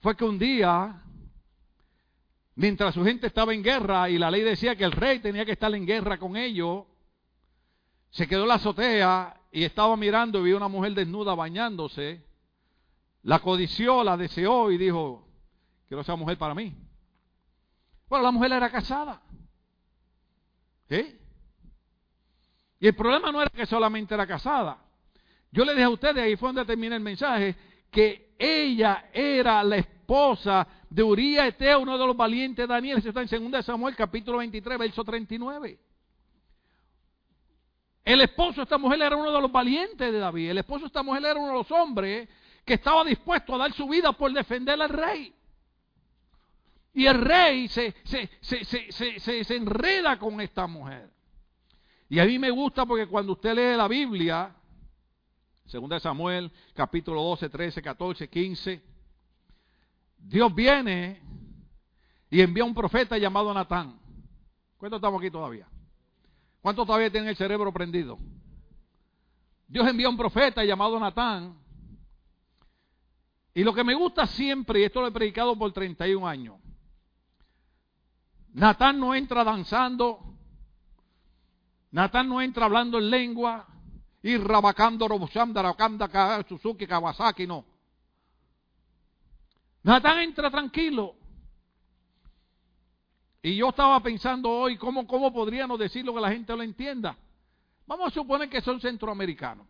fue 0.01 0.17
que 0.17 0.25
un 0.25 0.39
día, 0.39 1.01
mientras 2.55 2.95
su 2.95 3.03
gente 3.03 3.27
estaba 3.29 3.55
en 3.55 3.63
guerra 3.63 4.11
y 4.11 4.19
la 4.19 4.31
ley 4.31 4.43
decía 4.43 4.77
que 4.77 4.85
el 4.85 4.93
rey 4.93 5.21
tenía 5.21 5.47
que 5.47 5.53
estar 5.53 5.75
en 5.75 5.87
guerra 5.87 6.19
con 6.19 6.37
ellos, 6.37 6.85
se 8.11 8.29
quedó 8.29 8.43
en 8.43 8.49
la 8.49 8.55
azotea 8.55 9.41
y 9.51 9.65
estaba 9.65 9.97
mirando 9.97 10.41
y 10.41 10.45
vio 10.45 10.59
una 10.59 10.69
mujer 10.69 10.93
desnuda 10.93 11.35
bañándose, 11.35 12.23
la 13.23 13.39
codició, 13.39 14.05
la 14.05 14.19
deseó 14.19 14.71
y 14.71 14.77
dijo, 14.77 15.27
quiero 15.89 16.03
esa 16.03 16.15
mujer 16.15 16.37
para 16.37 16.55
mí. 16.55 16.77
Bueno, 18.09 18.25
la 18.25 18.31
mujer 18.33 18.53
era 18.53 18.71
casada. 18.71 19.23
¿Sí? 20.91 21.19
Y 22.83 22.89
el 22.89 22.97
problema 22.97 23.31
no 23.31 23.41
era 23.41 23.49
que 23.49 23.65
solamente 23.65 24.13
era 24.13 24.27
casada. 24.27 24.77
Yo 25.53 25.65
le 25.65 25.71
dije 25.71 25.85
a 25.85 25.89
ustedes, 25.89 26.17
ahí 26.17 26.35
fue 26.35 26.49
donde 26.49 26.65
termina 26.65 26.97
el 26.97 27.01
mensaje, 27.01 27.55
que 27.89 28.35
ella 28.37 29.09
era 29.13 29.63
la 29.63 29.77
esposa 29.77 30.67
de 30.91 31.01
Uría 31.01 31.47
Eteo, 31.47 31.79
uno 31.79 31.97
de 31.97 32.05
los 32.05 32.17
valientes 32.17 32.67
Daniel. 32.67 32.99
Eso 32.99 33.11
está 33.11 33.23
en 33.37 33.51
2 33.53 33.65
Samuel, 33.65 33.95
capítulo 33.95 34.39
23, 34.39 34.81
verso 34.81 35.05
39. 35.05 35.79
El 38.05 38.21
esposo 38.21 38.57
de 38.57 38.63
esta 38.65 38.79
mujer 38.79 39.01
era 39.01 39.15
uno 39.17 39.31
de 39.31 39.41
los 39.41 39.53
valientes 39.53 40.13
de 40.13 40.19
David. 40.19 40.51
El 40.51 40.59
esposo 40.59 40.81
de 40.81 40.87
esta 40.89 41.05
mujer 41.05 41.25
era 41.25 41.39
uno 41.39 41.53
de 41.53 41.59
los 41.59 41.71
hombres 41.71 42.29
que 42.65 42.75
estaba 42.75 43.05
dispuesto 43.05 43.55
a 43.55 43.59
dar 43.59 43.73
su 43.75 43.87
vida 43.87 44.11
por 44.11 44.33
defender 44.33 44.83
al 44.83 44.89
rey. 44.89 45.33
Y 46.95 47.07
el 47.07 47.21
rey 47.21 47.69
se, 47.69 47.95
se, 48.03 48.29
se, 48.41 49.45
se, 49.45 49.55
enreda 49.55 50.19
con 50.19 50.41
esta 50.41 50.67
mujer. 50.67 51.13
Y 52.13 52.21
a 52.21 52.27
mí 52.27 52.39
me 52.39 52.51
gusta 52.51 52.85
porque 52.85 53.07
cuando 53.07 53.33
usted 53.33 53.55
lee 53.55 53.75
la 53.75 53.89
Biblia, 53.89 54.55
segunda 55.65 55.97
de 55.97 56.01
Samuel, 56.01 56.53
capítulo 56.75 57.23
12, 57.23 57.49
13, 57.49 57.81
14, 57.81 58.29
15, 58.29 58.83
Dios 60.19 60.55
viene 60.55 61.23
y 62.29 62.43
envía 62.43 62.65
un 62.65 62.75
profeta 62.75 63.17
llamado 63.17 63.55
Natán. 63.55 63.99
¿Cuántos 64.77 64.99
estamos 64.99 65.23
aquí 65.23 65.31
todavía? 65.31 65.67
¿Cuántos 66.61 66.87
todavía 66.87 67.11
tienen 67.11 67.31
el 67.31 67.37
cerebro 67.37 67.73
prendido? 67.73 68.19
Dios 69.67 69.89
envía 69.89 70.11
un 70.11 70.19
profeta 70.19 70.63
llamado 70.67 71.01
Natán. 71.01 71.57
Y 73.55 73.65
lo 73.65 73.73
que 73.73 73.85
me 73.85 73.95
gusta 73.95 74.27
siempre, 74.27 74.81
y 74.81 74.85
esto 74.85 75.01
lo 75.01 75.07
he 75.07 75.13
predicado 75.13 75.59
por 75.59 75.73
31 75.73 76.29
años, 76.29 76.57
Natán 78.53 79.01
no 79.01 79.15
entra 79.15 79.43
danzando. 79.45 80.32
Natán 81.93 82.29
no 82.29 82.41
entra 82.41 82.65
hablando 82.65 82.99
en 82.99 83.11
lengua. 83.11 83.67
Y 84.25 84.37
rabacando, 84.37 85.09
robusham, 85.09 85.53
darakanda, 85.53 86.45
Suzuki, 86.49 86.87
Kawasaki, 86.87 87.47
no. 87.47 87.65
Natán 89.83 90.21
entra 90.21 90.51
tranquilo. 90.51 91.17
Y 93.43 93.57
yo 93.57 93.71
estaba 93.71 94.01
pensando 94.01 94.49
hoy, 94.49 94.77
¿cómo, 94.77 95.07
¿cómo 95.09 95.33
podríamos 95.33 95.79
decirlo 95.79 96.15
que 96.15 96.21
la 96.21 96.31
gente 96.31 96.57
lo 96.57 96.63
entienda? 96.63 97.17
Vamos 97.87 98.09
a 98.09 98.15
suponer 98.15 98.49
que 98.49 98.61
son 98.61 98.81
centroamericanos. 98.81 99.67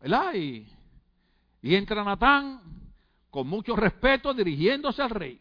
¿Verdad? 0.00 0.34
Y, 0.34 0.66
y 1.62 1.74
entra 1.76 2.02
Natán 2.02 2.60
con 3.30 3.46
mucho 3.46 3.76
respeto 3.76 4.34
dirigiéndose 4.34 5.00
al 5.00 5.10
rey. 5.10 5.40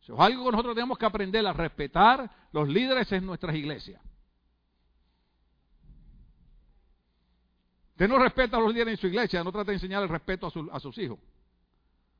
Eso 0.00 0.14
es 0.14 0.20
algo 0.20 0.44
que 0.44 0.50
nosotros 0.52 0.74
tenemos 0.76 0.96
que 0.96 1.06
aprender 1.06 1.44
a 1.44 1.52
respetar 1.52 2.30
los 2.52 2.68
líderes 2.68 3.10
en 3.10 3.26
nuestras 3.26 3.56
iglesias. 3.56 4.00
Usted 7.94 8.08
no 8.08 8.18
respeta 8.18 8.56
a 8.56 8.60
los 8.60 8.72
líderes 8.72 8.94
en 8.94 8.98
su 8.98 9.06
iglesia, 9.06 9.44
no 9.44 9.52
trata 9.52 9.70
de 9.70 9.76
enseñar 9.76 10.02
el 10.02 10.08
respeto 10.08 10.48
a, 10.48 10.76
a 10.76 10.80
sus 10.80 10.98
hijos. 10.98 11.16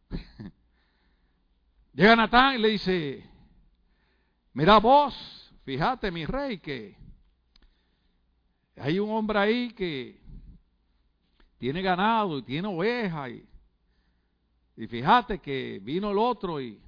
Llega 1.94 2.14
Natán 2.14 2.54
y 2.54 2.58
le 2.58 2.68
dice, 2.68 3.28
mira 4.52 4.78
vos, 4.78 5.52
fíjate 5.64 6.12
mi 6.12 6.26
rey, 6.26 6.58
que 6.58 6.96
hay 8.76 9.00
un 9.00 9.10
hombre 9.10 9.36
ahí 9.40 9.72
que 9.72 10.22
tiene 11.58 11.82
ganado 11.82 12.38
y 12.38 12.42
tiene 12.42 12.68
ovejas 12.68 13.30
y, 13.30 13.44
y 14.76 14.86
fíjate 14.86 15.40
que 15.40 15.80
vino 15.82 16.12
el 16.12 16.18
otro 16.18 16.60
y 16.60 16.80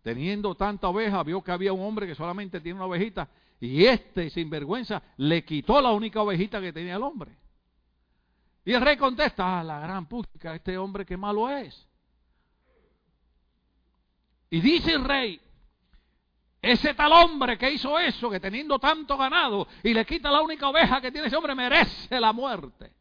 teniendo 0.00 0.54
tanta 0.54 0.88
oveja, 0.88 1.22
vio 1.24 1.44
que 1.44 1.52
había 1.52 1.74
un 1.74 1.82
hombre 1.82 2.06
que 2.06 2.14
solamente 2.14 2.58
tiene 2.58 2.78
una 2.78 2.86
ovejita 2.86 3.28
y 3.60 3.84
este, 3.84 4.30
sin 4.30 4.48
vergüenza, 4.48 5.02
le 5.18 5.44
quitó 5.44 5.80
la 5.82 5.92
única 5.92 6.22
ovejita 6.22 6.60
que 6.60 6.72
tenía 6.72 6.96
el 6.96 7.02
hombre. 7.02 7.36
Y 8.64 8.72
el 8.72 8.80
rey 8.80 8.96
contesta, 8.96 9.60
ah, 9.60 9.64
la 9.64 9.80
gran 9.80 10.06
puta, 10.06 10.54
este 10.54 10.78
hombre 10.78 11.04
que 11.04 11.16
malo 11.16 11.48
es. 11.48 11.86
Y 14.48 14.60
dice 14.60 14.92
el 14.92 15.04
rey, 15.04 15.40
ese 16.62 16.94
tal 16.94 17.12
hombre 17.12 17.58
que 17.58 17.70
hizo 17.70 17.98
eso, 17.98 18.30
que 18.30 18.40
teniendo 18.40 18.78
tanto 18.78 19.16
ganado 19.16 19.68
y 19.82 19.92
le 19.92 20.04
quita 20.04 20.30
la 20.30 20.40
única 20.40 20.68
oveja 20.68 21.00
que 21.00 21.12
tiene 21.12 21.28
ese 21.28 21.36
hombre, 21.36 21.54
merece 21.54 22.18
la 22.18 22.32
muerte. 22.32 22.92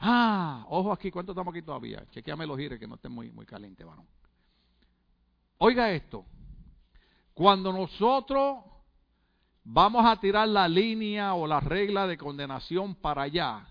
Ah, 0.00 0.64
ojo 0.68 0.92
aquí, 0.92 1.10
¿cuánto 1.10 1.32
estamos 1.32 1.52
aquí 1.52 1.62
todavía? 1.62 2.04
Chequeame 2.10 2.46
los 2.46 2.58
gires 2.58 2.78
que 2.78 2.86
no 2.86 2.96
estén 2.96 3.12
muy, 3.12 3.30
muy 3.30 3.46
caliente, 3.46 3.84
varón. 3.84 4.06
Oiga 5.58 5.90
esto, 5.90 6.24
cuando 7.34 7.72
nosotros 7.72 8.58
vamos 9.70 10.02
a 10.06 10.18
tirar 10.18 10.48
la 10.48 10.66
línea 10.66 11.34
o 11.34 11.46
la 11.46 11.60
regla 11.60 12.06
de 12.06 12.16
condenación 12.16 12.94
para 12.94 13.22
allá, 13.22 13.66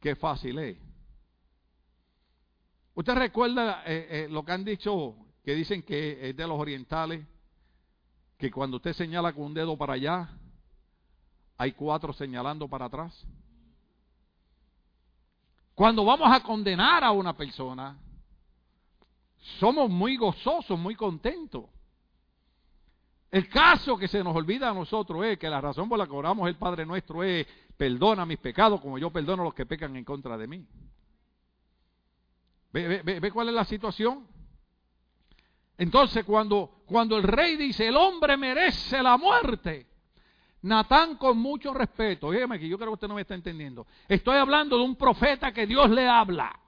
qué 0.00 0.14
fácil 0.14 0.58
es. 0.60 0.78
¿Usted 2.94 3.14
recuerda 3.14 3.82
eh, 3.84 4.06
eh, 4.10 4.28
lo 4.30 4.44
que 4.44 4.52
han 4.52 4.64
dicho, 4.64 5.16
que 5.44 5.54
dicen 5.54 5.82
que 5.82 6.28
es 6.30 6.36
de 6.36 6.46
los 6.46 6.60
orientales, 6.60 7.26
que 8.38 8.52
cuando 8.52 8.76
usted 8.76 8.92
señala 8.92 9.32
con 9.32 9.46
un 9.46 9.54
dedo 9.54 9.76
para 9.76 9.94
allá, 9.94 10.30
hay 11.56 11.72
cuatro 11.72 12.12
señalando 12.12 12.68
para 12.68 12.84
atrás? 12.84 13.26
Cuando 15.74 16.04
vamos 16.04 16.28
a 16.30 16.40
condenar 16.40 17.02
a 17.02 17.10
una 17.10 17.36
persona, 17.36 17.98
somos 19.58 19.90
muy 19.90 20.16
gozosos, 20.16 20.78
muy 20.78 20.94
contentos. 20.94 21.64
El 23.32 23.48
caso 23.48 23.96
que 23.96 24.08
se 24.08 24.22
nos 24.22 24.36
olvida 24.36 24.68
a 24.68 24.74
nosotros 24.74 25.24
es 25.24 25.38
que 25.38 25.48
la 25.48 25.58
razón 25.58 25.88
por 25.88 25.98
la 25.98 26.06
que 26.06 26.12
oramos 26.12 26.46
el 26.48 26.56
Padre 26.56 26.84
nuestro 26.84 27.24
es 27.24 27.46
perdona 27.78 28.26
mis 28.26 28.38
pecados 28.38 28.78
como 28.78 28.98
yo 28.98 29.10
perdono 29.10 29.40
a 29.40 29.46
los 29.46 29.54
que 29.54 29.64
pecan 29.64 29.96
en 29.96 30.04
contra 30.04 30.36
de 30.36 30.46
mí. 30.46 30.66
¿Ve, 32.70 33.30
cuál 33.32 33.48
es 33.48 33.54
la 33.54 33.64
situación? 33.64 34.26
Entonces 35.78 36.26
cuando, 36.26 36.82
cuando 36.84 37.16
el 37.16 37.22
rey 37.22 37.56
dice 37.56 37.88
el 37.88 37.96
hombre 37.96 38.36
merece 38.36 39.02
la 39.02 39.16
muerte, 39.16 39.86
Natán 40.60 41.16
con 41.16 41.38
mucho 41.38 41.72
respeto, 41.72 42.30
dígame 42.30 42.58
que 42.58 42.68
yo 42.68 42.76
creo 42.76 42.90
que 42.90 42.94
usted 42.94 43.08
no 43.08 43.14
me 43.14 43.22
está 43.22 43.34
entendiendo, 43.34 43.86
estoy 44.08 44.36
hablando 44.36 44.76
de 44.76 44.84
un 44.84 44.94
profeta 44.94 45.52
que 45.52 45.66
Dios 45.66 45.88
le 45.88 46.06
habla 46.06 46.60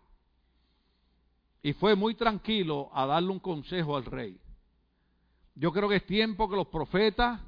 y 1.63 1.75
fue 1.75 1.95
muy 1.95 2.15
tranquilo 2.15 2.89
a 2.95 3.05
darle 3.05 3.29
un 3.29 3.41
consejo 3.41 3.99
al 3.99 4.07
rey. 4.07 4.41
Yo 5.55 5.73
creo 5.73 5.89
que 5.89 5.97
es 5.97 6.07
tiempo 6.07 6.49
que 6.49 6.57
los 6.57 6.67
profetas 6.69 7.41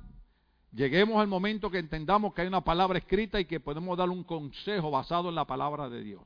lleguemos 0.73 1.21
al 1.21 1.27
momento 1.27 1.71
que 1.71 1.79
entendamos 1.79 2.35
que 2.35 2.43
hay 2.43 2.49
una 2.49 2.63
palabra 2.63 2.99
escrita 2.99 3.41
y 3.41 3.47
que 3.47 3.61
podemos 3.61 3.97
darle 3.97 4.15
un 4.15 4.25
consejo 4.25 4.91
basado 4.91 5.29
en 5.29 5.35
la 5.35 5.45
palabra 5.45 5.89
de 5.89 6.03
Dios. 6.03 6.23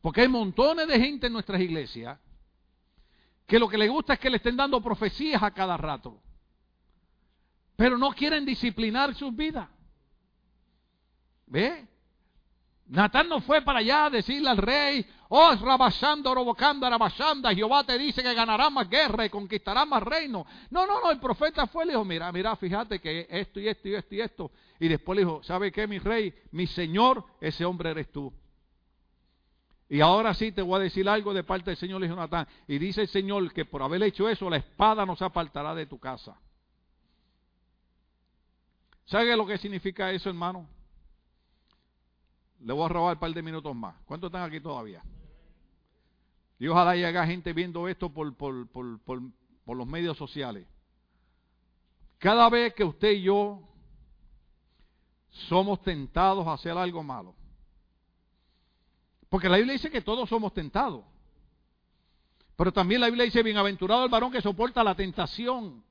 Porque 0.00 0.22
hay 0.22 0.28
montones 0.28 0.86
de 0.86 1.00
gente 1.00 1.26
en 1.28 1.32
nuestras 1.32 1.60
iglesias 1.60 2.18
que 3.46 3.58
lo 3.58 3.68
que 3.68 3.78
les 3.78 3.90
gusta 3.90 4.14
es 4.14 4.18
que 4.18 4.30
le 4.30 4.36
estén 4.36 4.56
dando 4.56 4.80
profecías 4.80 5.42
a 5.42 5.50
cada 5.50 5.76
rato, 5.76 6.20
pero 7.76 7.98
no 7.98 8.12
quieren 8.12 8.44
disciplinar 8.44 9.14
sus 9.14 9.34
vidas. 9.34 9.68
¿Ve? 11.46 11.86
Natán 12.86 13.28
no 13.28 13.40
fue 13.40 13.62
para 13.62 13.80
allá 13.80 14.06
a 14.06 14.10
decirle 14.10 14.48
al 14.48 14.56
rey, 14.56 15.06
oh, 15.34 15.54
rabashando, 15.56 16.34
robocando, 16.34 16.86
arabashanda, 16.86 17.54
Jehová 17.54 17.84
te 17.84 17.96
dice 17.96 18.22
que 18.22 18.34
ganará 18.34 18.68
más 18.68 18.88
guerra 18.88 19.24
y 19.24 19.30
conquistará 19.30 19.86
más 19.86 20.02
reino. 20.02 20.44
No, 20.70 20.86
no, 20.86 21.00
no, 21.00 21.10
el 21.10 21.18
profeta 21.18 21.66
fue 21.66 21.84
y 21.84 21.86
le 21.86 21.92
dijo, 21.94 22.04
mira, 22.04 22.30
mira, 22.30 22.54
fíjate 22.54 23.00
que 23.00 23.26
esto 23.30 23.58
y 23.58 23.66
esto 23.66 23.88
y 23.88 23.94
esto 23.94 24.14
y 24.14 24.20
esto. 24.20 24.50
Y 24.78 24.88
después 24.88 25.16
le 25.16 25.24
dijo, 25.24 25.42
¿sabe 25.42 25.72
qué, 25.72 25.86
mi 25.86 25.98
rey? 25.98 26.34
Mi 26.50 26.66
señor, 26.66 27.24
ese 27.40 27.64
hombre 27.64 27.90
eres 27.92 28.12
tú. 28.12 28.30
Y 29.88 30.02
ahora 30.02 30.34
sí 30.34 30.52
te 30.52 30.60
voy 30.60 30.80
a 30.80 30.82
decir 30.82 31.08
algo 31.08 31.32
de 31.32 31.44
parte 31.44 31.70
del 31.70 31.76
Señor, 31.78 32.00
le 32.00 32.08
dijo 32.08 32.18
Natán. 32.18 32.46
Y 32.68 32.78
dice 32.78 33.00
el 33.00 33.08
Señor 33.08 33.52
que 33.54 33.64
por 33.64 33.82
haber 33.82 34.02
hecho 34.02 34.28
eso, 34.28 34.50
la 34.50 34.58
espada 34.58 35.06
no 35.06 35.16
se 35.16 35.24
apartará 35.24 35.74
de 35.74 35.86
tu 35.86 35.98
casa. 35.98 36.38
¿Sabe 39.06 39.34
lo 39.34 39.46
que 39.46 39.56
significa 39.56 40.10
eso, 40.12 40.28
hermano? 40.28 40.68
Le 42.60 42.72
voy 42.72 42.84
a 42.84 42.88
robar 42.88 43.14
un 43.14 43.20
par 43.20 43.32
de 43.32 43.42
minutos 43.42 43.74
más. 43.74 43.94
¿Cuántos 44.04 44.28
están 44.28 44.42
aquí 44.42 44.60
todavía? 44.60 45.02
Y 46.62 46.68
ojalá 46.68 46.92
haya 46.92 47.26
gente 47.26 47.52
viendo 47.52 47.88
esto 47.88 48.08
por, 48.08 48.32
los 49.66 49.86
medios 49.88 50.16
sociales. 50.16 50.64
Cada 52.18 52.48
vez 52.48 52.72
que 52.74 52.84
usted 52.84 53.10
y 53.10 53.22
yo 53.22 53.68
somos 55.48 55.82
tentados 55.82 56.46
a 56.46 56.52
hacer 56.52 56.78
algo 56.78 57.02
malo, 57.02 57.34
porque 59.28 59.48
la 59.48 59.56
Biblia 59.56 59.72
dice 59.72 59.90
que 59.90 60.02
todos 60.02 60.28
somos 60.28 60.54
tentados, 60.54 61.04
pero 62.54 62.72
también 62.72 63.00
la 63.00 63.08
Biblia 63.08 63.24
dice, 63.24 63.42
bienaventurado 63.42 64.04
el 64.04 64.10
varón 64.10 64.30
que 64.30 64.40
soporta 64.40 64.84
la 64.84 64.94
tentación. 64.94 65.82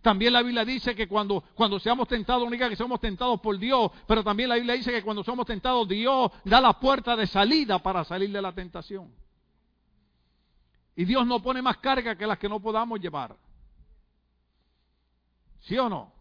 También 0.00 0.32
la 0.32 0.42
Biblia 0.42 0.64
dice 0.64 0.94
que 0.94 1.06
cuando, 1.06 1.44
cuando 1.54 1.78
seamos 1.78 2.08
tentados, 2.08 2.44
no 2.44 2.50
diga 2.50 2.70
que 2.70 2.76
somos 2.76 2.98
tentados 2.98 3.38
por 3.42 3.58
Dios, 3.58 3.90
pero 4.06 4.24
también 4.24 4.48
la 4.48 4.54
Biblia 4.54 4.72
dice 4.72 4.90
que 4.90 5.02
cuando 5.02 5.22
somos 5.22 5.44
tentados, 5.44 5.86
Dios 5.86 6.30
da 6.46 6.62
la 6.62 6.80
puerta 6.80 7.14
de 7.14 7.26
salida 7.26 7.78
para 7.82 8.04
salir 8.04 8.32
de 8.32 8.40
la 8.40 8.52
tentación. 8.52 9.12
Y 11.00 11.06
Dios 11.06 11.26
no 11.26 11.40
pone 11.40 11.62
más 11.62 11.78
carga 11.78 12.14
que 12.14 12.26
las 12.26 12.38
que 12.38 12.46
no 12.46 12.60
podamos 12.60 13.00
llevar. 13.00 13.34
¿Sí 15.60 15.78
o 15.78 15.88
no? 15.88 16.12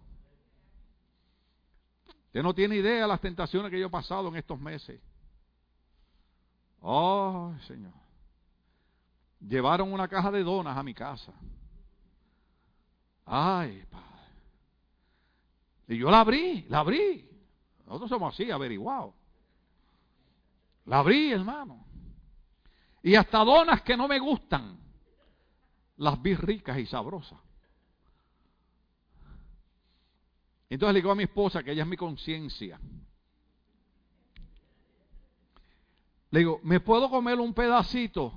Usted 2.28 2.42
no 2.42 2.54
tiene 2.54 2.78
idea 2.78 3.02
de 3.02 3.08
las 3.10 3.20
tentaciones 3.20 3.72
que 3.72 3.78
yo 3.78 3.88
he 3.88 3.90
pasado 3.90 4.30
en 4.30 4.38
estos 4.38 4.58
meses. 4.58 5.02
Oh, 6.80 7.54
Señor. 7.68 7.92
Llevaron 9.42 9.92
una 9.92 10.08
caja 10.08 10.32
de 10.32 10.44
donas 10.44 10.78
a 10.78 10.84
mi 10.84 10.94
casa. 10.94 11.34
Ay, 13.26 13.86
Padre. 13.92 14.06
Y 15.90 15.98
yo 15.98 16.10
la 16.10 16.22
abrí, 16.22 16.66
la 16.70 16.80
abrí. 16.80 17.30
Nosotros 17.86 18.10
somos 18.10 18.34
así, 18.34 18.50
averiguados. 18.50 19.14
La 20.86 21.00
abrí, 21.00 21.34
hermano. 21.34 21.86
Y 23.04 23.16
hasta 23.16 23.40
donas 23.40 23.82
que 23.82 23.96
no 23.96 24.08
me 24.08 24.20
gustan, 24.20 24.78
las 25.98 26.22
vi 26.22 26.36
ricas 26.36 26.78
y 26.78 26.86
sabrosas. 26.86 27.40
Entonces 30.70 30.94
le 30.94 31.00
digo 31.00 31.12
a 31.12 31.16
mi 31.16 31.24
esposa, 31.24 31.64
que 31.64 31.72
ella 31.72 31.84
es 31.84 31.90
mi 31.90 31.98
conciencia. 31.98 32.80
Le 36.32 36.40
digo, 36.40 36.60
¿me 36.64 36.80
puedo 36.80 37.10
comer 37.10 37.40
un 37.40 37.54
pedacito? 37.54 38.34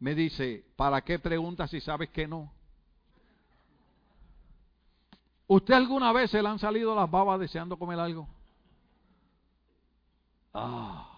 Me 0.00 0.14
dice, 0.14 0.64
¿para 0.76 1.00
qué 1.02 1.18
preguntas 1.18 1.70
si 1.70 1.80
sabes 1.80 2.10
que 2.10 2.26
no? 2.26 2.52
¿Usted 5.46 5.74
alguna 5.74 6.12
vez 6.12 6.30
se 6.30 6.42
le 6.42 6.48
han 6.48 6.58
salido 6.58 6.94
las 6.94 7.10
babas 7.10 7.40
deseando 7.40 7.78
comer 7.78 7.98
algo? 7.98 8.28
Ah. 10.52 11.09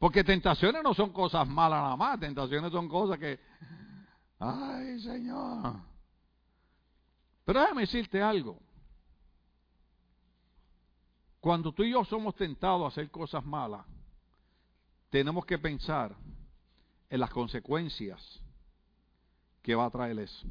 Porque 0.00 0.24
tentaciones 0.24 0.82
no 0.82 0.94
son 0.94 1.12
cosas 1.12 1.46
malas 1.46 1.82
nada 1.82 1.94
más, 1.94 2.18
tentaciones 2.18 2.72
son 2.72 2.88
cosas 2.88 3.18
que, 3.18 3.38
ay 4.38 4.98
Señor. 4.98 5.76
Pero 7.44 7.60
déjame 7.60 7.82
decirte 7.82 8.22
algo. 8.22 8.58
Cuando 11.38 11.70
tú 11.72 11.82
y 11.82 11.90
yo 11.90 12.02
somos 12.06 12.34
tentados 12.34 12.82
a 12.82 12.88
hacer 12.88 13.10
cosas 13.10 13.44
malas, 13.44 13.84
tenemos 15.10 15.44
que 15.44 15.58
pensar 15.58 16.16
en 17.10 17.20
las 17.20 17.28
consecuencias 17.28 18.40
que 19.60 19.74
va 19.74 19.84
a 19.84 19.90
traer 19.90 20.18
eso. 20.18 20.46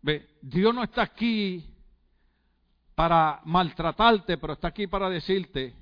Ve, 0.00 0.38
Dios 0.40 0.74
no 0.74 0.82
está 0.82 1.02
aquí 1.02 1.74
para 2.94 3.42
maltratarte, 3.44 4.38
pero 4.38 4.54
está 4.54 4.68
aquí 4.68 4.86
para 4.86 5.10
decirte, 5.10 5.74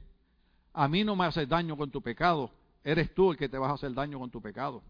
a 0.76 0.88
mí 0.88 1.02
no 1.04 1.16
me 1.16 1.24
haces 1.24 1.48
daño 1.48 1.74
con 1.74 1.90
tu 1.90 2.02
pecado, 2.02 2.50
eres 2.84 3.14
tú 3.14 3.30
el 3.30 3.38
que 3.38 3.48
te 3.48 3.56
vas 3.56 3.70
a 3.70 3.74
hacer 3.74 3.94
daño 3.94 4.18
con 4.18 4.30
tu 4.30 4.42
pecado. 4.42 4.82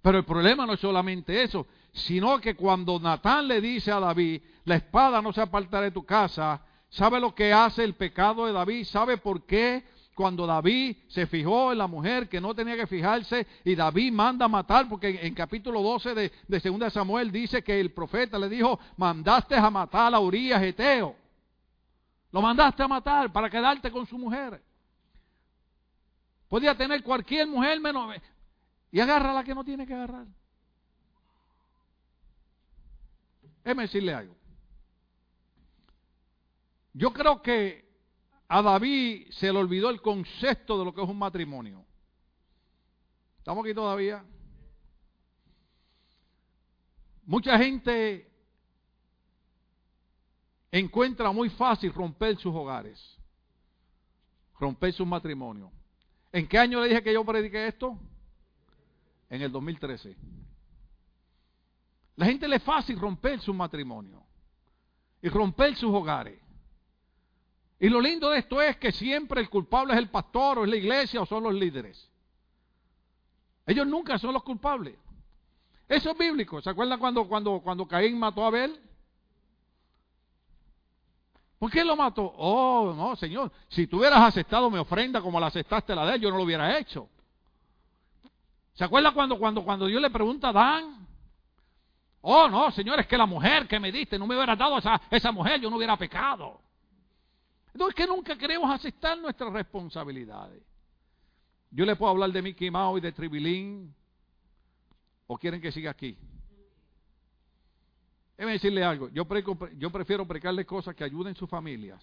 Pero 0.00 0.18
el 0.18 0.24
problema 0.24 0.64
no 0.64 0.74
es 0.74 0.80
solamente 0.80 1.42
eso, 1.42 1.66
sino 1.92 2.40
que 2.40 2.54
cuando 2.54 3.00
Natán 3.00 3.48
le 3.48 3.60
dice 3.60 3.90
a 3.90 3.98
David, 3.98 4.40
la 4.64 4.76
espada 4.76 5.20
no 5.20 5.32
se 5.32 5.40
apartará 5.40 5.82
de 5.82 5.90
tu 5.90 6.04
casa, 6.04 6.64
¿sabe 6.88 7.18
lo 7.18 7.34
que 7.34 7.52
hace 7.52 7.82
el 7.82 7.94
pecado 7.94 8.46
de 8.46 8.52
David? 8.52 8.84
¿Sabe 8.84 9.18
por 9.18 9.44
qué 9.44 9.84
cuando 10.14 10.46
David 10.46 10.98
se 11.08 11.26
fijó 11.26 11.72
en 11.72 11.78
la 11.78 11.88
mujer 11.88 12.28
que 12.28 12.40
no 12.40 12.54
tenía 12.54 12.76
que 12.76 12.86
fijarse 12.86 13.44
y 13.64 13.74
David 13.74 14.12
manda 14.12 14.44
a 14.44 14.48
matar, 14.48 14.88
porque 14.88 15.18
en, 15.20 15.34
capítulo 15.34 15.82
12 15.82 16.14
de, 16.14 16.32
de 16.46 16.60
2 16.60 16.92
Samuel 16.92 17.32
dice 17.32 17.64
que 17.64 17.80
el 17.80 17.92
profeta 17.92 18.38
le 18.38 18.48
dijo, 18.48 18.78
mandaste 18.96 19.56
a 19.56 19.68
matar 19.68 20.14
a 20.14 20.20
Urias 20.20 20.62
Eteo. 20.62 21.21
Lo 22.32 22.40
mandaste 22.40 22.82
a 22.82 22.88
matar 22.88 23.30
para 23.30 23.50
quedarte 23.50 23.92
con 23.92 24.06
su 24.06 24.18
mujer. 24.18 24.60
Podía 26.48 26.76
tener 26.76 27.02
cualquier 27.02 27.46
mujer 27.46 27.78
menos... 27.80 28.16
Y 28.90 29.00
agarra 29.00 29.32
la 29.32 29.44
que 29.44 29.54
no 29.54 29.64
tiene 29.64 29.86
que 29.86 29.94
agarrar. 29.94 30.26
Déjeme 33.64 33.82
decirle 33.84 34.12
algo. 34.12 34.36
Yo 36.92 37.12
creo 37.12 37.40
que 37.40 37.90
a 38.48 38.60
David 38.60 39.30
se 39.30 39.50
le 39.50 39.58
olvidó 39.58 39.88
el 39.88 40.02
concepto 40.02 40.78
de 40.78 40.84
lo 40.84 40.94
que 40.94 41.02
es 41.02 41.08
un 41.08 41.18
matrimonio. 41.18 41.84
¿Estamos 43.38 43.64
aquí 43.64 43.74
todavía? 43.74 44.24
Mucha 47.24 47.56
gente 47.58 48.31
encuentra 50.72 51.30
muy 51.30 51.50
fácil 51.50 51.92
romper 51.92 52.38
sus 52.38 52.54
hogares, 52.54 52.98
romper 54.58 54.92
sus 54.92 55.06
matrimonios. 55.06 55.70
¿En 56.32 56.48
qué 56.48 56.58
año 56.58 56.80
le 56.80 56.88
dije 56.88 57.02
que 57.02 57.12
yo 57.12 57.24
prediqué 57.24 57.68
esto? 57.68 57.96
En 59.28 59.42
el 59.42 59.52
2013. 59.52 60.16
La 62.16 62.26
gente 62.26 62.48
le 62.48 62.56
es 62.56 62.62
fácil 62.62 62.98
romper 62.98 63.40
su 63.40 63.52
matrimonio 63.52 64.22
y 65.20 65.28
romper 65.28 65.76
sus 65.76 65.92
hogares. 65.94 66.40
Y 67.78 67.88
lo 67.88 68.00
lindo 68.00 68.30
de 68.30 68.38
esto 68.38 68.62
es 68.62 68.76
que 68.76 68.92
siempre 68.92 69.40
el 69.40 69.50
culpable 69.50 69.92
es 69.92 69.98
el 69.98 70.08
pastor 70.08 70.58
o 70.58 70.64
es 70.64 70.70
la 70.70 70.76
iglesia 70.76 71.20
o 71.20 71.26
son 71.26 71.42
los 71.42 71.54
líderes. 71.54 72.08
Ellos 73.66 73.86
nunca 73.86 74.18
son 74.18 74.32
los 74.32 74.42
culpables. 74.42 74.96
Eso 75.88 76.12
es 76.12 76.18
bíblico. 76.18 76.62
¿Se 76.62 76.70
acuerdan 76.70 76.98
cuando, 76.98 77.28
cuando, 77.28 77.60
cuando 77.60 77.86
Caín 77.86 78.18
mató 78.18 78.44
a 78.44 78.48
Abel? 78.48 78.80
¿Por 81.62 81.70
qué 81.70 81.84
lo 81.84 81.94
mató? 81.94 82.24
Oh, 82.38 82.92
no, 82.92 83.14
Señor. 83.14 83.52
Si 83.68 83.86
tú 83.86 84.00
hubieras 84.00 84.20
aceptado 84.20 84.68
mi 84.68 84.78
ofrenda 84.78 85.22
como 85.22 85.38
la 85.38 85.46
aceptaste 85.46 85.94
la 85.94 86.04
de 86.04 86.16
él, 86.16 86.20
yo 86.22 86.28
no 86.28 86.38
lo 86.38 86.42
hubiera 86.42 86.76
hecho. 86.76 87.08
¿Se 88.72 88.82
acuerda 88.82 89.12
cuando, 89.12 89.38
cuando, 89.38 89.62
cuando 89.62 89.86
Dios 89.86 90.02
le 90.02 90.10
pregunta 90.10 90.48
a 90.48 90.50
Adán? 90.50 91.06
Oh, 92.20 92.48
no, 92.48 92.72
Señor, 92.72 92.98
es 92.98 93.06
que 93.06 93.16
la 93.16 93.26
mujer 93.26 93.68
que 93.68 93.78
me 93.78 93.92
diste 93.92 94.18
no 94.18 94.26
me 94.26 94.34
hubiera 94.34 94.56
dado 94.56 94.78
esa, 94.78 95.00
esa 95.08 95.30
mujer, 95.30 95.60
yo 95.60 95.70
no 95.70 95.76
hubiera 95.76 95.96
pecado. 95.96 96.60
Entonces, 97.72 97.94
que 97.94 98.08
nunca 98.08 98.36
queremos 98.36 98.68
aceptar 98.68 99.16
nuestras 99.18 99.52
responsabilidades. 99.52 100.64
Yo 101.70 101.84
le 101.84 101.94
puedo 101.94 102.10
hablar 102.10 102.32
de 102.32 102.42
Mickey 102.42 102.72
Mouse 102.72 102.98
y 102.98 103.02
de 103.02 103.12
Tribilín. 103.12 103.94
¿O 105.28 105.38
quieren 105.38 105.60
que 105.60 105.70
siga 105.70 105.92
aquí? 105.92 106.18
Déjeme 108.36 108.52
decirle 108.52 108.84
algo. 108.84 109.08
Yo, 109.10 109.26
yo 109.76 109.90
prefiero 109.90 110.26
precarle 110.26 110.64
cosas 110.64 110.94
que 110.94 111.04
ayuden 111.04 111.34
sus 111.34 111.48
familias. 111.48 112.02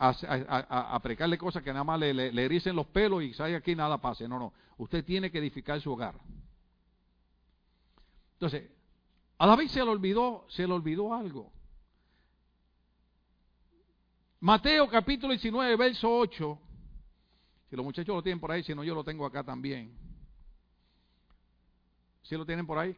A, 0.00 0.10
a, 0.10 1.38
cosas 1.38 1.62
que 1.62 1.72
nada 1.72 1.84
más 1.84 1.98
le, 1.98 2.14
le, 2.14 2.44
ericen 2.44 2.76
los 2.76 2.86
pelos 2.86 3.22
y 3.22 3.34
salga 3.34 3.58
aquí 3.58 3.74
nada 3.74 3.98
pase. 3.98 4.28
No, 4.28 4.38
no. 4.38 4.52
Usted 4.76 5.04
tiene 5.04 5.30
que 5.30 5.38
edificar 5.38 5.80
su 5.80 5.92
hogar. 5.92 6.14
Entonces, 8.34 8.70
a 9.38 9.46
David 9.46 9.68
se 9.68 9.84
le 9.84 9.90
olvidó, 9.90 10.46
se 10.48 10.66
le 10.66 10.72
olvidó 10.72 11.12
algo. 11.12 11.52
Mateo 14.40 14.88
capítulo 14.88 15.32
19, 15.32 15.76
verso 15.76 16.08
8. 16.08 16.58
Si 17.70 17.76
los 17.76 17.84
muchachos 17.84 18.14
lo 18.14 18.22
tienen 18.22 18.38
por 18.38 18.52
ahí, 18.52 18.62
si 18.62 18.74
no 18.74 18.84
yo 18.84 18.94
lo 18.94 19.02
tengo 19.02 19.26
acá 19.26 19.42
también. 19.42 19.96
¿Si 22.22 22.36
lo 22.36 22.46
tienen 22.46 22.66
por 22.66 22.78
ahí? 22.78 22.96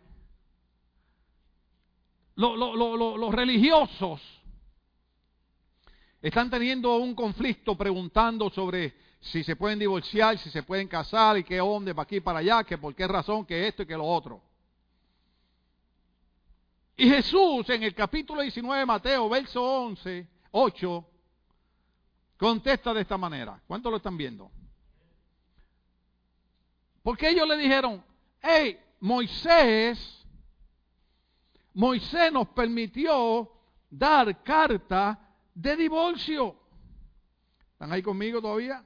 Los 2.37 3.35
religiosos 3.35 4.21
están 6.23 6.51
teniendo 6.51 6.97
un 6.97 7.15
conflicto 7.15 7.77
preguntando 7.77 8.51
sobre 8.51 8.95
si 9.21 9.43
se 9.45 9.57
pueden 9.57 9.79
divorciar, 9.79 10.39
si 10.39 10.51
se 10.51 10.63
pueden 10.63 10.89
casar 10.89 11.39
y 11.39 11.45
qué 11.45 11.61
onda, 11.61 11.95
para 11.95 12.05
aquí 12.05 12.21
para 12.21 12.39
allá, 12.41 12.65
que 12.65 12.79
por 12.79 12.95
qué 12.95 13.07
razón, 13.07 13.45
que 13.45 13.69
esto 13.69 13.83
y 13.83 13.87
que 13.87 13.97
lo 13.97 14.05
otro. 14.05 14.43
Y 16.97 17.09
Jesús 17.09 17.69
en 17.71 17.83
el 17.83 17.95
capítulo 17.95 18.43
19 18.43 18.81
de 18.81 18.87
Mateo, 18.87 19.29
verso 19.29 19.63
11, 19.63 20.27
8, 20.51 21.07
contesta 22.37 22.93
de 22.93 23.01
esta 23.01 23.17
manera. 23.17 23.61
¿Cuántos 23.67 23.91
lo 23.91 23.97
están 23.97 24.17
viendo? 24.17 24.51
Porque 27.03 27.31
ellos 27.31 27.49
le 27.49 27.57
dijeron, 27.57 28.05
hey, 28.43 28.79
Moisés, 29.01 30.20
Moisés 31.81 32.31
nos 32.31 32.49
permitió 32.49 33.51
dar 33.89 34.43
carta 34.43 35.19
de 35.55 35.77
divorcio. 35.77 36.55
¿Están 37.73 37.91
ahí 37.91 38.03
conmigo 38.03 38.43
todavía? 38.43 38.85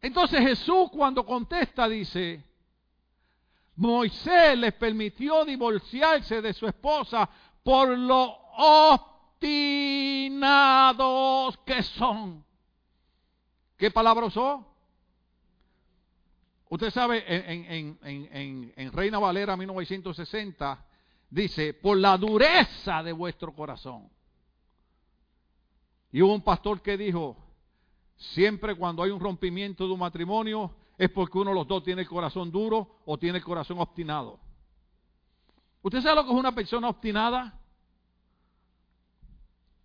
Entonces 0.00 0.38
Jesús 0.38 0.90
cuando 0.92 1.26
contesta 1.26 1.88
dice, 1.88 2.40
Moisés 3.74 4.56
les 4.56 4.72
permitió 4.74 5.44
divorciarse 5.44 6.40
de 6.40 6.52
su 6.52 6.68
esposa 6.68 7.28
por 7.64 7.88
lo 7.88 8.32
obstinados 9.40 11.58
que 11.66 11.82
son. 11.82 12.46
¿Qué 13.76 13.90
palabra 13.90 14.26
usó? 14.26 14.71
Usted 16.72 16.90
sabe, 16.90 17.22
en, 17.26 18.92
Reina 18.94 19.18
Valera 19.18 19.58
1960 19.58 20.86
dice, 21.28 21.74
por 21.74 21.98
la 21.98 22.16
dureza 22.16 23.02
de 23.02 23.12
vuestro 23.12 23.54
corazón. 23.54 24.08
Y 26.12 26.22
hubo 26.22 26.32
un 26.32 26.40
pastor 26.40 26.80
que 26.80 26.96
dijo, 26.96 27.36
siempre 28.16 28.74
cuando 28.74 29.02
hay 29.02 29.10
un 29.10 29.20
rompimiento 29.20 29.86
de 29.86 29.92
un 29.92 29.98
matrimonio 29.98 30.74
es 30.96 31.10
porque 31.10 31.36
uno 31.36 31.50
de 31.50 31.56
los 31.56 31.68
dos 31.68 31.84
tiene 31.84 32.00
el 32.00 32.08
corazón 32.08 32.50
duro 32.50 33.02
o 33.04 33.18
tiene 33.18 33.36
el 33.36 33.44
corazón 33.44 33.78
obstinado. 33.78 34.40
¿Usted 35.82 36.00
sabe 36.00 36.16
lo 36.16 36.24
que 36.24 36.32
es 36.32 36.38
una 36.38 36.54
persona 36.54 36.88
obstinada? 36.88 37.60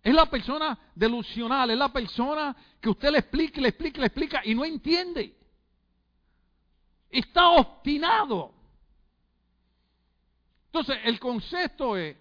Es 0.02 0.14
la 0.14 0.24
persona 0.24 0.78
delusional, 0.94 1.68
es 1.68 1.76
la 1.76 1.92
persona 1.92 2.56
que 2.80 2.88
usted 2.88 3.10
le 3.10 3.18
explica, 3.18 3.60
le 3.60 3.68
explica, 3.68 4.00
le 4.00 4.06
explica 4.06 4.40
y 4.42 4.54
no 4.54 4.64
entiende 4.64 5.37
está 7.10 7.50
obstinado. 7.50 8.52
Entonces, 10.66 10.98
el 11.04 11.18
concepto 11.18 11.96
es, 11.96 12.16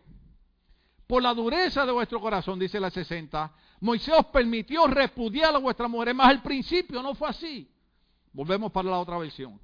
por 1.06 1.22
la 1.22 1.34
dureza 1.34 1.86
de 1.86 1.92
vuestro 1.92 2.20
corazón, 2.20 2.60
dice 2.60 2.80
la 2.80 2.90
60, 2.90 3.54
Moisés 3.82 4.14
os 4.18 4.26
permitió 4.28 4.88
repudiar 4.88 5.56
a 5.56 5.60
vuestra 5.60 5.88
mujer, 5.88 6.14
más 6.14 6.30
al 6.30 6.42
principio 6.42 7.02
no 7.02 7.14
fue 7.16 7.30
así. 7.30 7.70
Volvemos 8.34 8.72
para 8.72 8.90
la 8.90 9.00
otra 9.00 9.18
versión. 9.18 9.60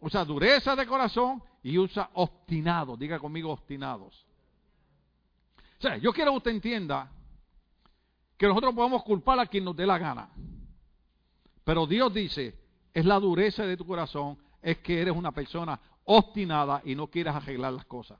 Usa 0.00 0.24
dureza 0.24 0.76
de 0.76 0.86
corazón 0.86 1.42
y 1.62 1.76
usa 1.78 2.10
obstinado. 2.14 2.96
Diga 2.96 3.18
conmigo 3.18 3.50
obstinados. 3.50 4.26
O 5.78 5.82
sea, 5.82 5.96
yo 5.96 6.12
quiero 6.12 6.32
que 6.32 6.36
usted 6.38 6.50
entienda 6.52 7.10
que 8.36 8.46
nosotros 8.46 8.74
podemos 8.74 9.02
culpar 9.02 9.38
a 9.40 9.46
quien 9.46 9.64
nos 9.64 9.76
dé 9.76 9.86
la 9.86 9.98
gana. 9.98 10.28
Pero 11.64 11.86
Dios 11.86 12.12
dice, 12.14 12.54
es 12.94 13.04
la 13.04 13.18
dureza 13.20 13.64
de 13.64 13.76
tu 13.76 13.86
corazón, 13.86 14.38
es 14.62 14.78
que 14.78 15.00
eres 15.00 15.14
una 15.14 15.32
persona 15.32 15.80
obstinada 16.04 16.82
y 16.84 16.94
no 16.94 17.08
quieres 17.08 17.34
arreglar 17.34 17.72
las 17.72 17.84
cosas. 17.84 18.18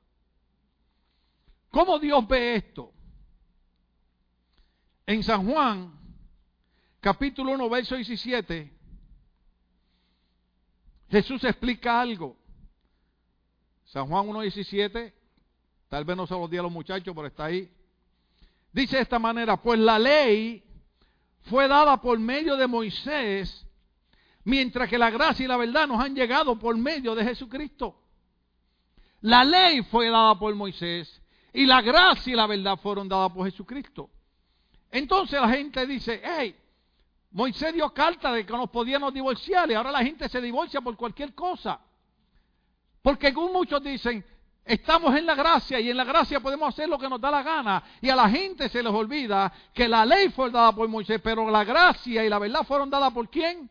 ¿Cómo 1.71 1.99
Dios 1.99 2.27
ve 2.27 2.57
esto? 2.57 2.93
En 5.07 5.23
San 5.23 5.47
Juan, 5.47 5.93
capítulo 7.01 7.53
1, 7.53 7.69
verso 7.71 7.97
17, 7.97 8.73
Jesús 11.11 11.45
explica 11.45 12.01
algo. 12.01 12.37
San 13.87 14.07
Juan 14.07 14.29
1, 14.29 14.43
17, 14.43 15.15
tal 15.89 16.05
vez 16.05 16.17
no 16.17 16.27
se 16.27 16.35
los 16.35 16.51
di 16.51 16.59
a 16.59 16.63
los 16.63 16.73
muchachos, 16.73 17.15
pero 17.15 17.27
está 17.27 17.47
ahí. 17.47 17.71
Dice 18.73 18.97
de 18.97 19.03
esta 19.03 19.19
manera, 19.19 19.57
pues 19.57 19.79
la 19.81 19.99
ley 19.99 20.63
fue 21.45 21.67
dada 21.69 22.01
por 22.01 22.19
medio 22.19 22.57
de 22.57 22.67
Moisés 22.67 23.67
mientras 24.49 24.89
que 24.89 24.97
la 24.97 25.11
gracia 25.11 25.45
y 25.45 25.47
la 25.47 25.59
verdad 25.59 25.87
nos 25.87 26.03
han 26.03 26.15
llegado 26.15 26.59
por 26.59 26.75
medio 26.75 27.15
de 27.15 27.23
Jesucristo. 27.23 28.01
La 29.21 29.45
ley 29.45 29.83
fue 29.83 30.09
dada 30.09 30.39
por 30.39 30.55
Moisés 30.55 31.21
y 31.53 31.67
la 31.67 31.83
gracia 31.83 32.33
y 32.33 32.37
la 32.37 32.47
verdad 32.47 32.79
fueron 32.79 33.11
dadas 33.11 33.31
por 33.31 33.45
Jesucristo. 33.45 34.09
Entonces 34.91 35.39
la 35.39 35.51
gente 35.51 35.87
dice, 35.87 36.23
hey, 36.25 36.57
Moisés 37.31 37.75
dio 37.75 37.93
carta 37.93 38.33
de 38.33 38.47
que 38.47 38.53
nos 38.55 38.71
podíamos 38.71 39.13
divorciar 39.13 39.71
y 39.71 39.75
ahora 39.75 39.93
la 39.93 40.03
gente 40.03 40.27
se 40.31 40.41
divorcia 40.41 40.81
por 40.81 40.97
cualquier 40.97 41.35
cosa. 41.35 41.79
Porque 43.03 43.31
muchos 43.33 43.83
dicen, 43.83 44.25
estamos 44.65 45.15
en 45.15 45.27
la 45.27 45.35
gracia 45.35 45.79
y 45.79 45.91
en 45.91 45.97
la 45.99 46.05
gracia 46.05 46.41
podemos 46.41 46.71
hacer 46.71 46.89
lo 46.89 46.99
que 46.99 47.11
nos 47.11 47.21
da 47.21 47.31
la 47.31 47.43
gana. 47.43 47.85
Y 48.01 48.09
a 48.09 48.17
la 48.17 48.31
gente 48.31 48.71
se 48.71 48.83
les 48.83 48.93
olvida 48.95 49.53
que 49.75 49.87
la 49.87 50.07
ley 50.07 50.31
fue 50.31 50.51
dada 50.51 50.73
por 50.73 50.89
Moisés, 50.89 51.21
pero 51.23 51.51
la 51.51 51.65
gracia 51.65 52.25
y 52.25 52.31
la 52.31 52.39
verdad 52.39 52.65
fueron 52.67 52.89
dadas 52.89 53.13
por 53.13 53.29
quién? 53.29 53.69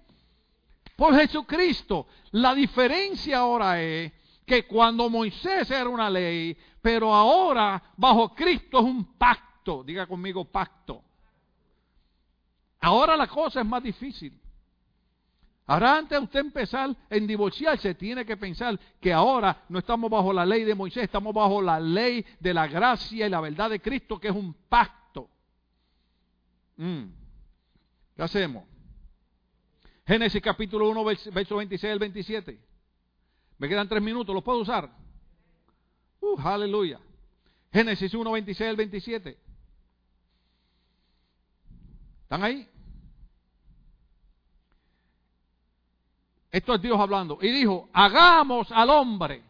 Por 0.97 1.15
Jesucristo. 1.15 2.07
La 2.31 2.53
diferencia 2.53 3.37
ahora 3.37 3.81
es 3.81 4.11
que 4.45 4.65
cuando 4.65 5.09
Moisés 5.09 5.69
era 5.71 5.87
una 5.87 6.09
ley, 6.09 6.57
pero 6.81 7.13
ahora 7.13 7.81
bajo 7.95 8.33
Cristo 8.33 8.79
es 8.79 8.83
un 8.83 9.17
pacto. 9.17 9.83
Diga 9.83 10.05
conmigo 10.07 10.43
pacto. 10.43 11.03
Ahora 12.81 13.15
la 13.15 13.27
cosa 13.27 13.61
es 13.61 13.65
más 13.65 13.83
difícil. 13.83 14.37
Ahora 15.67 15.97
antes 15.97 16.17
de 16.17 16.23
usted 16.23 16.39
empezar 16.39 16.95
en 17.09 17.27
divorciarse, 17.27 17.93
tiene 17.95 18.25
que 18.25 18.37
pensar 18.37 18.79
que 18.99 19.13
ahora 19.13 19.65
no 19.69 19.79
estamos 19.79 20.09
bajo 20.09 20.31
la 20.31 20.45
ley 20.45 20.63
de 20.63 20.73
Moisés, 20.73 21.03
estamos 21.03 21.33
bajo 21.33 21.61
la 21.61 21.79
ley 21.79 22.25
de 22.39 22.53
la 22.53 22.67
gracia 22.67 23.27
y 23.27 23.29
la 23.29 23.41
verdad 23.41 23.69
de 23.69 23.81
Cristo, 23.81 24.17
que 24.17 24.29
es 24.29 24.35
un 24.35 24.53
pacto. 24.69 25.29
Mm. 26.77 27.03
¿Qué 28.15 28.23
hacemos? 28.23 28.63
Génesis 30.07 30.41
capítulo 30.41 30.87
1, 30.89 31.03
verso 31.33 31.57
26 31.57 31.91
al 31.91 31.99
27. 31.99 32.57
Me 33.57 33.67
quedan 33.67 33.89
tres 33.89 34.01
minutos, 34.01 34.33
¿los 34.33 34.43
puedo 34.43 34.59
usar? 34.59 34.89
Uh, 36.21 36.39
aleluya. 36.39 36.97
Génesis 37.73 38.13
1, 38.13 38.31
26 38.31 38.69
al 38.69 38.75
27. 38.77 39.37
¿Están 42.23 42.41
ahí? 42.41 42.69
Esto 46.51 46.75
es 46.75 46.81
Dios 46.81 46.97
hablando. 46.97 47.39
Y 47.41 47.51
dijo, 47.51 47.89
hagamos 47.91 48.71
al 48.71 48.89
hombre, 48.89 49.43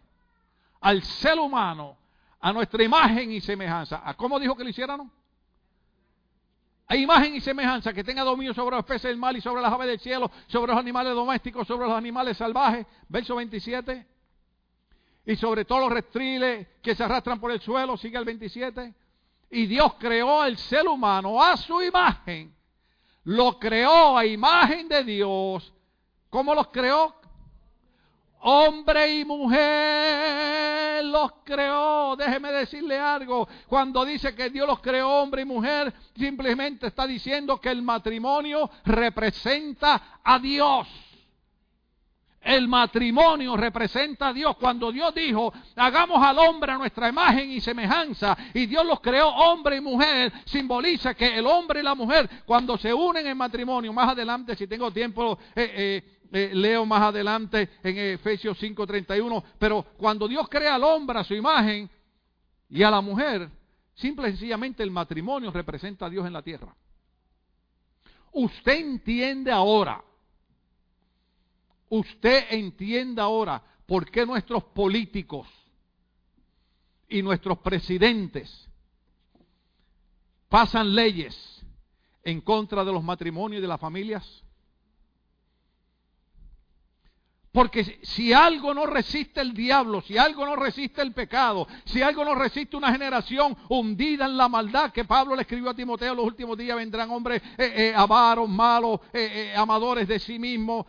al 0.81 1.03
ser 1.03 1.37
humano, 1.37 1.95
a 2.39 2.51
nuestra 2.51 2.83
imagen 2.83 3.31
y 3.31 3.41
semejanza. 3.41 4.01
¿A 4.03 4.15
cómo 4.15 4.39
dijo 4.39 4.55
que 4.55 4.63
lo 4.63 4.71
hicieran? 4.71 5.11
A 6.89 6.95
imagen 6.95 7.35
y 7.35 7.41
semejanza, 7.41 7.91
que 7.91 8.03
tenga 8.03 8.23
dominio 8.23 8.53
sobre 8.53 8.77
los 8.77 8.85
peces 8.85 9.03
del 9.03 9.17
mar 9.17 9.35
y 9.35 9.41
sobre 9.41 9.61
las 9.61 9.73
aves 9.73 9.87
del 9.87 9.99
cielo, 9.99 10.31
sobre 10.47 10.71
los 10.71 10.79
animales 10.79 11.13
domésticos, 11.13 11.67
sobre 11.67 11.85
los 11.85 11.97
animales 11.97 12.37
salvajes. 12.37 12.85
Verso 13.09 13.35
27. 13.35 14.07
Y 15.25 15.35
sobre 15.35 15.65
todos 15.65 15.81
los 15.81 15.91
reptiles 15.91 16.67
que 16.81 16.95
se 16.95 17.03
arrastran 17.03 17.41
por 17.41 17.51
el 17.51 17.59
suelo, 17.59 17.97
sigue 17.97 18.17
el 18.17 18.23
27. 18.23 18.93
Y 19.51 19.65
Dios 19.65 19.95
creó 19.99 20.41
al 20.41 20.57
ser 20.57 20.87
humano 20.87 21.43
a 21.43 21.57
su 21.57 21.81
imagen. 21.81 22.55
Lo 23.25 23.59
creó 23.59 24.17
a 24.17 24.25
imagen 24.25 24.87
de 24.87 25.03
Dios. 25.03 25.73
¿Cómo 26.29 26.55
los 26.55 26.67
creó? 26.67 27.13
Hombre 28.39 29.17
y 29.17 29.25
mujer 29.25 30.76
los 31.05 31.31
creó. 31.43 32.15
Déjeme 32.15 32.51
decirle 32.51 32.99
algo. 32.99 33.47
Cuando 33.67 34.03
dice 34.05 34.35
que 34.35 34.49
Dios 34.49 34.67
los 34.67 34.79
creó 34.79 35.09
hombre 35.09 35.43
y 35.43 35.45
mujer, 35.45 35.93
simplemente 36.15 36.87
está 36.87 37.05
diciendo 37.07 37.59
que 37.59 37.69
el 37.69 37.81
matrimonio 37.81 38.69
representa 38.85 40.19
a 40.23 40.39
Dios. 40.39 40.87
El 42.47 42.69
matrimonio 42.69 43.57
representa 43.57 44.29
a 44.29 44.33
Dios. 44.33 44.55
Cuando 44.55 44.89
Dios 44.89 45.13
dijo, 45.13 45.53
hagamos 45.75 46.23
al 46.23 46.39
hombre 46.39 46.71
a 46.71 46.77
nuestra 46.77 47.09
imagen 47.09 47.51
y 47.51 47.59
semejanza, 47.59 48.37
y 48.53 48.65
Dios 48.67 48.85
los 48.85 49.01
creó 49.01 49.27
hombre 49.27 49.75
y 49.75 49.81
mujer, 49.81 50.31
simboliza 50.45 51.13
que 51.13 51.37
el 51.37 51.45
hombre 51.45 51.81
y 51.81 51.83
la 51.83 51.93
mujer, 51.93 52.29
cuando 52.45 52.77
se 52.77 52.93
unen 52.93 53.27
en 53.27 53.37
matrimonio, 53.37 53.91
más 53.91 54.09
adelante, 54.09 54.55
si 54.55 54.65
tengo 54.65 54.91
tiempo, 54.91 55.37
eh, 55.53 55.73
eh, 55.75 56.16
eh, 56.31 56.51
leo 56.53 56.85
más 56.85 57.01
adelante 57.01 57.69
en 57.83 57.97
Efesios 57.97 58.57
5:31, 58.61 59.43
pero 59.57 59.83
cuando 59.97 60.27
Dios 60.27 60.47
crea 60.49 60.75
al 60.75 60.83
hombre 60.83 61.19
a 61.19 61.23
su 61.23 61.33
imagen 61.33 61.89
y 62.69 62.83
a 62.83 62.91
la 62.91 63.01
mujer, 63.01 63.49
simple 63.95 64.27
y 64.27 64.31
sencillamente 64.31 64.83
el 64.83 64.91
matrimonio 64.91 65.51
representa 65.51 66.05
a 66.05 66.09
Dios 66.09 66.25
en 66.25 66.33
la 66.33 66.41
tierra. 66.41 66.75
Usted 68.31 68.79
entiende 68.79 69.51
ahora, 69.51 70.03
usted 71.89 72.45
entiende 72.51 73.21
ahora 73.21 73.63
por 73.85 74.09
qué 74.11 74.25
nuestros 74.25 74.63
políticos 74.65 75.47
y 77.09 77.21
nuestros 77.21 77.59
presidentes 77.59 78.69
pasan 80.49 80.93
leyes 80.93 81.65
en 82.23 82.41
contra 82.41 82.83
de 82.83 82.91
los 82.91 83.03
matrimonios 83.03 83.59
y 83.59 83.61
de 83.61 83.67
las 83.67 83.79
familias. 83.79 84.43
Porque 87.57 87.97
si 88.03 88.33
algo 88.33 88.71
no 88.71 88.85
resiste 88.85 89.41
el 89.41 89.51
diablo, 89.51 90.01
si 90.01 90.15
algo 90.15 90.45
no 90.45 90.55
resiste 90.55 91.01
el 91.01 91.11
pecado, 91.11 91.67
si 91.85 92.03
algo 92.03 92.23
no 92.23 92.35
resiste 92.35 92.77
una 92.77 92.91
generación 92.91 93.57
hundida 93.69 94.25
en 94.25 94.37
la 94.37 94.47
maldad, 94.47 94.91
que 94.91 95.05
Pablo 95.05 95.35
le 95.35 95.41
escribió 95.41 95.71
a 95.71 95.73
Timoteo, 95.73 96.13
los 96.13 96.23
últimos 96.23 96.55
días 96.55 96.77
vendrán 96.77 97.09
hombres 97.09 97.41
eh, 97.57 97.73
eh, 97.75 97.93
avaros, 97.95 98.47
malos, 98.47 98.99
eh, 99.11 99.55
amadores 99.57 100.07
de 100.07 100.19
sí 100.19 100.37
mismos, 100.37 100.85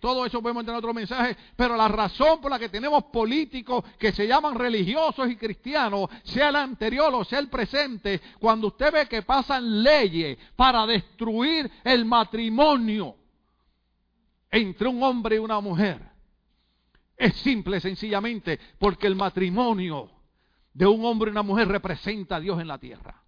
todo 0.00 0.24
eso 0.24 0.40
podemos 0.40 0.62
entrar 0.62 0.76
en 0.76 0.78
otro 0.78 0.94
mensaje, 0.94 1.36
pero 1.54 1.76
la 1.76 1.88
razón 1.88 2.40
por 2.40 2.50
la 2.50 2.58
que 2.58 2.70
tenemos 2.70 3.04
políticos 3.12 3.84
que 3.98 4.12
se 4.12 4.26
llaman 4.26 4.54
religiosos 4.54 5.30
y 5.30 5.36
cristianos, 5.36 6.08
sea 6.22 6.48
el 6.48 6.56
anterior 6.56 7.12
o 7.14 7.22
sea 7.22 7.38
el 7.38 7.50
presente, 7.50 8.18
cuando 8.40 8.68
usted 8.68 8.90
ve 8.94 9.06
que 9.06 9.20
pasan 9.20 9.82
leyes 9.82 10.38
para 10.56 10.86
destruir 10.86 11.70
el 11.84 12.06
matrimonio, 12.06 13.16
entre 14.52 14.86
un 14.86 15.02
hombre 15.02 15.36
y 15.36 15.38
una 15.38 15.58
mujer. 15.60 15.98
Es 17.16 17.34
simple, 17.36 17.80
sencillamente, 17.80 18.60
porque 18.78 19.06
el 19.06 19.16
matrimonio 19.16 20.10
de 20.72 20.86
un 20.86 21.04
hombre 21.04 21.30
y 21.30 21.32
una 21.32 21.42
mujer 21.42 21.68
representa 21.68 22.36
a 22.36 22.40
Dios 22.40 22.60
en 22.60 22.68
la 22.68 22.78
tierra. 22.78 23.22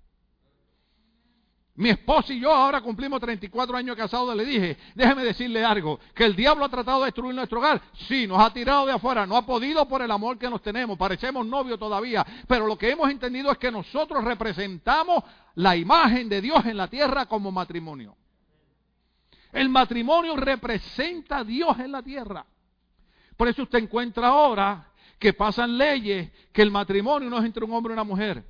Mi 1.76 1.88
esposa 1.88 2.32
y 2.32 2.38
yo 2.38 2.54
ahora 2.54 2.80
cumplimos 2.80 3.20
34 3.20 3.76
años 3.76 3.96
casados, 3.96 4.36
le 4.36 4.44
dije, 4.44 4.76
déjeme 4.94 5.24
decirle 5.24 5.64
algo, 5.64 5.98
que 6.14 6.24
el 6.24 6.36
diablo 6.36 6.64
ha 6.64 6.68
tratado 6.68 7.00
de 7.00 7.06
destruir 7.06 7.34
nuestro 7.34 7.58
hogar, 7.58 7.82
sí, 8.06 8.28
nos 8.28 8.38
ha 8.38 8.52
tirado 8.52 8.86
de 8.86 8.92
afuera, 8.92 9.26
no 9.26 9.36
ha 9.36 9.44
podido 9.44 9.88
por 9.88 10.00
el 10.00 10.10
amor 10.12 10.38
que 10.38 10.48
nos 10.48 10.62
tenemos, 10.62 10.96
parecemos 10.96 11.44
novios 11.44 11.76
todavía, 11.76 12.24
pero 12.46 12.68
lo 12.68 12.78
que 12.78 12.90
hemos 12.90 13.10
entendido 13.10 13.50
es 13.50 13.58
que 13.58 13.72
nosotros 13.72 14.22
representamos 14.22 15.24
la 15.56 15.74
imagen 15.74 16.28
de 16.28 16.40
Dios 16.40 16.64
en 16.64 16.76
la 16.76 16.86
tierra 16.86 17.26
como 17.26 17.50
matrimonio. 17.50 18.16
El 19.54 19.68
matrimonio 19.68 20.34
representa 20.34 21.38
a 21.38 21.44
Dios 21.44 21.78
en 21.78 21.92
la 21.92 22.02
tierra. 22.02 22.44
Por 23.36 23.46
eso 23.46 23.62
usted 23.62 23.78
encuentra 23.78 24.26
ahora 24.26 24.90
que 25.16 25.32
pasan 25.32 25.78
leyes 25.78 26.30
que 26.52 26.60
el 26.60 26.72
matrimonio 26.72 27.30
no 27.30 27.38
es 27.38 27.44
entre 27.44 27.64
un 27.64 27.72
hombre 27.72 27.92
y 27.92 27.94
una 27.94 28.02
mujer. 28.02 28.44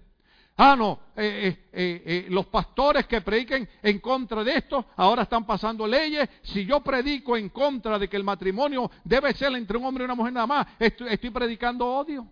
Ah, 0.56 0.74
no, 0.76 1.00
eh, 1.14 1.66
eh, 1.72 2.02
eh, 2.06 2.26
los 2.30 2.46
pastores 2.46 3.06
que 3.06 3.20
prediquen 3.20 3.68
en 3.82 3.98
contra 3.98 4.42
de 4.42 4.56
esto 4.56 4.86
ahora 4.96 5.24
están 5.24 5.44
pasando 5.44 5.86
leyes. 5.86 6.26
Si 6.42 6.64
yo 6.64 6.80
predico 6.80 7.36
en 7.36 7.50
contra 7.50 7.98
de 7.98 8.08
que 8.08 8.16
el 8.16 8.24
matrimonio 8.24 8.90
debe 9.04 9.34
ser 9.34 9.52
entre 9.56 9.76
un 9.76 9.84
hombre 9.84 10.04
y 10.04 10.06
una 10.06 10.14
mujer 10.14 10.32
nada 10.32 10.46
más, 10.46 10.66
estoy 10.78 11.30
predicando 11.30 11.86
odio. 11.86 12.26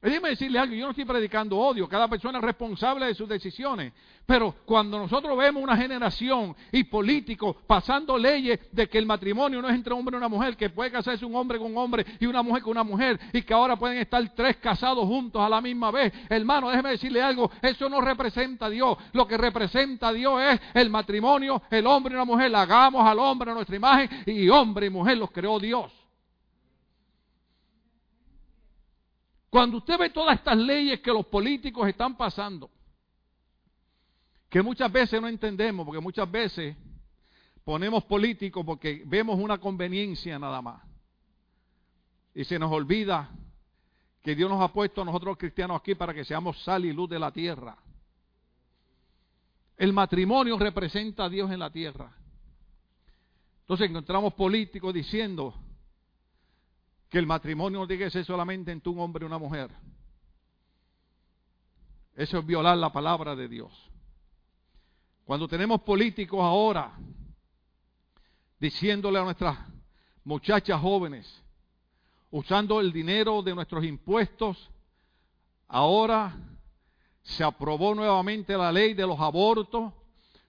Déjeme 0.00 0.28
decirle 0.28 0.60
algo, 0.60 0.76
yo 0.76 0.84
no 0.84 0.90
estoy 0.90 1.04
predicando 1.04 1.58
odio, 1.58 1.88
cada 1.88 2.06
persona 2.06 2.38
es 2.38 2.44
responsable 2.44 3.06
de 3.06 3.14
sus 3.16 3.28
decisiones, 3.28 3.92
pero 4.24 4.54
cuando 4.64 4.96
nosotros 4.96 5.36
vemos 5.36 5.60
una 5.60 5.76
generación 5.76 6.54
y 6.70 6.84
políticos 6.84 7.56
pasando 7.66 8.16
leyes 8.16 8.60
de 8.70 8.88
que 8.88 8.96
el 8.96 9.06
matrimonio 9.06 9.60
no 9.60 9.68
es 9.68 9.74
entre 9.74 9.92
hombre 9.92 10.14
y 10.14 10.18
una 10.18 10.28
mujer, 10.28 10.56
que 10.56 10.70
puede 10.70 10.92
casarse 10.92 11.24
un 11.24 11.34
hombre 11.34 11.58
con 11.58 11.72
un 11.72 11.78
hombre 11.78 12.06
y 12.20 12.26
una 12.26 12.42
mujer 12.42 12.62
con 12.62 12.70
una 12.70 12.84
mujer, 12.84 13.18
y 13.32 13.42
que 13.42 13.52
ahora 13.52 13.74
pueden 13.74 13.98
estar 13.98 14.22
tres 14.36 14.58
casados 14.58 15.04
juntos 15.04 15.42
a 15.42 15.48
la 15.48 15.60
misma 15.60 15.90
vez, 15.90 16.12
hermano, 16.28 16.70
déjeme 16.70 16.90
decirle 16.90 17.20
algo, 17.20 17.50
eso 17.60 17.88
no 17.88 18.00
representa 18.00 18.66
a 18.66 18.70
Dios, 18.70 18.96
lo 19.14 19.26
que 19.26 19.36
representa 19.36 20.08
a 20.08 20.12
Dios 20.12 20.40
es 20.40 20.60
el 20.74 20.90
matrimonio, 20.90 21.60
el 21.70 21.84
hombre 21.88 22.12
y 22.12 22.14
una 22.14 22.24
mujer, 22.24 22.54
hagamos 22.54 23.04
al 23.04 23.18
hombre 23.18 23.50
a 23.50 23.54
nuestra 23.54 23.74
imagen, 23.74 24.08
y 24.26 24.48
hombre 24.48 24.86
y 24.86 24.90
mujer 24.90 25.18
los 25.18 25.32
creó 25.32 25.58
Dios. 25.58 25.97
Cuando 29.50 29.78
usted 29.78 29.98
ve 29.98 30.10
todas 30.10 30.38
estas 30.38 30.56
leyes 30.58 31.00
que 31.00 31.10
los 31.10 31.26
políticos 31.26 31.88
están 31.88 32.16
pasando, 32.16 32.70
que 34.48 34.62
muchas 34.62 34.90
veces 34.90 35.20
no 35.20 35.28
entendemos, 35.28 35.84
porque 35.86 36.00
muchas 36.00 36.30
veces 36.30 36.76
ponemos 37.64 38.04
políticos 38.04 38.64
porque 38.64 39.02
vemos 39.06 39.38
una 39.38 39.58
conveniencia 39.58 40.38
nada 40.38 40.62
más. 40.62 40.82
Y 42.34 42.44
se 42.44 42.58
nos 42.58 42.72
olvida 42.72 43.30
que 44.22 44.34
Dios 44.34 44.50
nos 44.50 44.60
ha 44.62 44.72
puesto 44.72 45.02
a 45.02 45.04
nosotros 45.04 45.36
cristianos 45.36 45.80
aquí 45.80 45.94
para 45.94 46.14
que 46.14 46.24
seamos 46.24 46.62
sal 46.62 46.84
y 46.84 46.92
luz 46.92 47.08
de 47.08 47.18
la 47.18 47.30
tierra. 47.30 47.76
El 49.76 49.92
matrimonio 49.92 50.58
representa 50.58 51.24
a 51.24 51.28
Dios 51.28 51.50
en 51.50 51.60
la 51.60 51.70
tierra. 51.70 52.12
Entonces 53.60 53.88
encontramos 53.88 54.34
políticos 54.34 54.92
diciendo, 54.92 55.54
que 57.08 57.18
el 57.18 57.26
matrimonio 57.26 57.86
ser 58.10 58.24
solamente 58.24 58.70
entre 58.70 58.90
un 58.90 59.00
hombre 59.00 59.24
y 59.24 59.26
una 59.26 59.38
mujer. 59.38 59.70
Eso 62.14 62.38
es 62.38 62.46
violar 62.46 62.76
la 62.76 62.92
palabra 62.92 63.34
de 63.36 63.48
Dios. 63.48 63.72
Cuando 65.24 65.46
tenemos 65.46 65.80
políticos 65.82 66.40
ahora 66.40 66.92
diciéndole 68.58 69.18
a 69.18 69.24
nuestras 69.24 69.58
muchachas 70.24 70.80
jóvenes, 70.80 71.44
usando 72.30 72.80
el 72.80 72.92
dinero 72.92 73.42
de 73.42 73.54
nuestros 73.54 73.84
impuestos, 73.84 74.70
ahora 75.68 76.36
se 77.22 77.44
aprobó 77.44 77.94
nuevamente 77.94 78.56
la 78.56 78.72
ley 78.72 78.94
de 78.94 79.06
los 79.06 79.20
abortos, 79.20 79.92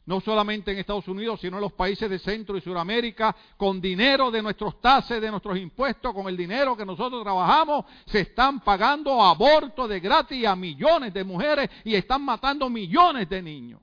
no 0.10 0.20
solamente 0.22 0.72
en 0.72 0.80
Estados 0.80 1.08
Unidos, 1.08 1.40
sino 1.40 1.58
en 1.58 1.62
los 1.62 1.74
países 1.74 2.10
de 2.10 2.18
Centro 2.18 2.58
y 2.58 2.62
Sudamérica, 2.62 3.36
con 3.56 3.80
dinero 3.80 4.32
de 4.32 4.42
nuestros 4.42 4.82
tases, 4.82 5.22
de 5.22 5.30
nuestros 5.30 5.56
impuestos, 5.56 6.16
con 6.16 6.28
el 6.28 6.36
dinero 6.36 6.76
que 6.76 6.84
nosotros 6.84 7.22
trabajamos, 7.22 7.86
se 8.08 8.22
están 8.22 8.60
pagando 8.62 9.22
abortos 9.22 9.88
de 9.88 10.00
gratis 10.00 10.48
a 10.48 10.56
millones 10.56 11.14
de 11.14 11.24
mujeres 11.24 11.70
y 11.84 11.94
están 11.94 12.26
matando 12.26 12.72
millones 12.72 13.30
de 13.30 13.40
niños. 13.40 13.82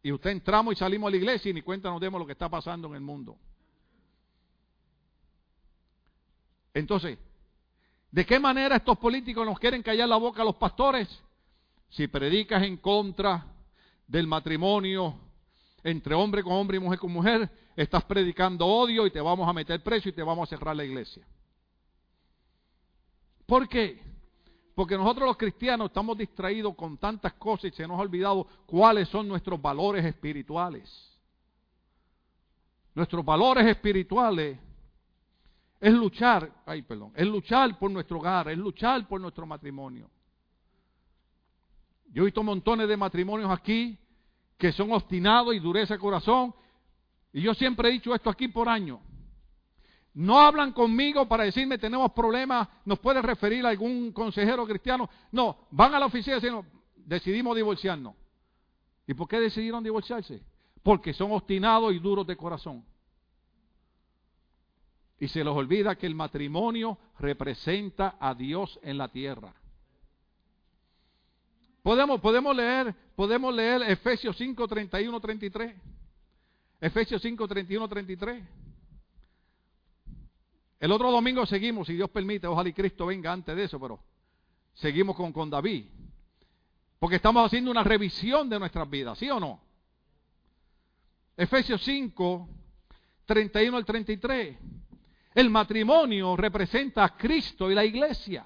Y 0.00 0.12
usted 0.12 0.30
entramos 0.30 0.74
y 0.74 0.76
salimos 0.76 1.08
a 1.08 1.10
la 1.10 1.16
iglesia 1.16 1.50
y 1.50 1.54
ni 1.54 1.62
cuenta 1.62 1.90
nos 1.90 2.00
demos 2.00 2.20
lo 2.20 2.26
que 2.26 2.32
está 2.34 2.48
pasando 2.48 2.86
en 2.86 2.94
el 2.94 3.00
mundo. 3.00 3.36
Entonces, 6.72 7.18
¿de 8.12 8.24
qué 8.24 8.38
manera 8.38 8.76
estos 8.76 8.96
políticos 8.98 9.44
nos 9.44 9.58
quieren 9.58 9.82
callar 9.82 10.08
la 10.08 10.16
boca 10.16 10.42
a 10.42 10.44
los 10.44 10.54
pastores? 10.54 11.24
Si 11.88 12.06
predicas 12.08 12.62
en 12.62 12.76
contra 12.76 13.46
del 14.06 14.26
matrimonio 14.26 15.18
entre 15.82 16.14
hombre 16.14 16.42
con 16.42 16.52
hombre 16.52 16.76
y 16.76 16.80
mujer 16.80 16.98
con 16.98 17.12
mujer, 17.12 17.50
estás 17.76 18.04
predicando 18.04 18.66
odio 18.66 19.06
y 19.06 19.10
te 19.10 19.20
vamos 19.20 19.48
a 19.48 19.52
meter 19.52 19.82
preso 19.82 20.08
y 20.08 20.12
te 20.12 20.22
vamos 20.22 20.48
a 20.48 20.56
cerrar 20.56 20.74
la 20.74 20.84
iglesia. 20.84 21.26
¿Por 23.46 23.68
qué? 23.68 24.02
Porque 24.74 24.96
nosotros 24.96 25.26
los 25.26 25.36
cristianos 25.36 25.88
estamos 25.88 26.16
distraídos 26.18 26.74
con 26.74 26.98
tantas 26.98 27.32
cosas 27.34 27.72
y 27.72 27.76
se 27.76 27.86
nos 27.86 27.98
ha 27.98 28.02
olvidado 28.02 28.46
cuáles 28.66 29.08
son 29.08 29.26
nuestros 29.26 29.60
valores 29.60 30.04
espirituales. 30.04 31.18
Nuestros 32.94 33.24
valores 33.24 33.66
espirituales 33.66 34.58
es 35.80 35.92
luchar, 35.92 36.50
ay, 36.66 36.82
perdón, 36.82 37.12
es 37.14 37.26
luchar 37.26 37.78
por 37.78 37.90
nuestro 37.90 38.18
hogar, 38.18 38.48
es 38.50 38.58
luchar 38.58 39.06
por 39.06 39.20
nuestro 39.20 39.46
matrimonio. 39.46 40.10
Yo 42.08 42.22
he 42.22 42.26
visto 42.26 42.42
montones 42.42 42.88
de 42.88 42.96
matrimonios 42.96 43.50
aquí 43.50 43.98
que 44.56 44.72
son 44.72 44.92
obstinados 44.92 45.54
y 45.54 45.60
dureza 45.60 45.94
de 45.94 46.00
corazón. 46.00 46.54
Y 47.32 47.42
yo 47.42 47.54
siempre 47.54 47.88
he 47.88 47.92
dicho 47.92 48.14
esto 48.14 48.28
aquí 48.28 48.48
por 48.48 48.68
año. 48.68 49.00
No 50.14 50.40
hablan 50.40 50.72
conmigo 50.72 51.28
para 51.28 51.44
decirme 51.44 51.78
tenemos 51.78 52.10
problemas, 52.12 52.66
nos 52.84 52.98
puede 52.98 53.22
referir 53.22 53.64
a 53.64 53.68
algún 53.68 54.10
consejero 54.12 54.66
cristiano. 54.66 55.08
No, 55.30 55.68
van 55.70 55.94
a 55.94 56.00
la 56.00 56.06
oficina 56.06 56.38
y 56.38 56.50
decidimos 56.96 57.54
divorciarnos. 57.54 58.14
¿Y 59.06 59.14
por 59.14 59.28
qué 59.28 59.38
decidieron 59.38 59.84
divorciarse? 59.84 60.42
Porque 60.82 61.12
son 61.12 61.30
obstinados 61.32 61.94
y 61.94 61.98
duros 61.98 62.26
de 62.26 62.36
corazón. 62.36 62.84
Y 65.20 65.28
se 65.28 65.44
les 65.44 65.54
olvida 65.54 65.96
que 65.96 66.06
el 66.06 66.14
matrimonio 66.14 66.98
representa 67.18 68.16
a 68.18 68.34
Dios 68.34 68.78
en 68.82 68.98
la 68.98 69.08
tierra. 69.08 69.54
Podemos, 71.88 72.20
podemos 72.20 72.54
leer, 72.54 72.94
podemos 73.16 73.54
leer 73.54 73.80
Efesios 73.80 74.36
5, 74.36 74.68
31, 74.68 75.20
33. 75.20 75.74
Efesios 76.82 77.22
5, 77.22 77.48
31, 77.48 77.88
33. 77.88 78.44
El 80.80 80.92
otro 80.92 81.10
domingo 81.10 81.46
seguimos, 81.46 81.86
si 81.86 81.94
Dios 81.94 82.10
permite, 82.10 82.46
ojalá 82.46 82.68
y 82.68 82.74
Cristo 82.74 83.06
venga 83.06 83.32
antes 83.32 83.56
de 83.56 83.64
eso, 83.64 83.80
pero 83.80 83.98
seguimos 84.74 85.16
con, 85.16 85.32
con 85.32 85.48
David. 85.48 85.86
Porque 86.98 87.16
estamos 87.16 87.46
haciendo 87.46 87.70
una 87.70 87.82
revisión 87.82 88.50
de 88.50 88.58
nuestras 88.58 88.90
vidas, 88.90 89.16
¿sí 89.16 89.30
o 89.30 89.40
no? 89.40 89.58
Efesios 91.38 91.82
5, 91.82 92.48
31 93.24 93.74
al 93.78 93.86
33. 93.86 94.58
El 95.34 95.48
matrimonio 95.48 96.36
representa 96.36 97.02
a 97.02 97.16
Cristo 97.16 97.70
y 97.70 97.74
la 97.74 97.86
iglesia. 97.86 98.44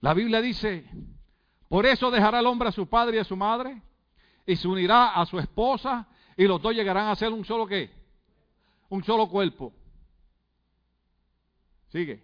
La 0.00 0.14
Biblia 0.14 0.40
dice, 0.40 0.84
por 1.74 1.86
eso 1.86 2.08
dejará 2.08 2.38
el 2.38 2.46
hombre 2.46 2.68
a 2.68 2.70
su 2.70 2.86
padre 2.86 3.16
y 3.16 3.18
a 3.18 3.24
su 3.24 3.34
madre 3.34 3.82
y 4.46 4.54
se 4.54 4.68
unirá 4.68 5.08
a 5.20 5.26
su 5.26 5.40
esposa 5.40 6.06
y 6.36 6.44
los 6.44 6.62
dos 6.62 6.72
llegarán 6.72 7.08
a 7.08 7.16
ser 7.16 7.32
un 7.32 7.44
solo 7.44 7.66
qué? 7.66 7.90
Un 8.90 9.02
solo 9.02 9.28
cuerpo. 9.28 9.72
Sigue. 11.88 12.22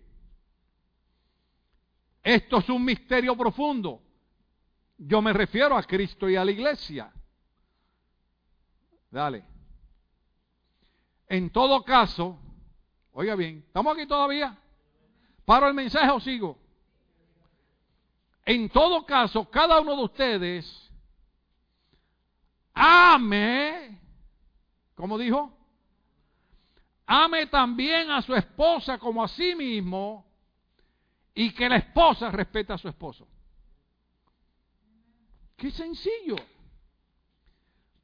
Esto 2.23 2.59
es 2.59 2.69
un 2.69 2.85
misterio 2.85 3.37
profundo. 3.37 4.01
Yo 4.97 5.21
me 5.21 5.33
refiero 5.33 5.77
a 5.77 5.83
Cristo 5.83 6.31
y 6.31 6.37
a 6.37 6.45
la 6.45 6.53
iglesia. 6.53 7.13
Dale. 9.11 9.45
En 11.27 11.51
todo 11.51 11.83
caso, 11.83 12.39
oiga 13.11 13.35
bien, 13.35 13.65
¿estamos 13.67 13.97
aquí 13.97 14.07
todavía? 14.07 14.57
¿Paro 15.45 15.67
el 15.67 15.75
mensaje 15.75 16.09
o 16.13 16.21
sigo? 16.21 16.57
En 18.45 18.69
todo 18.71 19.05
caso, 19.05 19.49
cada 19.51 19.81
uno 19.81 19.97
de 19.97 20.05
ustedes 20.05 20.91
ame, 22.75 24.01
¿cómo 24.95 25.19
dijo? 25.19 25.57
Ame 27.07 27.47
también 27.47 28.11
a 28.11 28.23
su 28.23 28.35
esposa 28.35 28.99
como 28.99 29.23
a 29.23 29.29
sí 29.29 29.55
mismo 29.55 30.25
y 31.35 31.53
que 31.53 31.69
la 31.69 31.77
esposa 31.77 32.31
respete 32.31 32.73
a 32.73 32.79
su 32.79 32.89
esposo. 32.89 33.27
Qué 35.57 35.71
sencillo. 35.71 36.37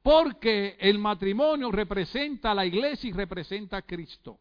Porque 0.03 0.77
el 0.79 0.99
matrimonio 0.99 1.71
representa 1.71 2.51
a 2.51 2.55
la 2.55 2.65
iglesia 2.65 3.09
y 3.09 3.13
representa 3.13 3.77
a 3.77 3.81
Cristo. 3.81 4.39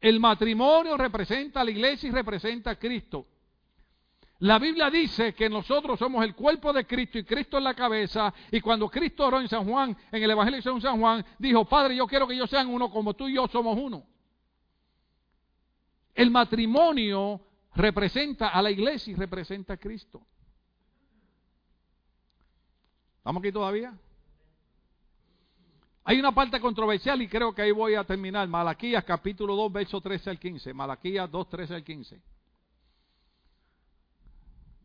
El 0.00 0.18
matrimonio 0.20 0.96
representa 0.96 1.60
a 1.60 1.64
la 1.64 1.70
iglesia 1.70 2.08
y 2.08 2.12
representa 2.12 2.70
a 2.70 2.78
Cristo. 2.78 3.26
La 4.42 4.58
Biblia 4.58 4.90
dice 4.90 5.34
que 5.34 5.48
nosotros 5.48 5.96
somos 6.00 6.24
el 6.24 6.34
cuerpo 6.34 6.72
de 6.72 6.84
Cristo 6.84 7.16
y 7.16 7.22
Cristo 7.22 7.58
es 7.58 7.62
la 7.62 7.74
cabeza. 7.74 8.34
Y 8.50 8.60
cuando 8.60 8.88
Cristo 8.88 9.24
oró 9.24 9.40
en 9.40 9.48
San 9.48 9.64
Juan, 9.64 9.96
en 10.10 10.20
el 10.20 10.32
Evangelio 10.32 10.60
de 10.60 10.80
San 10.80 10.98
Juan, 10.98 11.24
dijo, 11.38 11.64
Padre, 11.64 11.94
yo 11.94 12.08
quiero 12.08 12.26
que 12.26 12.34
ellos 12.34 12.50
sean 12.50 12.66
uno 12.66 12.90
como 12.90 13.14
tú 13.14 13.28
y 13.28 13.34
yo 13.34 13.46
somos 13.46 13.78
uno. 13.78 14.04
El 16.12 16.32
matrimonio 16.32 17.40
representa 17.76 18.48
a 18.48 18.60
la 18.60 18.72
iglesia 18.72 19.12
y 19.12 19.14
representa 19.14 19.74
a 19.74 19.76
Cristo. 19.76 20.20
¿Estamos 23.18 23.40
aquí 23.40 23.52
todavía? 23.52 23.96
Hay 26.02 26.18
una 26.18 26.32
parte 26.32 26.58
controversial 26.58 27.22
y 27.22 27.28
creo 27.28 27.54
que 27.54 27.62
ahí 27.62 27.70
voy 27.70 27.94
a 27.94 28.02
terminar. 28.02 28.48
Malaquías 28.48 29.04
capítulo 29.04 29.54
2, 29.54 29.72
verso 29.72 30.00
13 30.00 30.30
al 30.30 30.40
15. 30.40 30.74
Malaquías 30.74 31.30
2, 31.30 31.48
13 31.48 31.74
al 31.76 31.84
15. 31.84 32.20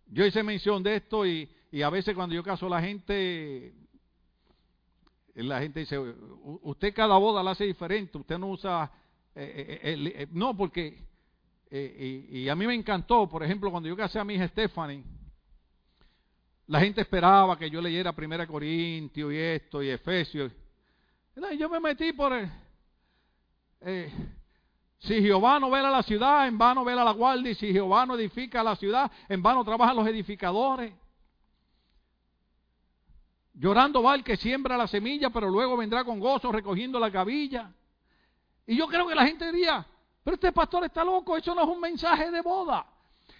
Yo 0.09 0.25
hice 0.25 0.43
mención 0.43 0.83
de 0.83 0.95
esto 0.95 1.25
y, 1.25 1.49
a 1.83 1.89
veces 1.89 2.15
cuando 2.15 2.35
yo 2.35 2.43
caso 2.43 2.65
a 2.67 2.69
la 2.69 2.81
gente, 2.81 3.73
la 5.35 5.59
gente 5.59 5.81
dice, 5.81 5.97
usted 5.99 6.93
cada 6.93 7.17
boda 7.17 7.43
la 7.43 7.51
hace 7.51 7.65
diferente, 7.65 8.17
usted 8.17 8.37
no 8.37 8.49
usa... 8.49 8.91
Eh, 9.35 9.79
eh, 9.83 10.13
eh, 10.15 10.27
no, 10.31 10.55
porque... 10.55 11.05
Y, 11.69 12.39
y, 12.39 12.49
a 12.49 12.55
mí 12.55 12.65
me 12.65 12.73
encantó, 12.73 13.27
por 13.27 13.43
ejemplo, 13.43 13.69
cuando 13.69 13.89
yo 13.89 13.97
casé 13.97 14.19
a 14.19 14.23
mi 14.23 14.35
hija 14.35 14.47
Stephanie, 14.47 15.03
la 16.67 16.79
gente 16.79 17.01
esperaba 17.01 17.57
que 17.57 17.69
yo 17.69 17.81
leyera 17.81 18.13
Primera 18.13 18.47
Corintios 18.47 19.33
y 19.33 19.37
esto 19.37 19.83
y 19.83 19.89
Efesios. 19.89 20.51
Y 21.35 21.57
yo 21.57 21.69
me 21.69 21.79
metí 21.79 22.13
por 22.13 22.33
el, 22.33 22.49
eh, 23.81 24.11
si 24.99 25.21
Jehová 25.21 25.59
no 25.59 25.69
vela 25.69 25.91
la 25.91 26.01
ciudad, 26.03 26.47
en 26.47 26.57
vano 26.57 26.83
vela 26.83 27.03
la 27.03 27.11
guardia. 27.11 27.51
Y 27.51 27.55
si 27.55 27.71
Jehová 27.71 28.05
no 28.05 28.15
edifica 28.15 28.63
la 28.63 28.75
ciudad, 28.75 29.11
en 29.29 29.41
vano 29.41 29.63
trabajan 29.63 29.95
los 29.95 30.07
edificadores. 30.07 30.93
Llorando 33.53 34.03
va 34.03 34.15
el 34.15 34.23
que 34.23 34.37
siembra 34.37 34.77
la 34.77 34.87
semilla, 34.87 35.29
pero 35.29 35.49
luego 35.49 35.77
vendrá 35.77 36.03
con 36.03 36.19
gozo 36.19 36.51
recogiendo 36.51 36.99
la 36.99 37.09
gavilla. 37.09 37.71
Y 38.65 38.75
yo 38.75 38.87
creo 38.87 39.07
que 39.07 39.15
la 39.15 39.25
gente 39.25 39.51
diría, 39.51 39.85
pero 40.23 40.35
este 40.35 40.51
pastor 40.51 40.83
está 40.83 41.03
loco, 41.03 41.37
eso 41.37 41.55
no 41.55 41.63
es 41.63 41.67
un 41.67 41.79
mensaje 41.79 42.29
de 42.29 42.41
boda. 42.41 42.85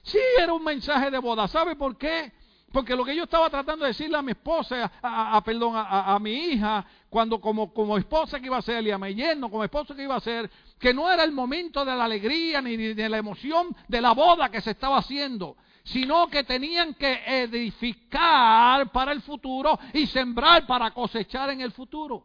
Sí 0.04 0.20
era 0.40 0.54
un 0.54 0.64
mensaje 0.64 1.12
de 1.12 1.20
boda. 1.20 1.48
¿Sabe 1.48 1.76
por 1.76 1.98
qué? 1.98 2.32
Porque 2.72 2.96
lo 2.96 3.06
que 3.06 3.16
yo 3.16 3.24
estaba 3.24 3.50
tratando 3.50 3.84
de 3.84 3.90
decirle 3.90 4.18
a 4.18 4.22
mi 4.22 4.32
esposa, 4.32 4.92
a, 5.02 5.42
perdón, 5.44 5.74
a, 5.76 6.18
mi 6.20 6.32
hija, 6.32 6.86
cuando 7.18 7.42
como, 7.42 7.74
como 7.74 7.98
esposa 7.98 8.40
que 8.40 8.46
iba 8.46 8.58
a 8.58 8.62
ser, 8.62 8.86
y 8.86 8.92
a 8.92 8.98
mi 9.00 9.16
yerno 9.16 9.50
como 9.50 9.64
esposa 9.64 9.96
que 9.96 10.04
iba 10.04 10.16
a 10.16 10.20
ser, 10.20 10.52
que 10.78 10.94
no 10.94 11.12
era 11.12 11.24
el 11.24 11.32
momento 11.32 11.84
de 11.84 11.96
la 11.96 12.06
alegría 12.06 12.62
ni 12.62 12.78
de 12.78 13.10
la 13.10 13.18
emoción 13.18 13.76
de 13.88 14.00
la 14.00 14.12
boda 14.12 14.52
que 14.52 14.62
se 14.62 14.70
estaba 14.70 15.00
haciendo, 15.00 15.58
sino 15.84 16.28
que 16.28 16.44
tenían 16.44 16.94
que 16.94 17.24
edificar 17.26 18.92
para 18.92 19.14
el 19.14 19.24
futuro 19.24 19.80
y 19.94 20.06
sembrar 20.06 20.68
para 20.68 20.92
cosechar 20.92 21.50
en 21.50 21.62
el 21.62 21.72
futuro. 21.72 22.24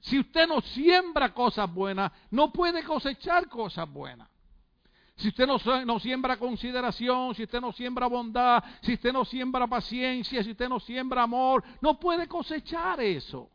Si 0.00 0.18
usted 0.18 0.46
no 0.46 0.60
siembra 0.60 1.32
cosas 1.32 1.72
buenas, 1.72 2.12
no 2.30 2.52
puede 2.52 2.84
cosechar 2.84 3.48
cosas 3.48 3.90
buenas 3.90 4.28
si 5.22 5.28
usted 5.28 5.46
no, 5.46 6.00
siembra 6.00 6.36
consideración, 6.36 7.32
si 7.36 7.44
usted 7.44 7.60
no 7.60 7.72
siembra 7.72 8.08
bondad, 8.08 8.62
si 8.80 8.94
usted 8.94 9.12
no 9.12 9.24
siembra 9.24 9.68
paciencia, 9.68 10.42
si 10.42 10.50
usted 10.50 10.68
no 10.68 10.80
siembra 10.80 11.22
amor, 11.22 11.62
no 11.80 11.98
puede 11.98 12.26
cosechar 12.26 13.00
eso. 13.00 13.48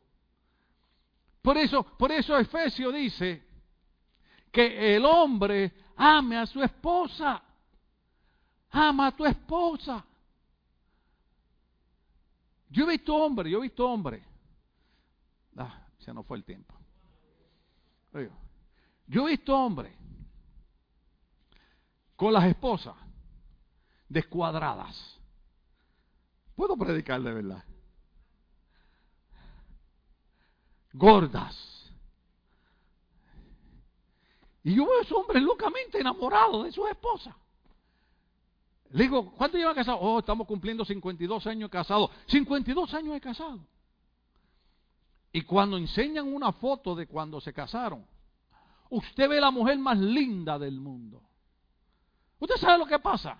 Por 1.41 1.57
eso, 1.57 1.83
por 1.83 2.09
eso 2.09 2.37
Efesio 2.37 2.89
dice 2.89 3.45
que 4.49 4.95
el 4.95 5.05
hombre 5.05 5.73
ame 5.97 6.37
a 6.37 6.45
su 6.45 6.63
esposa. 6.63 7.43
Ama 8.69 9.07
a 9.07 9.11
tu 9.15 9.25
esposa. 9.25 10.05
Yo 12.69 12.85
he 12.85 12.91
visto 12.91 13.13
hombre, 13.13 13.49
yo 13.49 13.59
he 13.59 13.63
visto 13.63 13.85
hombre. 13.85 14.23
Ah, 15.57 15.85
se 15.97 16.13
nos 16.13 16.25
fue 16.25 16.37
el 16.37 16.45
tiempo. 16.45 16.73
Yo 19.07 19.27
he 19.27 19.31
visto 19.31 19.53
hombre 19.53 20.06
con 22.17 22.33
las 22.33 22.43
esposas 22.45 22.95
descuadradas. 24.09 25.17
Puedo 26.55 26.75
predicar 26.75 27.21
de 27.21 27.33
verdad. 27.33 27.63
Gordas. 30.91 31.55
Y 34.63 34.75
yo 34.75 34.85
veo 34.85 34.97
a 34.99 35.01
esos 35.03 35.17
hombres 35.17 35.43
locamente 35.43 35.99
enamorados 35.99 36.65
de 36.65 36.71
sus 36.71 36.89
esposas. 36.89 37.35
Le 38.89 39.03
digo, 39.03 39.31
¿cuánto 39.33 39.57
lleva 39.57 39.75
casado? 39.75 39.99
Oh, 39.99 40.19
estamos 40.19 40.47
cumpliendo 40.47 40.83
52 40.83 41.45
años 41.45 41.69
casados. 41.69 42.09
52 42.27 42.93
años 42.95 43.13
de 43.13 43.21
casado. 43.21 43.59
Y 45.31 45.43
cuando 45.43 45.77
enseñan 45.77 46.33
una 46.33 46.51
foto 46.51 46.95
de 46.95 47.05
cuando 47.05 47.39
se 47.39 47.53
casaron, 47.53 48.05
usted 48.89 49.29
ve 49.29 49.39
la 49.39 49.51
mujer 49.51 49.77
más 49.77 49.99
linda 49.99 50.57
del 50.57 50.79
mundo. 50.79 51.26
¿Usted 52.39 52.55
sabe 52.57 52.77
lo 52.77 52.85
que 52.85 52.99
pasa? 52.99 53.37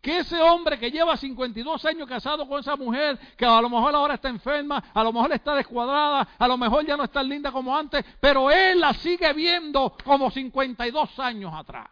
Que 0.00 0.18
ese 0.18 0.40
hombre 0.40 0.78
que 0.78 0.90
lleva 0.90 1.16
52 1.16 1.84
años 1.84 2.08
casado 2.08 2.48
con 2.48 2.58
esa 2.58 2.74
mujer, 2.74 3.18
que 3.36 3.44
a 3.44 3.60
lo 3.60 3.68
mejor 3.68 3.94
ahora 3.94 4.14
está 4.14 4.28
enferma, 4.28 4.82
a 4.92 5.04
lo 5.04 5.12
mejor 5.12 5.32
está 5.32 5.54
descuadrada, 5.54 6.28
a 6.36 6.48
lo 6.48 6.58
mejor 6.58 6.84
ya 6.84 6.96
no 6.96 7.04
está 7.04 7.22
linda 7.22 7.52
como 7.52 7.76
antes, 7.76 8.04
pero 8.20 8.50
él 8.50 8.80
la 8.80 8.94
sigue 8.94 9.32
viendo 9.32 9.96
como 10.04 10.30
52 10.30 11.18
años 11.20 11.54
atrás. 11.54 11.88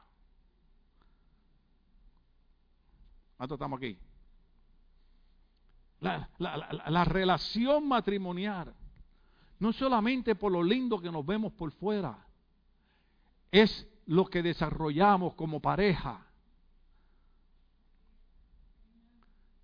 ¿Cuánto 3.36 3.54
estamos 3.54 3.76
aquí? 3.78 3.96
La, 6.00 6.28
la 6.38 7.04
relación 7.04 7.86
matrimonial, 7.86 8.74
no 9.60 9.72
solamente 9.72 10.34
por 10.34 10.50
lo 10.50 10.64
lindo 10.64 10.98
que 10.98 11.12
nos 11.12 11.24
vemos 11.24 11.52
por 11.52 11.70
fuera, 11.70 12.26
es 13.52 13.86
lo 14.10 14.26
que 14.26 14.42
desarrollamos 14.42 15.34
como 15.34 15.60
pareja. 15.60 16.26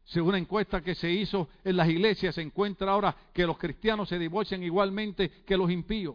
Según 0.04 0.28
una 0.28 0.38
encuesta 0.38 0.82
que 0.82 0.94
se 0.94 1.10
hizo 1.10 1.48
en 1.64 1.76
las 1.76 1.88
iglesias, 1.88 2.36
se 2.36 2.42
encuentra 2.42 2.92
ahora 2.92 3.16
que 3.32 3.44
los 3.44 3.58
cristianos 3.58 4.08
se 4.08 4.20
divorcian 4.20 4.62
igualmente 4.62 5.42
que 5.44 5.56
los 5.56 5.68
impíos. 5.68 6.14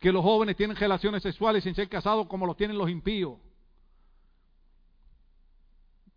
Que 0.00 0.10
los 0.10 0.24
jóvenes 0.24 0.56
tienen 0.56 0.76
relaciones 0.76 1.22
sexuales 1.22 1.62
sin 1.62 1.76
ser 1.76 1.88
casados 1.88 2.26
como 2.26 2.46
los 2.46 2.56
tienen 2.56 2.76
los 2.76 2.90
impíos. 2.90 3.38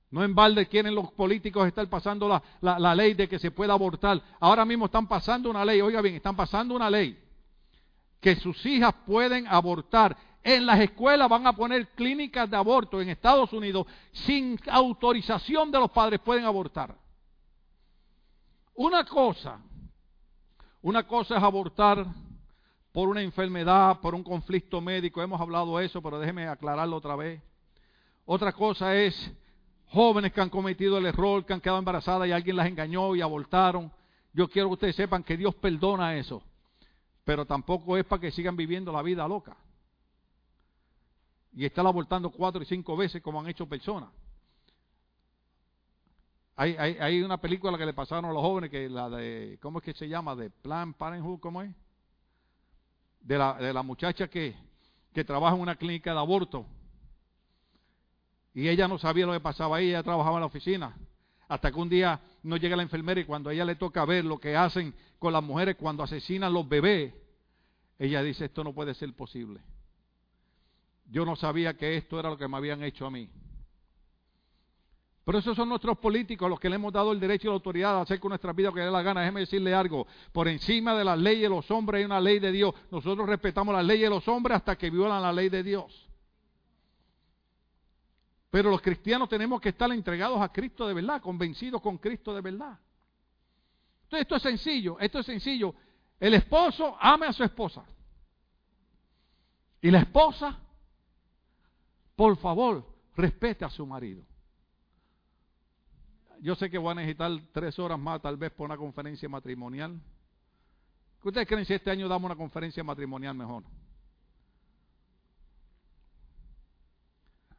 No 0.10 0.24
en 0.24 0.34
balde 0.34 0.66
quieren 0.66 0.96
los 0.96 1.12
políticos 1.12 1.68
estar 1.68 1.88
pasando 1.90 2.28
la, 2.28 2.42
la, 2.60 2.80
la, 2.80 2.96
ley 2.96 3.14
de 3.14 3.30
que 3.30 3.38
se 3.38 3.52
pueda 3.52 3.74
abortar. 3.74 4.20
Ahora 4.40 4.66
mismo 4.66 4.86
están 4.86 5.08
pasando 5.08 5.48
una 5.48 5.64
ley, 5.64 5.80
oiga 5.80 6.02
bien, 6.02 6.16
están 6.16 6.36
pasando 6.36 6.74
una 6.76 6.90
ley 6.90 7.22
que 8.22 8.36
sus 8.36 8.64
hijas 8.68 8.94
pueden 9.06 9.48
abortar 9.48 10.16
en 10.44 10.66
las 10.66 10.80
escuelas 10.80 11.30
van 11.30 11.46
a 11.46 11.54
poner 11.54 11.88
clínicas 11.90 12.50
de 12.50 12.58
aborto 12.58 13.02
en 13.02 13.10
Estados 13.10 13.54
Unidos 13.54 13.86
sin 14.12 14.60
autorización 14.70 15.72
de 15.72 15.80
los 15.80 15.92
padres 15.92 16.20
pueden 16.20 16.46
abortar. 16.46 16.96
Una 18.76 19.06
cosa, 19.06 19.60
una 20.82 21.04
cosa 21.04 21.38
es 21.38 21.44
abortar 21.44 22.06
por 22.92 23.08
una 23.08 23.22
enfermedad, 23.22 24.00
por 24.02 24.16
un 24.16 24.24
conflicto 24.24 24.82
médico, 24.82 25.22
hemos 25.22 25.40
hablado 25.40 25.80
eso, 25.80 26.02
pero 26.02 26.20
déjeme 26.20 26.48
aclararlo 26.48 26.98
otra 26.98 27.16
vez. 27.16 27.42
Otra 28.26 28.52
cosa 28.52 28.96
es 28.96 29.32
jóvenes 29.90 30.34
que 30.34 30.42
han 30.42 30.50
cometido 30.50 30.98
el 30.98 31.06
error, 31.06 31.46
que 31.46 31.54
han 31.54 31.62
quedado 31.62 31.80
embarazadas 31.80 32.28
y 32.28 32.32
alguien 32.32 32.56
las 32.56 32.68
engañó 32.68 33.16
y 33.16 33.22
abortaron. 33.22 33.92
Yo 34.34 34.48
quiero 34.48 34.70
que 34.70 34.74
ustedes 34.74 34.96
sepan 34.96 35.24
que 35.24 35.38
Dios 35.38 35.54
perdona 35.56 36.16
eso, 36.16 36.42
pero 37.24 37.46
tampoco 37.46 37.98
es 37.98 38.06
para 38.06 38.22
que 38.22 38.32
sigan 38.32 38.56
viviendo 38.56 38.92
la 38.92 39.02
vida 39.02 39.28
loca. 39.28 39.56
Y 41.54 41.66
está 41.66 41.82
abortando 41.82 42.30
cuatro 42.30 42.62
y 42.62 42.66
cinco 42.66 42.96
veces 42.96 43.22
como 43.22 43.40
han 43.40 43.48
hecho 43.48 43.68
personas. 43.68 44.10
Hay, 46.56 46.76
hay, 46.78 46.98
hay, 47.00 47.22
una 47.22 47.38
película 47.38 47.78
que 47.78 47.86
le 47.86 47.94
pasaron 47.94 48.26
a 48.26 48.34
los 48.34 48.42
jóvenes, 48.42 48.70
que 48.70 48.88
la 48.88 49.10
de, 49.10 49.58
¿cómo 49.62 49.80
es 49.80 49.86
que 49.86 49.94
se 49.94 50.08
llama? 50.08 50.36
De 50.36 50.50
Plan 50.50 50.94
Parenthood, 50.94 51.40
¿cómo 51.40 51.62
es? 51.62 51.72
De 53.22 53.38
la, 53.38 53.54
de 53.56 53.74
la 53.74 53.82
muchacha 53.82 54.28
que, 54.28 54.56
que 55.14 55.24
trabaja 55.24 55.56
en 55.56 55.62
una 55.62 55.76
clínica 55.76 56.14
de 56.14 56.20
aborto. 56.20 56.66
Y 58.54 58.68
ella 58.68 58.88
no 58.88 58.98
sabía 58.98 59.26
lo 59.26 59.34
que 59.34 59.40
pasaba 59.40 59.78
ahí, 59.78 59.90
ella 59.90 60.04
trabajaba 60.04 60.38
en 60.38 60.42
la 60.42 60.48
oficina. 60.48 60.96
Hasta 61.48 61.72
que 61.72 61.80
un 61.80 61.90
día 61.90 62.20
no 62.44 62.58
llega 62.58 62.76
la 62.76 62.84
enfermera 62.84 63.20
y 63.20 63.26
cuando 63.26 63.50
a 63.50 63.54
ella 63.54 63.66
le 63.66 63.76
toca 63.76 64.06
ver 64.06 64.24
lo 64.26 64.38
que 64.38 64.56
hacen 64.56 64.94
con 65.20 65.34
las 65.34 65.44
mujeres 65.44 65.76
cuando 65.78 66.04
asesinan 66.04 66.54
los 66.54 66.68
bebés, 66.68 67.14
ella 67.98 68.22
dice, 68.24 68.46
esto 68.46 68.64
no 68.64 68.74
puede 68.74 68.94
ser 68.94 69.14
posible. 69.14 69.62
Yo 71.12 71.26
no 71.26 71.36
sabía 71.36 71.76
que 71.76 71.98
esto 71.98 72.20
era 72.20 72.30
lo 72.30 72.38
que 72.38 72.48
me 72.48 72.56
habían 72.56 72.82
hecho 72.84 73.06
a 73.06 73.12
mí. 73.12 73.30
Pero 75.26 75.38
esos 75.38 75.56
son 75.56 75.70
nuestros 75.70 75.98
políticos, 76.00 76.50
los 76.50 76.60
que 76.60 76.70
le 76.70 76.76
hemos 76.76 76.92
dado 76.92 77.12
el 77.12 77.20
derecho 77.20 77.48
y 77.48 77.50
la 77.50 77.56
autoridad 77.56 77.96
de 77.96 78.02
hacer 78.02 78.20
con 78.20 78.30
nuestra 78.30 78.54
vida 78.54 78.70
lo 78.70 78.74
que 78.74 78.80
dé 78.80 78.90
la 78.90 79.02
gana. 79.04 79.20
Déjeme 79.20 79.42
decirle 79.42 79.74
algo. 79.74 80.08
Por 80.32 80.48
encima 80.48 80.96
de 80.96 81.04
las 81.04 81.20
leyes 81.20 81.44
de 81.44 81.50
los 81.50 81.70
hombres 81.70 82.00
hay 82.00 82.06
una 82.06 82.20
ley 82.20 82.40
de 82.40 82.52
Dios. 82.52 82.74
Nosotros 82.90 83.28
respetamos 83.28 83.76
las 83.76 83.86
leyes 83.86 84.10
de 84.10 84.16
los 84.16 84.28
hombres 84.28 84.56
hasta 84.56 84.78
que 84.78 84.90
violan 84.90 85.22
la 85.22 85.34
ley 85.34 85.50
de 85.50 85.62
Dios. 85.62 86.10
Pero 88.50 88.72
los 88.72 88.82
cristianos 88.82 89.30
tenemos 89.30 89.62
que 89.62 89.70
estar 89.70 89.92
entregados 89.92 90.42
a 90.42 90.50
Cristo 90.50 90.88
de 90.88 90.94
verdad, 90.94 91.22
convencidos 91.22 91.82
con 91.82 91.98
Cristo 91.98 92.34
de 92.34 92.42
verdad. 92.42 92.80
Entonces 94.04 94.22
esto 94.22 94.36
es 94.38 94.42
sencillo, 94.42 94.98
esto 95.00 95.20
es 95.20 95.26
sencillo. 95.26 95.76
El 96.20 96.34
esposo 96.34 96.98
ame 97.00 97.28
a 97.28 97.34
su 97.34 97.44
esposa. 97.44 97.84
Y 99.82 99.92
la 99.92 100.00
esposa, 100.00 100.58
por 102.22 102.38
favor, 102.38 102.86
respete 103.16 103.66
a 103.66 103.70
su 103.72 103.84
marido. 103.84 104.24
Yo 106.40 106.54
sé 106.54 106.70
que 106.70 106.78
voy 106.78 106.92
a 106.92 106.94
necesitar 106.94 107.32
tres 107.52 107.80
horas 107.80 107.98
más 107.98 108.22
tal 108.22 108.38
vez 108.38 108.52
por 108.52 108.66
una 108.66 108.78
conferencia 108.78 109.28
matrimonial. 109.28 110.00
¿Qué 111.20 111.28
ustedes 111.28 111.48
creen 111.48 111.66
si 111.66 111.74
este 111.74 111.90
año 111.90 112.08
damos 112.08 112.28
una 112.30 112.36
conferencia 112.36 112.84
matrimonial 112.84 113.34
mejor? 113.34 113.64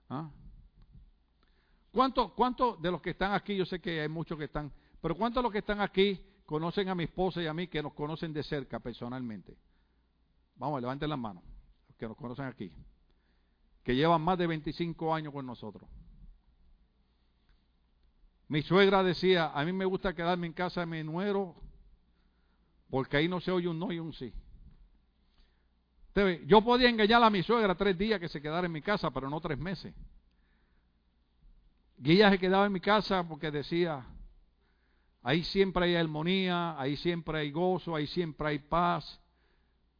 ¿Ah? 0.08 0.30
¿Cuántos 1.90 2.30
cuánto 2.30 2.76
de 2.76 2.92
los 2.92 3.02
que 3.02 3.10
están 3.10 3.32
aquí, 3.32 3.56
yo 3.56 3.66
sé 3.66 3.80
que 3.80 4.02
hay 4.02 4.08
muchos 4.08 4.38
que 4.38 4.44
están, 4.44 4.72
pero 5.00 5.16
cuántos 5.16 5.40
de 5.40 5.42
los 5.42 5.50
que 5.50 5.58
están 5.58 5.80
aquí 5.80 6.24
conocen 6.46 6.88
a 6.88 6.94
mi 6.94 7.02
esposa 7.02 7.42
y 7.42 7.48
a 7.48 7.52
mí 7.52 7.66
que 7.66 7.82
nos 7.82 7.94
conocen 7.94 8.32
de 8.32 8.44
cerca 8.44 8.78
personalmente? 8.78 9.56
Vamos, 10.54 10.80
levanten 10.80 11.10
las 11.10 11.18
manos, 11.18 11.42
que 11.98 12.06
nos 12.06 12.16
conocen 12.16 12.44
aquí, 12.44 12.72
que 13.84 13.94
llevan 13.94 14.22
más 14.22 14.38
de 14.38 14.46
25 14.46 15.14
años 15.14 15.32
con 15.32 15.46
nosotros. 15.46 15.88
Mi 18.48 18.62
suegra 18.62 19.02
decía, 19.02 19.50
a 19.54 19.64
mí 19.64 19.72
me 19.72 19.84
gusta 19.84 20.14
quedarme 20.14 20.46
en 20.46 20.52
casa 20.52 20.80
de 20.80 20.86
mi 20.86 21.02
nuero 21.02 21.54
porque 22.90 23.16
ahí 23.16 23.26
no 23.26 23.40
se 23.40 23.50
oye 23.50 23.68
un 23.68 23.78
no 23.78 23.90
y 23.90 23.98
un 23.98 24.12
sí. 24.12 24.32
Yo 26.44 26.60
podía 26.60 26.90
engañar 26.90 27.22
a 27.22 27.30
mi 27.30 27.42
suegra 27.42 27.74
tres 27.74 27.96
días 27.96 28.20
que 28.20 28.28
se 28.28 28.42
quedara 28.42 28.66
en 28.66 28.72
mi 28.72 28.82
casa, 28.82 29.10
pero 29.10 29.30
no 29.30 29.40
tres 29.40 29.58
meses. 29.58 29.94
Y 32.02 32.12
ella 32.12 32.30
se 32.30 32.38
quedaba 32.38 32.66
en 32.66 32.72
mi 32.72 32.80
casa 32.80 33.26
porque 33.26 33.50
decía, 33.50 34.04
ahí 35.22 35.42
siempre 35.44 35.86
hay 35.86 35.94
armonía, 35.96 36.78
ahí 36.78 36.96
siempre 36.98 37.38
hay 37.38 37.50
gozo, 37.50 37.96
ahí 37.96 38.06
siempre 38.08 38.48
hay 38.48 38.58
paz. 38.58 39.21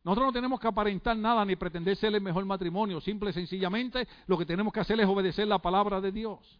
Nosotros 0.05 0.26
no 0.26 0.32
tenemos 0.32 0.59
que 0.59 0.66
aparentar 0.66 1.16
nada 1.16 1.44
ni 1.44 1.55
pretender 1.55 1.96
ser 1.96 2.14
el 2.14 2.20
mejor 2.20 2.44
matrimonio. 2.44 3.00
Simple 3.00 3.30
y 3.30 3.32
sencillamente 3.32 4.09
lo 4.26 4.36
que 4.36 4.46
tenemos 4.46 4.72
que 4.72 4.80
hacer 4.80 4.98
es 5.00 5.07
obedecer 5.07 5.46
la 5.46 5.59
palabra 5.59 6.00
de 6.00 6.11
Dios. 6.11 6.59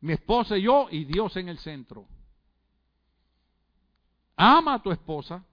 Mi 0.00 0.12
esposa 0.14 0.58
y 0.58 0.62
yo 0.62 0.88
y 0.90 1.04
Dios 1.04 1.36
en 1.36 1.48
el 1.48 1.58
centro. 1.58 2.06
Ama 4.36 4.74
a 4.74 4.82
tu 4.82 4.90
esposa. 4.90 5.44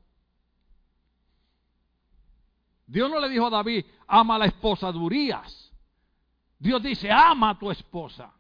Dios 2.86 3.10
no 3.10 3.20
le 3.20 3.30
dijo 3.30 3.48
a 3.48 3.50
David, 3.50 3.86
ama 4.08 4.36
a 4.36 4.40
la 4.40 4.46
esposa 4.46 4.92
de. 4.92 5.72
Dios 6.58 6.82
dice, 6.82 7.12
ama 7.12 7.52
a 7.52 7.60
tu 7.60 7.70
esposa. 7.70 8.34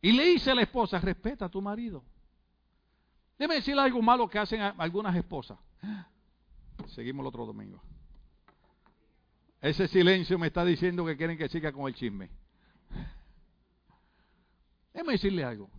Y 0.00 0.12
le 0.12 0.24
dice 0.24 0.52
a 0.52 0.54
la 0.54 0.62
esposa, 0.62 1.00
respeta 1.00 1.46
a 1.46 1.48
tu 1.48 1.60
marido. 1.60 2.04
Déjeme 3.38 3.54
decirle 3.54 3.82
algo 3.82 4.02
malo 4.02 4.28
que 4.28 4.38
hacen 4.38 4.60
algunas 4.60 5.14
esposas. 5.14 5.58
Seguimos 6.88 7.22
el 7.22 7.28
otro 7.28 7.46
domingo. 7.46 7.80
Ese 9.60 9.86
silencio 9.86 10.38
me 10.38 10.48
está 10.48 10.64
diciendo 10.64 11.06
que 11.06 11.16
quieren 11.16 11.38
que 11.38 11.48
siga 11.48 11.72
con 11.72 11.86
el 11.86 11.94
chisme. 11.94 12.30
Déjeme 14.92 15.12
decirle 15.12 15.44
algo. 15.44 15.70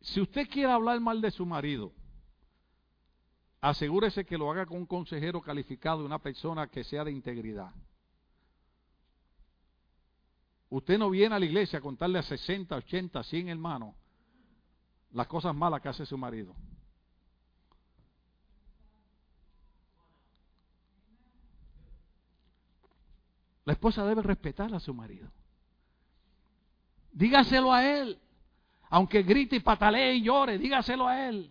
Si 0.00 0.20
usted 0.20 0.48
quiere 0.48 0.72
hablar 0.72 0.98
mal 1.00 1.20
de 1.20 1.30
su 1.30 1.44
marido, 1.44 1.92
asegúrese 3.60 4.24
que 4.24 4.38
lo 4.38 4.50
haga 4.50 4.64
con 4.64 4.78
un 4.78 4.86
consejero 4.86 5.42
calificado, 5.42 6.04
una 6.04 6.18
persona 6.18 6.68
que 6.68 6.84
sea 6.84 7.04
de 7.04 7.12
integridad. 7.12 7.70
Usted 10.70 10.98
no 10.98 11.10
viene 11.10 11.34
a 11.34 11.38
la 11.38 11.44
iglesia 11.44 11.78
a 11.78 11.82
contarle 11.82 12.18
a 12.18 12.22
60, 12.22 12.74
80, 12.76 13.22
100 13.22 13.48
hermanos 13.48 13.94
las 15.14 15.28
cosas 15.28 15.54
malas 15.54 15.80
que 15.80 15.88
hace 15.88 16.04
su 16.04 16.18
marido. 16.18 16.54
La 23.64 23.72
esposa 23.72 24.04
debe 24.04 24.22
respetar 24.22 24.74
a 24.74 24.80
su 24.80 24.92
marido. 24.92 25.30
Dígaselo 27.12 27.72
a 27.72 27.86
él. 27.86 28.20
Aunque 28.90 29.22
grite 29.22 29.56
y 29.56 29.60
patalee 29.60 30.14
y 30.16 30.22
llore, 30.22 30.58
dígaselo 30.58 31.06
a 31.06 31.28
él. 31.28 31.50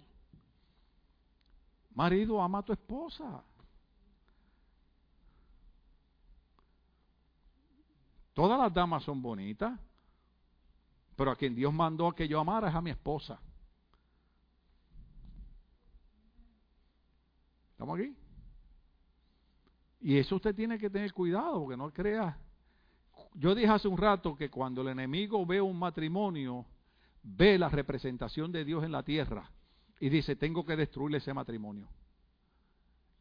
Marido, 1.96 2.42
ama 2.42 2.60
a 2.60 2.64
tu 2.64 2.74
esposa. 2.74 3.44
Todas 8.34 8.60
las 8.60 8.74
damas 8.74 9.04
son 9.04 9.22
bonitas, 9.22 9.80
pero 11.16 11.32
a 11.32 11.36
quien 11.36 11.56
Dios 11.56 11.74
mandó 11.74 12.08
a 12.08 12.16
que 12.16 12.28
yo 12.28 12.40
amara 12.40 12.70
es 12.70 12.76
a 12.76 12.82
mi 12.82 12.90
esposa. 12.90 13.40
¿Estamos 17.84 18.00
aquí? 18.00 18.16
Y 20.00 20.18
eso 20.18 20.38
usted 20.38 20.56
tiene 20.56 20.80
que 20.80 20.90
tener 20.90 21.12
cuidado, 21.12 21.60
porque 21.60 21.76
no 21.76 21.92
crea. 21.92 22.38
Yo 23.34 23.54
dije 23.54 23.68
hace 23.68 23.90
un 23.90 23.98
rato 23.98 24.38
que 24.38 24.50
cuando 24.50 24.84
el 24.84 24.88
enemigo 24.88 25.46
ve 25.46 25.60
un 25.60 25.78
matrimonio, 25.78 26.66
ve 27.24 27.58
la 27.58 27.68
representación 27.68 28.54
de 28.54 28.64
Dios 28.64 28.86
en 28.86 28.94
la 28.94 29.04
tierra 29.04 29.52
y 30.00 30.08
dice, 30.08 30.38
tengo 30.38 30.66
que 30.66 30.78
destruir 30.78 31.18
ese 31.18 31.34
matrimonio. 31.34 31.90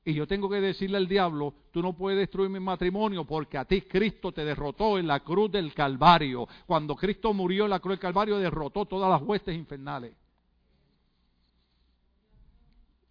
Y 0.04 0.14
yo 0.14 0.28
tengo 0.28 0.48
que 0.48 0.60
decirle 0.60 0.98
al 0.98 1.08
diablo, 1.08 1.54
tú 1.72 1.82
no 1.82 1.96
puedes 1.96 2.20
destruir 2.20 2.48
mi 2.48 2.60
matrimonio 2.60 3.24
porque 3.24 3.58
a 3.58 3.64
ti 3.64 3.82
Cristo 3.82 4.30
te 4.30 4.44
derrotó 4.44 4.96
en 4.96 5.08
la 5.08 5.18
cruz 5.24 5.50
del 5.50 5.74
Calvario. 5.74 6.46
Cuando 6.68 6.94
Cristo 6.94 7.34
murió 7.34 7.64
en 7.64 7.70
la 7.70 7.80
cruz 7.80 7.94
del 7.94 8.00
Calvario 8.00 8.38
derrotó 8.38 8.86
todas 8.86 9.10
las 9.10 9.28
huestes 9.28 9.56
infernales. 9.56 10.14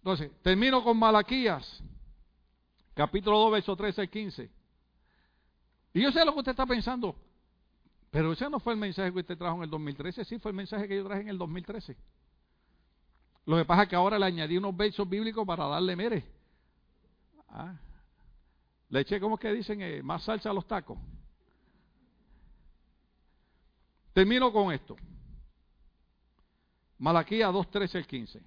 Entonces, 0.02 0.32
termino 0.42 0.82
con 0.82 0.98
Malaquías, 0.98 1.80
capítulo 2.92 3.38
2, 3.38 3.52
verso 3.52 3.76
13 3.76 4.00
al 4.00 4.10
15. 4.10 4.50
Y 5.94 6.02
yo 6.02 6.10
sé 6.10 6.24
lo 6.24 6.32
que 6.32 6.40
usted 6.40 6.50
está 6.50 6.66
pensando, 6.66 7.14
pero 8.10 8.32
ese 8.32 8.50
no 8.50 8.58
fue 8.58 8.72
el 8.72 8.80
mensaje 8.80 9.12
que 9.12 9.20
usted 9.20 9.38
trajo 9.38 9.58
en 9.58 9.62
el 9.62 9.70
2013, 9.70 10.24
sí 10.24 10.40
fue 10.40 10.50
el 10.50 10.56
mensaje 10.56 10.88
que 10.88 10.96
yo 10.96 11.04
traje 11.04 11.22
en 11.22 11.28
el 11.28 11.38
2013. 11.38 11.96
Lo 13.46 13.56
que 13.56 13.64
pasa 13.64 13.84
es 13.84 13.88
que 13.90 13.94
ahora 13.94 14.18
le 14.18 14.26
añadí 14.26 14.56
unos 14.56 14.76
versos 14.76 15.08
bíblicos 15.08 15.46
para 15.46 15.66
darle 15.66 15.94
mere. 15.94 16.24
Ah. 17.48 17.76
Le 18.88 19.00
eché, 19.00 19.20
como 19.20 19.38
que 19.38 19.52
dicen? 19.52 19.82
Eh, 19.82 20.02
más 20.02 20.24
salsa 20.24 20.50
a 20.50 20.52
los 20.52 20.66
tacos. 20.66 20.98
Termino 24.12 24.52
con 24.52 24.72
esto. 24.72 24.96
Malaquía 26.98 27.46
2, 27.46 27.70
13 27.70 27.98
al 27.98 28.06
15. 28.06 28.42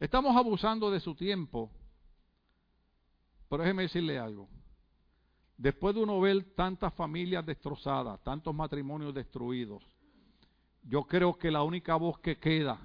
Estamos 0.00 0.36
abusando 0.36 0.90
de 0.90 1.00
su 1.00 1.14
tiempo, 1.14 1.70
pero 3.48 3.62
déjeme 3.62 3.82
decirle 3.82 4.18
algo. 4.18 4.48
Después 5.56 5.94
de 5.94 6.02
uno 6.02 6.20
ver 6.20 6.54
tantas 6.54 6.92
familias 6.94 7.46
destrozadas, 7.46 8.22
tantos 8.24 8.54
matrimonios 8.54 9.14
destruidos, 9.14 9.84
yo 10.82 11.04
creo 11.04 11.38
que 11.38 11.50
la 11.50 11.62
única 11.62 11.94
voz 11.94 12.18
que 12.18 12.38
queda 12.38 12.80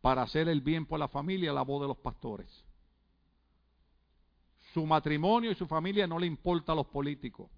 para 0.00 0.22
hacer 0.22 0.48
el 0.48 0.60
bien 0.60 0.86
por 0.86 1.00
la 1.00 1.08
familia 1.08 1.50
es 1.50 1.54
la 1.54 1.62
voz 1.62 1.82
de 1.82 1.88
los 1.88 1.98
pastores. 1.98 2.64
Su 4.72 4.86
matrimonio 4.86 5.50
y 5.50 5.54
su 5.54 5.66
familia 5.66 6.06
no 6.06 6.18
le 6.18 6.26
importa 6.26 6.72
a 6.72 6.76
los 6.76 6.86
políticos. 6.86 7.50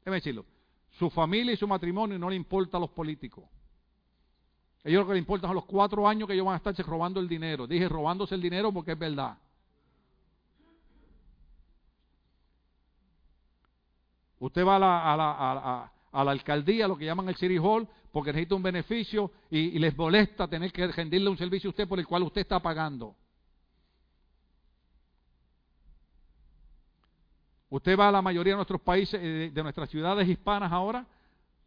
Déjeme 0.00 0.16
decirlo. 0.16 0.44
Su 0.90 1.10
familia 1.10 1.54
y 1.54 1.56
su 1.56 1.66
matrimonio 1.66 2.18
no 2.18 2.28
le 2.28 2.36
importa 2.36 2.76
a 2.76 2.80
los 2.80 2.90
políticos. 2.90 3.44
Ellos 4.88 5.00
lo 5.00 5.08
que 5.08 5.12
les 5.12 5.20
importa 5.20 5.46
son 5.46 5.54
los 5.54 5.66
cuatro 5.66 6.08
años 6.08 6.26
que 6.26 6.32
ellos 6.32 6.46
van 6.46 6.54
a 6.54 6.56
estarse 6.56 6.82
robando 6.82 7.20
el 7.20 7.28
dinero. 7.28 7.66
Dije 7.66 7.86
robándose 7.90 8.34
el 8.34 8.40
dinero 8.40 8.72
porque 8.72 8.92
es 8.92 8.98
verdad. 8.98 9.36
Usted 14.38 14.64
va 14.64 14.76
a 14.76 14.78
la, 14.78 15.90
a 16.10 16.24
la, 16.24 16.30
alcaldía, 16.30 16.88
lo 16.88 16.96
que 16.96 17.04
llaman 17.04 17.28
el 17.28 17.36
City 17.36 17.58
Hall, 17.58 17.86
porque 18.10 18.32
necesita 18.32 18.54
un 18.54 18.62
beneficio 18.62 19.30
y, 19.50 19.58
y 19.58 19.78
les 19.78 19.94
molesta 19.94 20.48
tener 20.48 20.72
que 20.72 20.86
rendirle 20.86 21.28
un 21.28 21.36
servicio 21.36 21.68
a 21.68 21.72
usted 21.72 21.86
por 21.86 21.98
el 21.98 22.06
cual 22.06 22.22
usted 22.22 22.40
está 22.40 22.58
pagando. 22.58 23.14
Usted 27.68 27.98
va 27.98 28.08
a 28.08 28.12
la 28.12 28.22
mayoría 28.22 28.54
de 28.54 28.56
nuestros 28.56 28.80
países, 28.80 29.20
eh, 29.22 29.50
de 29.52 29.62
nuestras 29.62 29.90
ciudades 29.90 30.26
hispanas 30.26 30.72
ahora. 30.72 31.04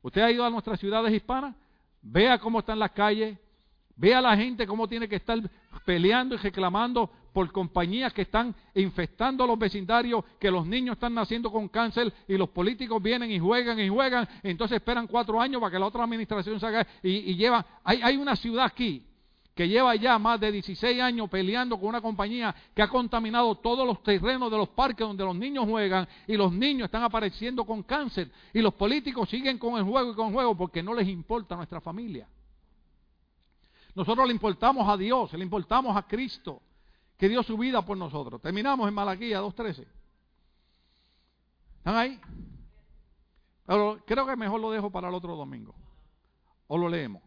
¿Usted 0.02 0.22
ha 0.22 0.32
ido 0.32 0.44
a 0.44 0.50
nuestras 0.50 0.80
ciudades 0.80 1.14
hispanas? 1.14 1.56
Vea 2.02 2.38
cómo 2.40 2.60
están 2.60 2.80
las 2.80 2.92
calles. 2.92 3.38
Vea 3.96 4.22
la 4.22 4.36
gente 4.36 4.66
cómo 4.66 4.88
tiene 4.88 5.08
que 5.08 5.18
estar 5.18 5.38
peleando 5.86 6.36
y 6.36 6.38
reclamando 6.40 7.10
por 7.34 7.52
compañías 7.52 8.12
que 8.14 8.24
están 8.24 8.54
infectando 8.74 9.44
a 9.44 9.48
los 9.48 9.58
vecindarios, 9.58 10.24
que 10.40 10.52
los 10.52 10.66
niños 10.66 10.94
están 10.94 11.14
naciendo 11.14 11.52
con 11.52 11.68
cáncer 11.70 12.12
y 12.28 12.36
los 12.36 12.50
políticos 12.50 13.02
vienen 13.02 13.32
y 13.32 13.40
juegan 13.40 13.80
y 13.80 13.90
juegan. 13.90 14.28
Entonces 14.44 14.78
esperan 14.78 15.08
cuatro 15.08 15.40
años 15.40 15.62
para 15.62 15.72
que 15.72 15.80
la 15.80 15.86
otra 15.86 16.04
administración 16.04 16.60
se 16.60 16.66
haga 16.66 16.88
y, 17.04 17.10
y 17.32 17.36
lleva. 17.36 17.66
Hay, 17.84 18.02
hay 18.02 18.18
una 18.18 18.36
ciudad 18.36 18.66
aquí 18.66 19.06
que 19.62 19.70
lleva 19.70 19.96
ya 19.96 20.18
más 20.18 20.40
de 20.40 20.52
16 20.52 21.00
años 21.00 21.30
peleando 21.30 21.80
con 21.80 21.90
una 21.90 22.02
compañía 22.02 22.56
que 22.74 22.82
ha 22.82 22.88
contaminado 22.88 23.54
todos 23.54 23.86
los 23.86 24.02
terrenos 24.02 24.50
de 24.50 24.58
los 24.58 24.70
parques 24.70 25.06
donde 25.06 25.24
los 25.24 25.36
niños 25.36 25.66
juegan 25.70 26.08
y 26.26 26.36
los 26.36 26.52
niños 26.52 26.86
están 26.86 27.04
apareciendo 27.04 27.64
con 27.64 27.84
cáncer 27.84 28.32
y 28.56 28.60
los 28.60 28.74
políticos 28.74 29.30
siguen 29.30 29.60
con 29.60 29.78
el 29.78 29.84
juego 29.84 30.14
y 30.14 30.16
con 30.16 30.30
el 30.30 30.34
juego 30.34 30.58
porque 30.58 30.82
no 30.82 30.96
les 30.96 31.08
importa 31.08 31.56
nuestra 31.56 31.80
familia. 31.80 32.28
Nosotros 33.94 34.26
le 34.26 34.34
importamos 34.34 34.90
a 34.90 34.98
Dios, 34.98 35.32
le 35.34 35.44
importamos 35.44 35.96
a 35.96 36.08
Cristo, 36.08 36.60
que 37.16 37.30
dio 37.30 37.44
su 37.44 37.56
vida 37.56 37.86
por 37.86 37.96
nosotros. 37.96 38.42
Terminamos 38.42 38.88
en 38.88 38.96
Malaquía 38.96 39.44
2.13. 39.44 39.86
¿Están 41.78 41.96
ahí? 41.98 42.20
Pero 43.68 44.00
creo 44.08 44.26
que 44.26 44.36
mejor 44.36 44.60
lo 44.60 44.72
dejo 44.72 44.90
para 44.90 45.10
el 45.10 45.14
otro 45.14 45.36
domingo. 45.36 45.76
O 46.66 46.80
lo 46.80 46.90
leemos. 46.90 47.22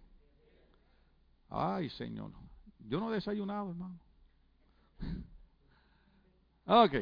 Ay, 1.56 1.88
Señor. 1.90 2.32
Yo 2.80 2.98
no 2.98 3.10
he 3.10 3.14
desayunado, 3.14 3.70
hermano. 3.70 3.98
Ok. 6.66 6.94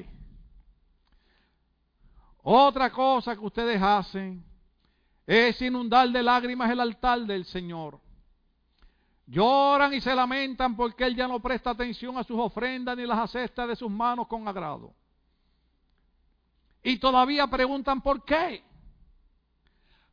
Otra 2.42 2.90
cosa 2.90 3.36
que 3.36 3.44
ustedes 3.44 3.80
hacen 3.80 4.44
es 5.24 5.62
inundar 5.62 6.08
de 6.08 6.20
lágrimas 6.20 6.68
el 6.68 6.80
altar 6.80 7.20
del 7.20 7.44
Señor. 7.44 8.00
Lloran 9.28 9.94
y 9.94 10.00
se 10.00 10.16
lamentan 10.16 10.74
porque 10.74 11.04
Él 11.04 11.14
ya 11.14 11.28
no 11.28 11.38
presta 11.38 11.70
atención 11.70 12.18
a 12.18 12.24
sus 12.24 12.40
ofrendas 12.40 12.96
ni 12.96 13.06
las 13.06 13.20
acepta 13.20 13.64
de 13.64 13.76
sus 13.76 13.88
manos 13.88 14.26
con 14.26 14.48
agrado. 14.48 14.92
Y 16.82 16.98
todavía 16.98 17.46
preguntan 17.46 18.00
por 18.00 18.24
qué. 18.24 18.64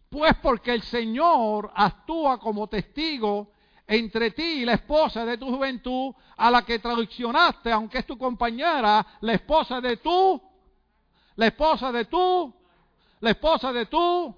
Pues 0.09 0.35
porque 0.43 0.75
el 0.75 0.83
Señor 0.83 1.71
actúa 1.73 2.39
como 2.39 2.67
testigo 2.67 3.51
entre 3.89 4.29
ti 4.29 4.43
y 4.43 4.65
la 4.65 4.73
esposa 4.73 5.25
de 5.25 5.37
tu 5.37 5.47
juventud, 5.47 6.13
a 6.37 6.51
la 6.51 6.61
que 6.61 6.77
traicionaste, 6.77 7.71
aunque 7.71 7.97
es 7.97 8.05
tu 8.05 8.19
compañera, 8.19 9.05
la 9.21 9.33
esposa 9.33 9.81
de 9.81 9.97
tú, 9.97 10.39
la 11.35 11.47
esposa 11.47 11.91
de 11.91 12.05
tú, 12.05 12.53
la 13.19 13.31
esposa 13.31 13.73
de 13.73 13.87
tú. 13.87 14.35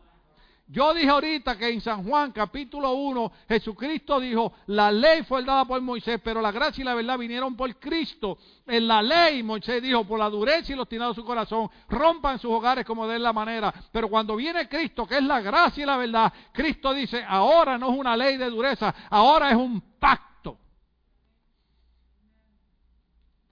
Yo 0.71 0.93
dije 0.93 1.09
ahorita 1.09 1.57
que 1.57 1.67
en 1.67 1.81
San 1.81 2.01
Juan 2.07 2.31
capítulo 2.31 2.93
1 2.93 3.31
Jesucristo 3.49 4.21
dijo, 4.21 4.53
la 4.67 4.89
ley 4.89 5.21
fue 5.23 5.43
dada 5.43 5.65
por 5.65 5.81
Moisés, 5.81 6.21
pero 6.23 6.39
la 6.39 6.53
gracia 6.53 6.81
y 6.81 6.85
la 6.85 6.93
verdad 6.93 7.17
vinieron 7.17 7.57
por 7.57 7.75
Cristo. 7.75 8.37
En 8.65 8.87
la 8.87 9.01
ley 9.01 9.43
Moisés 9.43 9.83
dijo, 9.83 10.05
por 10.05 10.17
la 10.17 10.29
dureza 10.29 10.71
y 10.71 10.77
los 10.77 10.87
tinados 10.87 11.17
de 11.17 11.21
su 11.21 11.27
corazón, 11.27 11.69
rompan 11.89 12.39
sus 12.39 12.51
hogares 12.51 12.85
como 12.85 13.05
de 13.05 13.19
la 13.19 13.33
manera. 13.33 13.73
Pero 13.91 14.07
cuando 14.07 14.37
viene 14.37 14.69
Cristo, 14.69 15.05
que 15.05 15.17
es 15.17 15.23
la 15.23 15.41
gracia 15.41 15.83
y 15.83 15.85
la 15.85 15.97
verdad, 15.97 16.31
Cristo 16.53 16.93
dice, 16.93 17.21
ahora 17.27 17.77
no 17.77 17.91
es 17.91 17.99
una 17.99 18.15
ley 18.15 18.37
de 18.37 18.49
dureza, 18.49 18.95
ahora 19.09 19.49
es 19.49 19.57
un 19.57 19.81
pacto. 19.99 20.57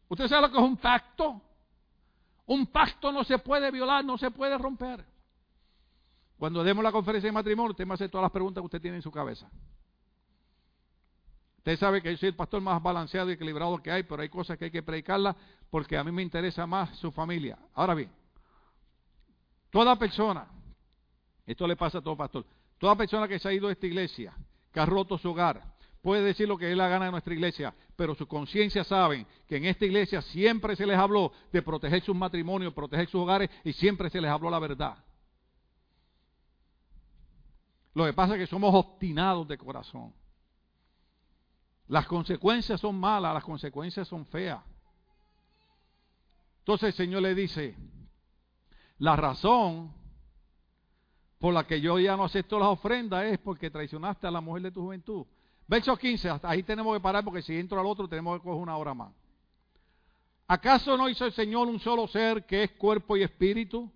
¿Usted 0.07 0.25
sabe 0.29 0.43
lo 0.43 0.51
que 0.53 0.57
es 0.57 0.63
un 0.63 0.77
pacto? 0.77 1.41
Un 2.45 2.67
pacto 2.67 3.11
no 3.11 3.25
se 3.25 3.39
puede 3.39 3.71
violar, 3.71 4.05
no 4.05 4.17
se 4.17 4.31
puede 4.31 4.57
romper. 4.57 5.08
Cuando 6.39 6.63
demos 6.63 6.81
la 6.81 6.93
conferencia 6.93 7.27
de 7.27 7.33
matrimonio, 7.33 7.71
usted 7.71 7.85
me 7.85 7.95
hace 7.95 8.07
todas 8.07 8.23
las 8.23 8.31
preguntas 8.31 8.61
que 8.61 8.65
usted 8.65 8.81
tiene 8.81 8.95
en 8.95 9.03
su 9.03 9.11
cabeza. 9.11 9.51
Usted 11.57 11.77
sabe 11.77 12.01
que 12.01 12.09
yo 12.09 12.17
soy 12.17 12.29
el 12.29 12.35
pastor 12.35 12.61
más 12.61 12.81
balanceado 12.81 13.29
y 13.29 13.33
equilibrado 13.33 13.77
que 13.83 13.91
hay, 13.91 14.03
pero 14.03 14.21
hay 14.21 14.29
cosas 14.29 14.57
que 14.57 14.65
hay 14.65 14.71
que 14.71 14.81
predicarlas 14.81 15.35
porque 15.69 15.97
a 15.97 16.03
mí 16.05 16.13
me 16.13 16.21
interesa 16.21 16.65
más 16.65 16.97
su 16.97 17.11
familia. 17.11 17.59
Ahora 17.73 17.93
bien, 17.93 18.09
toda 19.69 19.97
persona, 19.97 20.47
esto 21.45 21.67
le 21.67 21.75
pasa 21.75 21.97
a 21.97 22.01
todo 22.01 22.15
pastor, 22.15 22.45
toda 22.77 22.95
persona 22.95 23.27
que 23.27 23.37
se 23.37 23.49
ha 23.49 23.53
ido 23.53 23.67
de 23.67 23.73
esta 23.73 23.87
iglesia, 23.87 24.33
que 24.71 24.79
ha 24.79 24.85
roto 24.85 25.17
su 25.17 25.31
hogar, 25.31 25.61
puede 26.01 26.23
decir 26.23 26.47
lo 26.47 26.57
que 26.57 26.71
es 26.71 26.77
la 26.77 26.87
gana 26.87 27.03
de 27.03 27.11
nuestra 27.11 27.33
iglesia, 27.33 27.75
pero 27.97 28.15
su 28.15 28.25
conciencia 28.25 28.85
saben 28.85 29.27
que 29.45 29.57
en 29.57 29.65
esta 29.65 29.83
iglesia 29.83 30.21
siempre 30.21 30.77
se 30.77 30.85
les 30.85 30.97
habló 30.97 31.33
de 31.51 31.61
proteger 31.61 32.01
sus 32.01 32.15
matrimonios, 32.15 32.73
proteger 32.73 33.09
sus 33.09 33.19
hogares 33.19 33.49
y 33.65 33.73
siempre 33.73 34.09
se 34.09 34.21
les 34.21 34.31
habló 34.31 34.49
la 34.49 34.59
verdad. 34.59 34.97
Lo 37.93 38.05
que 38.05 38.13
pasa 38.13 38.33
es 38.35 38.39
que 38.39 38.47
somos 38.47 38.73
obstinados 38.73 39.47
de 39.47 39.57
corazón. 39.57 40.13
Las 41.87 42.05
consecuencias 42.05 42.79
son 42.79 42.99
malas, 42.99 43.33
las 43.33 43.43
consecuencias 43.43 44.07
son 44.07 44.25
feas. 44.27 44.61
Entonces 46.59 46.89
el 46.89 46.93
Señor 46.93 47.23
le 47.23 47.33
dice, 47.33 47.75
la 48.99 49.15
razón 49.15 49.91
por 51.39 51.53
la 51.53 51.65
que 51.65 51.81
yo 51.81 51.97
ya 51.97 52.15
no 52.15 52.25
acepto 52.25 52.59
las 52.59 52.67
ofrendas 52.67 53.25
es 53.25 53.39
porque 53.39 53.71
traicionaste 53.71 54.27
a 54.27 54.31
la 54.31 54.41
mujer 54.41 54.63
de 54.63 54.71
tu 54.71 54.81
juventud. 54.81 55.25
Verso 55.67 55.95
15, 55.97 56.29
hasta 56.29 56.49
ahí 56.49 56.63
tenemos 56.63 56.95
que 56.95 56.99
parar 56.99 57.23
porque 57.23 57.41
si 57.41 57.57
entro 57.57 57.79
al 57.79 57.85
otro 57.85 58.07
tenemos 58.07 58.37
que 58.37 58.43
coger 58.43 58.61
una 58.61 58.77
hora 58.77 58.93
más. 58.93 59.13
¿Acaso 60.47 60.97
no 60.97 61.07
hizo 61.07 61.25
el 61.25 61.31
Señor 61.31 61.67
un 61.67 61.79
solo 61.79 62.07
ser 62.07 62.45
que 62.45 62.63
es 62.63 62.71
cuerpo 62.71 63.15
y 63.15 63.23
espíritu? 63.23 63.91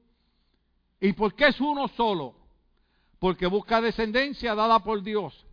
¿Y 1.00 1.12
por 1.14 1.36
qué 1.36 1.48
es 1.48 1.60
uno 1.60 1.88
solo? 1.90 2.43
Porque 3.24 3.48
busca 3.48 3.80
descendencia 3.80 4.54
dada 4.54 4.80
por 4.80 5.02
Dios. 5.02 5.46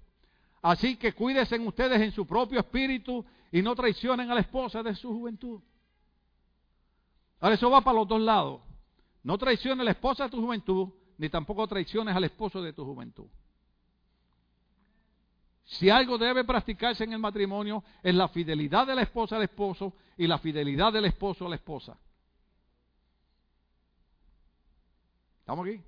Así 0.60 0.97
que 0.97 1.12
cuídense 1.12 1.56
ustedes 1.56 2.01
en 2.01 2.10
su 2.10 2.26
propio 2.26 2.59
espíritu 2.59 3.24
y 3.52 3.62
no 3.62 3.76
traicionen 3.76 4.28
a 4.28 4.34
la 4.34 4.40
esposa 4.40 4.82
de 4.82 4.92
su 4.97 5.09
juventud. 5.12 5.62
Ahora 7.38 7.55
eso 7.55 7.70
va 7.70 7.80
para 7.80 7.98
los 7.98 8.09
dos 8.09 8.20
lados. 8.20 8.60
No 9.22 9.38
traiciones 9.38 9.82
a 9.82 9.84
la 9.84 9.92
esposa 9.92 10.24
de 10.24 10.30
tu 10.30 10.40
juventud, 10.40 10.88
ni 11.16 11.28
tampoco 11.28 11.64
traiciones 11.68 12.16
al 12.16 12.24
esposo 12.24 12.60
de 12.60 12.72
tu 12.72 12.84
juventud. 12.84 13.28
Si 15.62 15.88
algo 15.90 16.18
debe 16.18 16.42
practicarse 16.42 17.05
en 17.05 17.12
el 17.12 17.20
matrimonio 17.20 17.84
es 18.02 18.16
la 18.16 18.26
fidelidad 18.26 18.84
de 18.84 18.97
la 18.97 19.02
esposa 19.02 19.36
al 19.36 19.44
esposo 19.44 19.94
y 20.16 20.26
la 20.26 20.38
fidelidad 20.38 20.92
del 20.92 21.05
esposo 21.05 21.47
a 21.47 21.51
la 21.51 21.55
esposa. 21.55 21.97
¿Estamos 25.38 25.68
aquí? 25.68 25.80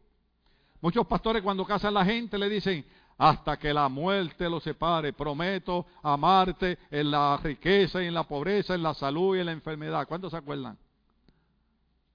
Muchos 0.82 1.06
pastores 1.06 1.42
cuando 1.42 1.64
casan 1.64 1.94
la 1.94 2.04
gente 2.04 2.36
le 2.36 2.48
dicen, 2.48 2.84
hasta 3.16 3.56
que 3.56 3.72
la 3.72 3.88
muerte 3.88 4.50
los 4.50 4.64
separe, 4.64 5.12
prometo 5.12 5.86
amarte 6.02 6.76
en 6.90 7.08
la 7.08 7.36
riqueza 7.36 8.02
y 8.02 8.08
en 8.08 8.14
la 8.14 8.24
pobreza, 8.24 8.74
en 8.74 8.82
la 8.82 8.92
salud 8.92 9.36
y 9.36 9.40
en 9.40 9.46
la 9.46 9.52
enfermedad. 9.52 10.08
¿Cuántos 10.08 10.32
se 10.32 10.38
acuerdan? 10.38 10.76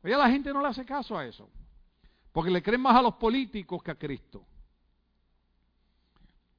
Oye, 0.04 0.18
la 0.18 0.30
gente 0.30 0.52
no 0.52 0.62
le 0.62 0.68
hace 0.68 0.86
caso 0.86 1.18
a 1.18 1.26
eso, 1.26 1.50
porque 2.34 2.52
le 2.52 2.62
creen 2.62 2.82
más 2.82 2.98
a 2.98 3.02
los 3.02 3.14
políticos 3.16 3.82
que 3.82 3.92
a 3.92 3.96
Cristo. 3.96 4.44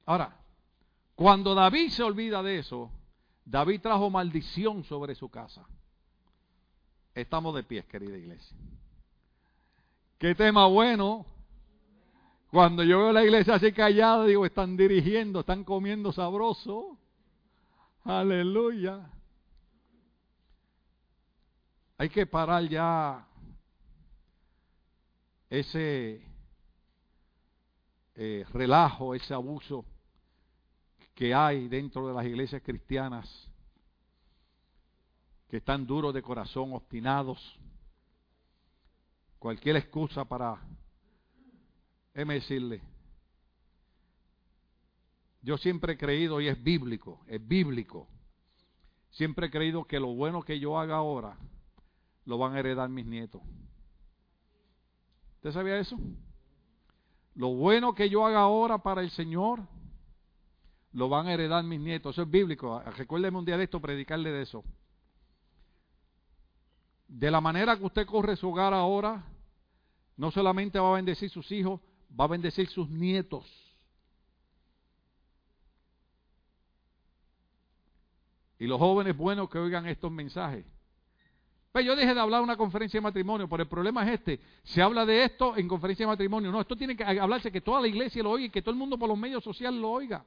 Ahora, 0.07 0.35
cuando 1.13 1.53
David 1.53 1.91
se 1.91 2.01
olvida 2.01 2.41
de 2.41 2.57
eso, 2.57 2.91
David 3.45 3.81
trajo 3.81 4.09
maldición 4.09 4.83
sobre 4.83 5.13
su 5.13 5.29
casa. 5.29 5.63
Estamos 7.13 7.53
de 7.53 7.61
pies, 7.61 7.85
querida 7.85 8.17
iglesia. 8.17 8.57
Qué 10.17 10.33
tema 10.33 10.65
bueno. 10.65 11.25
Cuando 12.51 12.83
yo 12.83 12.97
veo 12.97 13.11
la 13.11 13.23
iglesia 13.23 13.55
así 13.55 13.71
callada, 13.71 14.25
digo, 14.25 14.43
están 14.45 14.75
dirigiendo, 14.75 15.41
están 15.41 15.63
comiendo 15.63 16.11
sabroso. 16.11 16.97
Aleluya. 18.03 19.07
Hay 21.99 22.09
que 22.09 22.25
parar 22.25 22.63
ya 22.63 23.27
ese 25.49 26.25
eh, 28.15 28.45
relajo, 28.51 29.13
ese 29.13 29.33
abuso 29.33 29.85
que 31.13 31.35
hay 31.35 31.67
dentro 31.67 32.07
de 32.07 32.13
las 32.13 32.25
iglesias 32.25 32.63
cristianas, 32.63 33.47
que 35.49 35.57
están 35.57 35.85
duros 35.85 36.13
de 36.15 36.23
corazón, 36.23 36.73
obstinados. 36.73 37.59
Cualquier 39.37 39.75
excusa 39.75 40.25
para 40.25 40.59
Déjeme 42.13 42.35
decirle, 42.35 42.81
yo 45.41 45.57
siempre 45.57 45.93
he 45.93 45.97
creído, 45.97 46.41
y 46.41 46.47
es 46.47 46.61
bíblico, 46.61 47.21
es 47.27 47.45
bíblico, 47.45 48.07
siempre 49.11 49.47
he 49.47 49.51
creído 49.51 49.85
que 49.85 49.99
lo 49.99 50.13
bueno 50.13 50.41
que 50.41 50.59
yo 50.59 50.77
haga 50.77 50.95
ahora 50.95 51.37
lo 52.25 52.37
van 52.37 52.55
a 52.55 52.59
heredar 52.59 52.89
mis 52.89 53.05
nietos. 53.05 53.41
¿Usted 55.35 55.51
sabía 55.51 55.79
eso? 55.79 55.97
Lo 57.35 57.53
bueno 57.53 57.95
que 57.95 58.09
yo 58.09 58.25
haga 58.25 58.41
ahora 58.41 58.79
para 58.79 59.01
el 59.01 59.09
Señor, 59.11 59.61
lo 60.91 61.07
van 61.07 61.27
a 61.27 61.33
heredar 61.33 61.63
mis 61.63 61.79
nietos. 61.79 62.15
Eso 62.15 62.23
es 62.23 62.29
bíblico. 62.29 62.81
Recuérdeme 62.97 63.37
un 63.37 63.45
día 63.45 63.57
de 63.57 63.63
esto, 63.63 63.79
predicarle 63.79 64.31
de 64.31 64.41
eso. 64.41 64.63
De 67.07 67.31
la 67.31 67.39
manera 67.41 67.77
que 67.77 67.85
usted 67.85 68.05
corre 68.05 68.35
su 68.35 68.49
hogar 68.49 68.73
ahora, 68.73 69.23
no 70.17 70.31
solamente 70.31 70.79
va 70.79 70.89
a 70.89 70.95
bendecir 70.95 71.29
sus 71.29 71.51
hijos, 71.51 71.79
va 72.17 72.25
a 72.25 72.27
bendecir 72.27 72.67
sus 72.69 72.89
nietos. 72.89 73.45
Y 78.59 78.67
los 78.67 78.77
jóvenes 78.77 79.15
buenos 79.15 79.49
que 79.49 79.57
oigan 79.57 79.87
estos 79.87 80.11
mensajes. 80.11 80.65
Pues 81.71 81.85
yo 81.85 81.95
dejé 81.95 82.13
de 82.13 82.19
hablar 82.19 82.41
una 82.41 82.57
conferencia 82.57 82.97
de 82.97 83.03
matrimonio, 83.03 83.47
pero 83.47 83.63
el 83.63 83.69
problema 83.69 84.03
es 84.03 84.19
este. 84.19 84.39
Se 84.63 84.81
habla 84.81 85.05
de 85.05 85.23
esto 85.23 85.55
en 85.55 85.67
conferencia 85.67 86.05
de 86.05 86.11
matrimonio. 86.11 86.51
No, 86.51 86.59
esto 86.59 86.75
tiene 86.75 86.95
que 86.95 87.03
hablarse 87.03 87.51
que 87.51 87.61
toda 87.61 87.79
la 87.79 87.87
iglesia 87.87 88.23
lo 88.23 88.31
oiga 88.31 88.47
y 88.47 88.49
que 88.49 88.61
todo 88.61 88.71
el 88.71 88.77
mundo 88.77 88.97
por 88.97 89.07
los 89.07 89.17
medios 89.17 89.43
sociales 89.43 89.79
lo 89.79 89.91
oiga. 89.91 90.25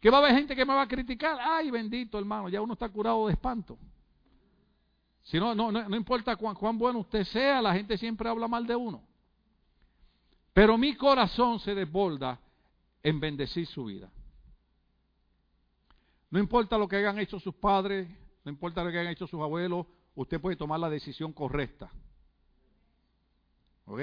Que 0.00 0.10
va 0.10 0.18
a 0.18 0.20
haber 0.20 0.34
gente 0.34 0.56
que 0.56 0.64
me 0.64 0.74
va 0.74 0.82
a 0.82 0.88
criticar. 0.88 1.38
Ay, 1.40 1.70
bendito 1.70 2.18
hermano, 2.18 2.48
ya 2.48 2.62
uno 2.62 2.74
está 2.74 2.88
curado 2.88 3.26
de 3.26 3.32
espanto. 3.32 3.76
Si 5.22 5.38
no, 5.38 5.54
no, 5.54 5.70
no, 5.70 5.96
importa 5.96 6.34
cuán, 6.36 6.54
cuán 6.56 6.78
bueno 6.78 7.00
usted 7.00 7.24
sea, 7.24 7.60
la 7.62 7.74
gente 7.74 7.96
siempre 7.96 8.28
habla 8.28 8.48
mal 8.48 8.66
de 8.66 8.74
uno. 8.74 9.02
Pero 10.52 10.76
mi 10.76 10.94
corazón 10.96 11.60
se 11.60 11.74
desborda 11.74 12.38
en 13.02 13.20
bendecir 13.20 13.66
su 13.66 13.86
vida. 13.86 14.10
No 16.30 16.38
importa 16.38 16.78
lo 16.78 16.88
que 16.88 16.96
hayan 16.96 17.18
hecho 17.18 17.38
sus 17.40 17.54
padres, 17.54 18.08
no 18.44 18.50
importa 18.50 18.84
lo 18.84 18.90
que 18.90 18.98
hayan 18.98 19.12
hecho 19.12 19.26
sus 19.26 19.40
abuelos, 19.40 19.86
usted 20.14 20.40
puede 20.40 20.56
tomar 20.56 20.80
la 20.80 20.90
decisión 20.90 21.32
correcta. 21.32 21.90
¿Ok? 23.86 24.00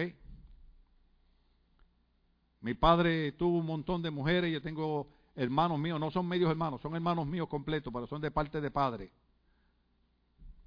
Mi 2.62 2.74
padre 2.74 3.32
tuvo 3.34 3.58
un 3.58 3.66
montón 3.66 4.02
de 4.02 4.12
mujeres, 4.12 4.52
yo 4.52 4.62
tengo 4.62 5.08
hermanos 5.36 5.80
míos, 5.80 6.00
no 6.00 6.12
son 6.12 6.28
medios 6.28 6.50
hermanos, 6.50 6.82
son 6.82 6.96
hermanos 6.96 7.26
míos 7.26 7.48
completos, 7.48 7.94
pero 7.94 8.08
son 8.08 8.22
de 8.22 8.32
parte 8.32 8.60
de 8.60 8.72
padre. 8.72 9.12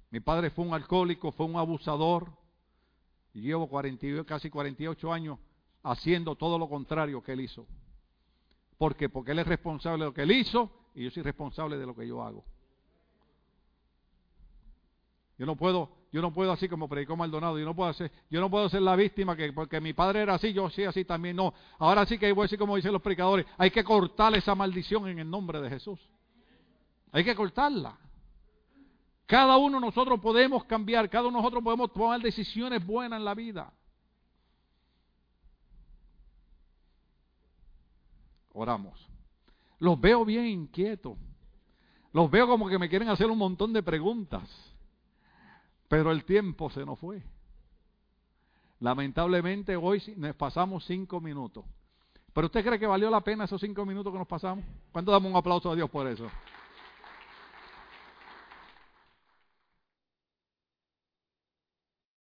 Mi 0.09 0.19
padre 0.19 0.49
fue 0.49 0.65
un 0.65 0.73
alcohólico, 0.73 1.31
fue 1.31 1.45
un 1.45 1.55
abusador. 1.55 2.31
Llevo 3.33 3.67
40, 3.67 4.23
casi 4.25 4.49
48 4.49 5.11
años 5.11 5.39
haciendo 5.83 6.35
todo 6.35 6.57
lo 6.57 6.67
contrario 6.67 7.21
que 7.21 7.33
él 7.33 7.41
hizo. 7.41 7.67
¿Por 8.77 8.95
qué? 8.95 9.09
Porque 9.09 9.31
él 9.31 9.39
es 9.39 9.47
responsable 9.47 10.03
de 10.03 10.09
lo 10.09 10.13
que 10.13 10.23
él 10.23 10.31
hizo 10.31 10.71
y 10.95 11.03
yo 11.03 11.11
soy 11.11 11.23
responsable 11.23 11.77
de 11.77 11.85
lo 11.85 11.95
que 11.95 12.07
yo 12.07 12.23
hago. 12.23 12.43
Yo 15.37 15.45
no 15.45 15.55
puedo, 15.55 15.89
yo 16.11 16.21
no 16.21 16.31
puedo 16.31 16.51
así 16.51 16.69
como 16.69 16.87
predicó 16.87 17.15
Maldonado, 17.15 17.57
yo 17.57 17.65
no 17.65 17.75
puedo 17.75 17.89
hacer, 17.89 18.11
yo 18.29 18.39
no 18.39 18.49
puedo 18.49 18.69
ser 18.69 18.81
la 18.81 18.95
víctima 18.95 19.35
que 19.35 19.51
porque 19.51 19.81
mi 19.81 19.93
padre 19.93 20.21
era 20.21 20.35
así, 20.35 20.53
yo 20.53 20.69
sí 20.69 20.83
así 20.83 21.05
también 21.05 21.35
no. 21.35 21.53
Ahora 21.79 22.05
sí 22.05 22.17
que 22.17 22.31
voy 22.31 22.43
a 22.43 22.45
decir 22.45 22.59
como 22.59 22.75
dicen 22.75 22.93
los 22.93 23.01
predicadores, 23.01 23.45
hay 23.57 23.71
que 23.71 23.83
cortar 23.83 24.33
esa 24.35 24.53
maldición 24.55 25.07
en 25.07 25.19
el 25.19 25.29
nombre 25.29 25.59
de 25.59 25.69
Jesús. 25.69 25.99
Hay 27.11 27.23
que 27.23 27.35
cortarla. 27.35 27.97
Cada 29.25 29.57
uno 29.57 29.79
de 29.79 29.85
nosotros 29.87 30.19
podemos 30.19 30.65
cambiar, 30.65 31.09
cada 31.09 31.27
uno 31.27 31.37
de 31.37 31.41
nosotros 31.41 31.63
podemos 31.63 31.91
tomar 31.91 32.21
decisiones 32.21 32.85
buenas 32.85 33.17
en 33.17 33.25
la 33.25 33.33
vida. 33.33 33.73
Oramos. 38.53 39.09
Los 39.79 39.99
veo 39.99 40.23
bien 40.23 40.45
inquietos. 40.45 41.17
Los 42.13 42.29
veo 42.29 42.47
como 42.47 42.69
que 42.69 42.79
me 42.79 42.87
quieren 42.87 43.09
hacer 43.09 43.29
un 43.29 43.37
montón 43.37 43.73
de 43.73 43.83
preguntas. 43.83 44.47
Pero 45.87 46.11
el 46.11 46.23
tiempo 46.23 46.69
se 46.69 46.85
nos 46.85 46.99
fue. 46.99 47.21
Lamentablemente 48.79 49.75
hoy 49.75 50.01
nos 50.17 50.35
pasamos 50.35 50.85
cinco 50.85 51.19
minutos. 51.19 51.65
¿Pero 52.33 52.47
usted 52.47 52.65
cree 52.65 52.79
que 52.79 52.87
valió 52.87 53.09
la 53.09 53.21
pena 53.21 53.45
esos 53.45 53.61
cinco 53.61 53.85
minutos 53.85 54.11
que 54.11 54.19
nos 54.19 54.27
pasamos? 54.27 54.65
¿Cuánto 54.91 55.11
damos 55.11 55.31
un 55.31 55.37
aplauso 55.37 55.71
a 55.71 55.75
Dios 55.75 55.89
por 55.89 56.07
eso? 56.07 56.27